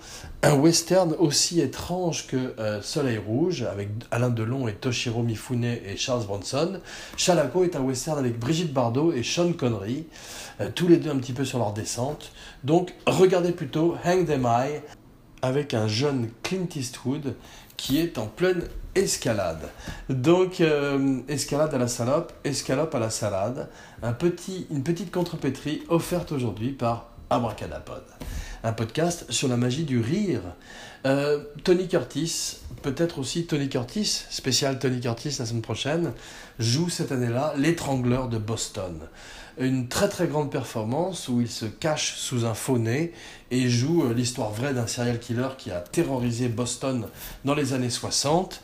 un 0.43 0.55
western 0.55 1.15
aussi 1.19 1.61
étrange 1.61 2.27
que 2.27 2.53
euh, 2.59 2.81
Soleil 2.81 3.17
Rouge, 3.17 3.63
avec 3.63 3.89
Alain 4.11 4.29
Delon 4.29 4.67
et 4.67 4.73
Toshiro 4.73 5.23
Mifune 5.23 5.63
et 5.63 5.95
Charles 5.95 6.25
Bronson. 6.25 6.79
Chalaco 7.17 7.63
est 7.63 7.75
un 7.75 7.81
western 7.81 8.17
avec 8.17 8.37
Brigitte 8.37 8.73
Bardot 8.73 9.13
et 9.13 9.23
Sean 9.23 9.53
Connery, 9.53 10.05
euh, 10.59 10.69
tous 10.73 10.87
les 10.87 10.97
deux 10.97 11.09
un 11.09 11.17
petit 11.17 11.33
peu 11.33 11.45
sur 11.45 11.59
leur 11.59 11.73
descente. 11.73 12.31
Donc 12.63 12.93
regardez 13.07 13.51
plutôt 13.51 13.95
Hang 14.03 14.25
Them 14.25 14.45
High 14.45 14.81
avec 15.41 15.73
un 15.73 15.87
jeune 15.87 16.29
Clint 16.43 16.67
Eastwood 16.75 17.35
qui 17.77 17.99
est 17.99 18.17
en 18.17 18.27
pleine 18.27 18.63
escalade. 18.95 19.69
Donc, 20.09 20.61
euh, 20.61 21.19
escalade 21.27 21.73
à 21.73 21.77
la 21.77 21.87
salope, 21.87 22.33
escalope 22.43 22.93
à 22.93 22.99
la 22.99 23.09
salade, 23.09 23.69
une 24.03 24.83
petite 24.83 25.11
contrepétrie 25.11 25.83
offerte 25.87 26.31
aujourd'hui 26.31 26.71
par 26.71 27.07
Abracadapod, 27.29 28.03
un 28.63 28.73
podcast 28.73 29.31
sur 29.31 29.47
la 29.47 29.55
magie 29.55 29.83
du 29.83 29.99
rire. 30.01 30.41
Euh, 31.05 31.43
Tony 31.63 31.87
Curtis, 31.87 32.57
peut-être 32.81 33.19
aussi 33.19 33.45
Tony 33.45 33.69
Curtis, 33.69 34.25
spécial 34.29 34.79
Tony 34.79 34.99
Curtis 34.99 35.37
la 35.39 35.45
semaine 35.45 35.61
prochaine, 35.61 36.13
joue 36.57 36.89
cette 36.89 37.11
année-là 37.11 37.53
L'étrangleur 37.55 38.27
de 38.27 38.37
Boston. 38.37 38.99
Une 39.59 39.89
très 39.89 40.07
très 40.07 40.27
grande 40.27 40.49
performance 40.49 41.27
où 41.27 41.41
il 41.41 41.49
se 41.49 41.65
cache 41.65 42.15
sous 42.15 42.45
un 42.45 42.53
faux 42.53 42.77
nez 42.77 43.11
et 43.51 43.67
joue 43.67 44.05
euh, 44.05 44.13
l'histoire 44.13 44.51
vraie 44.51 44.73
d'un 44.73 44.87
serial 44.87 45.19
killer 45.19 45.49
qui 45.57 45.69
a 45.69 45.81
terrorisé 45.81 46.47
Boston 46.47 47.07
dans 47.43 47.55
les 47.55 47.73
années 47.73 47.89
60. 47.89 48.63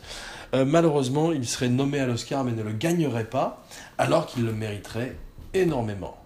Euh, 0.54 0.64
malheureusement, 0.64 1.32
il 1.32 1.46
serait 1.46 1.68
nommé 1.68 2.00
à 2.00 2.06
l'Oscar 2.06 2.44
mais 2.44 2.52
ne 2.52 2.62
le 2.62 2.72
gagnerait 2.72 3.26
pas, 3.26 3.62
alors 3.98 4.26
qu'il 4.26 4.46
le 4.46 4.52
mériterait 4.52 5.16
énormément. 5.52 6.16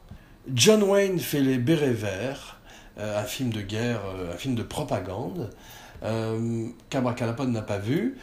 John 0.54 0.84
Wayne 0.84 1.18
fait 1.18 1.40
Les 1.40 1.58
Bérets 1.58 1.92
Verts, 1.92 2.58
euh, 2.98 3.20
un 3.20 3.24
film 3.24 3.50
de 3.50 3.62
guerre, 3.62 4.02
un 4.32 4.36
film 4.36 4.54
de 4.54 4.62
propagande, 4.62 5.50
euh, 6.04 6.68
n'a 6.92 7.62
pas 7.62 7.78
vu. 7.78 8.18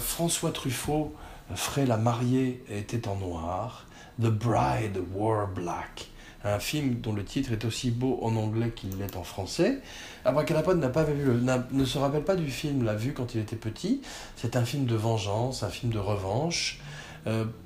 François 0.00 0.52
Truffaut 0.52 1.14
ferait 1.54 1.86
La 1.86 1.98
mariée 1.98 2.64
était 2.70 3.08
en 3.08 3.16
noir. 3.16 3.86
The 4.20 4.26
Bride 4.26 5.00
Wore 5.14 5.46
Black, 5.48 6.08
un 6.44 6.58
film 6.58 7.00
dont 7.00 7.12
le 7.12 7.24
titre 7.24 7.52
est 7.52 7.64
aussi 7.64 7.90
beau 7.90 8.18
en 8.22 8.36
anglais 8.36 8.70
qu'il 8.74 8.96
l'est 8.98 9.16
en 9.16 9.22
français. 9.22 9.80
Abracadapod 10.24 10.78
n'a 10.78 10.88
pas 10.88 11.04
vu, 11.04 11.26
ne 11.70 11.84
se 11.84 11.98
rappelle 11.98 12.24
pas 12.24 12.36
du 12.36 12.50
film, 12.50 12.84
l'a 12.84 12.94
vu 12.94 13.14
quand 13.14 13.34
il 13.34 13.40
était 13.40 13.56
petit. 13.56 14.02
C'est 14.36 14.56
un 14.56 14.64
film 14.64 14.86
de 14.86 14.94
vengeance, 14.94 15.62
un 15.62 15.68
film 15.68 15.92
de 15.92 15.98
revanche, 15.98 16.80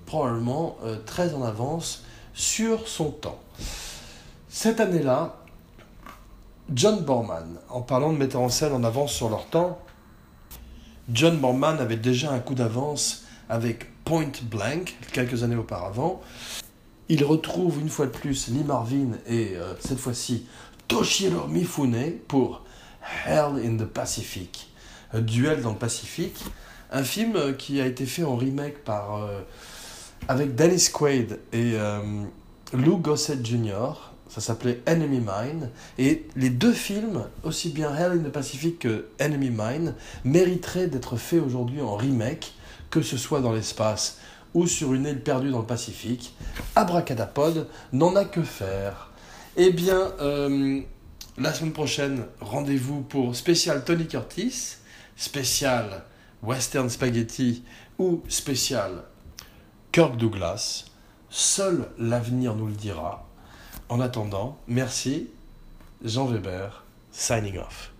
probablement 0.04 0.76
très 1.04 1.34
en 1.34 1.42
avance 1.42 2.04
sur 2.34 2.86
son 2.86 3.10
temps. 3.10 3.40
Cette 4.48 4.80
année-là, 4.80 5.36
John 6.74 7.00
Borman, 7.00 7.58
en 7.68 7.80
parlant 7.80 8.12
de 8.12 8.18
metteurs 8.18 8.42
en 8.42 8.48
scène 8.48 8.72
en 8.72 8.84
avance 8.84 9.12
sur 9.12 9.30
leur 9.30 9.46
temps, 9.46 9.78
John 11.10 11.38
Borman 11.38 11.78
avait 11.78 11.96
déjà 11.96 12.32
un 12.32 12.40
coup 12.40 12.54
d'avance 12.54 13.24
avec 13.48 13.86
Point 14.06 14.30
Blank 14.44 14.96
quelques 15.12 15.42
années 15.42 15.56
auparavant. 15.56 16.22
Il 17.08 17.24
retrouve 17.24 17.80
une 17.80 17.88
fois 17.88 18.06
de 18.06 18.12
plus 18.12 18.48
Lee 18.48 18.62
Marvin 18.62 19.10
et 19.26 19.54
euh, 19.56 19.74
cette 19.80 19.98
fois-ci 19.98 20.46
Toshiro 20.86 21.48
Mifune 21.48 22.12
pour 22.28 22.62
Hell 23.26 23.60
in 23.64 23.76
the 23.76 23.84
Pacific, 23.84 24.70
un 25.12 25.20
duel 25.20 25.60
dans 25.60 25.72
le 25.72 25.76
Pacifique, 25.76 26.38
un 26.92 27.02
film 27.02 27.34
euh, 27.34 27.52
qui 27.52 27.80
a 27.80 27.86
été 27.86 28.06
fait 28.06 28.22
en 28.22 28.36
remake 28.36 28.84
par 28.84 29.16
euh, 29.16 29.40
avec 30.28 30.54
Dennis 30.54 30.88
Quaid 30.92 31.40
et 31.52 31.74
Lou 32.72 32.98
Gossett 32.98 33.44
Jr. 33.44 34.12
Ça 34.28 34.40
s'appelait 34.40 34.82
Enemy 34.86 35.20
Mine. 35.20 35.70
Et 35.98 36.26
les 36.36 36.50
deux 36.50 36.72
films, 36.72 37.24
aussi 37.44 37.68
bien 37.70 37.94
Hell 37.94 38.12
in 38.12 38.28
the 38.28 38.32
Pacific 38.32 38.78
que 38.78 39.06
Enemy 39.20 39.50
Mine, 39.50 39.94
mériteraient 40.24 40.86
d'être 40.86 41.16
faits 41.16 41.42
aujourd'hui 41.44 41.80
en 41.80 41.94
remake, 41.94 42.54
que 42.90 43.02
ce 43.02 43.16
soit 43.16 43.40
dans 43.40 43.52
l'espace 43.52 44.18
ou 44.54 44.66
sur 44.66 44.94
une 44.94 45.04
île 45.04 45.22
perdue 45.22 45.50
dans 45.50 45.60
le 45.60 45.66
Pacifique. 45.66 46.34
Abracadapod 46.74 47.68
n'en 47.92 48.16
a 48.16 48.24
que 48.24 48.42
faire. 48.42 49.10
Eh 49.56 49.70
bien, 49.70 50.12
euh, 50.20 50.80
la 51.38 51.52
semaine 51.52 51.72
prochaine, 51.72 52.26
rendez-vous 52.40 53.02
pour 53.02 53.36
spécial 53.36 53.84
Tony 53.84 54.06
Curtis, 54.06 54.76
spécial 55.16 56.04
Western 56.42 56.88
Spaghetti 56.88 57.64
ou 57.98 58.22
spécial 58.28 59.04
Kirk 59.92 60.16
Douglas. 60.16 60.86
Seul 61.28 61.88
l'avenir 61.98 62.54
nous 62.54 62.66
le 62.66 62.74
dira. 62.74 63.28
En 63.88 64.00
attendant, 64.00 64.58
merci. 64.68 65.28
Jean 66.02 66.26
Weber, 66.26 66.84
signing 67.10 67.58
off. 67.58 67.92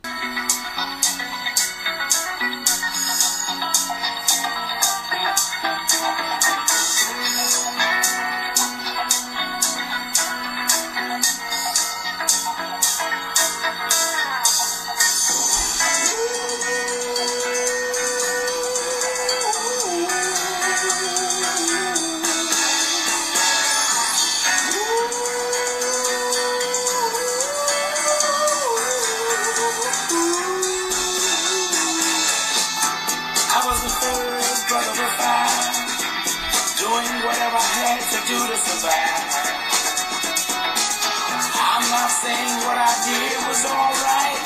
Was 43.57 43.73
alright. 43.73 44.45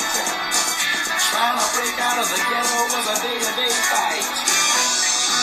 Trying 1.35 1.59
to 1.59 1.67
break 1.75 1.97
out 1.99 2.19
of 2.23 2.27
the 2.31 2.39
ghetto 2.47 2.79
was 2.95 3.07
a 3.11 3.17
day-to-day 3.27 3.73
fight. 3.91 4.27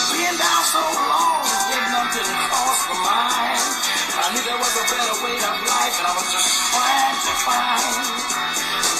Being 0.08 0.38
down 0.40 0.62
so 0.72 0.80
long, 0.80 1.44
getting 1.68 1.92
up 1.92 2.08
to 2.16 2.20
the 2.24 2.36
cross 2.48 2.80
of 2.88 2.98
mine. 3.04 3.60
I 4.08 4.26
knew 4.32 4.40
there 4.48 4.56
was 4.56 4.72
a 4.72 4.84
better 4.88 5.16
way 5.20 5.36
of 5.36 5.54
life, 5.68 5.94
and 6.00 6.06
I 6.08 6.12
was 6.16 6.28
just 6.32 6.48
trying 6.72 7.18
to 7.28 7.32
find. 7.44 8.08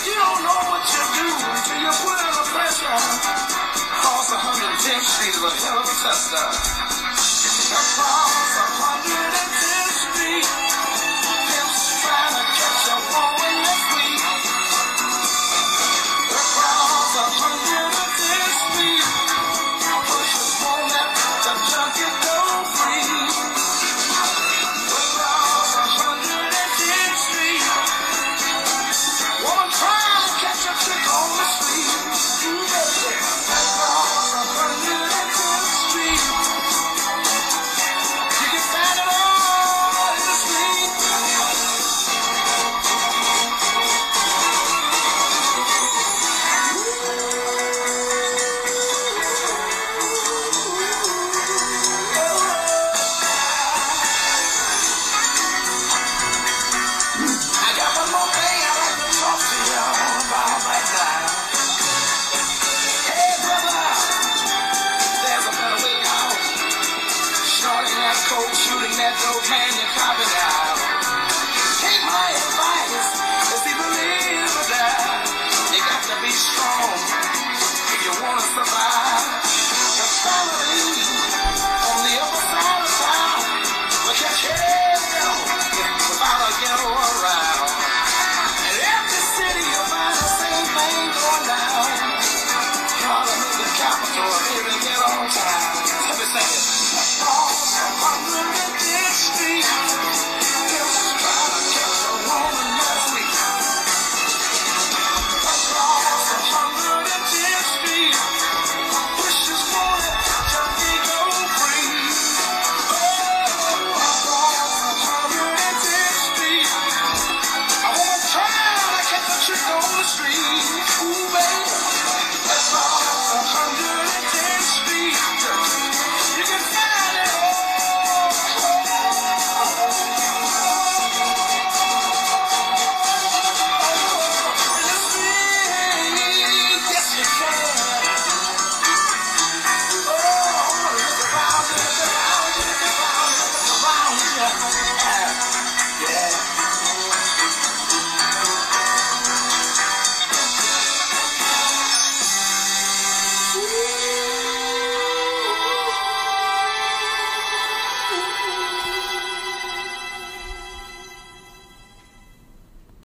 You 0.04 0.14
don't 0.20 0.40
know 0.44 0.60
what 0.68 0.84
you 0.84 1.02
do 1.16 1.26
until 1.32 1.78
you 1.88 1.92
put 2.04 2.18
under 2.28 2.44
pressure. 2.52 2.98
Cross 4.04 4.28
110th 4.36 5.06
Street 5.16 5.32
is 5.32 5.44
a 5.48 5.52
hell 5.64 5.80
of 5.80 5.88
a 5.88 5.96
tester. 5.96 6.44
The 7.72 7.80
problem 7.96 8.37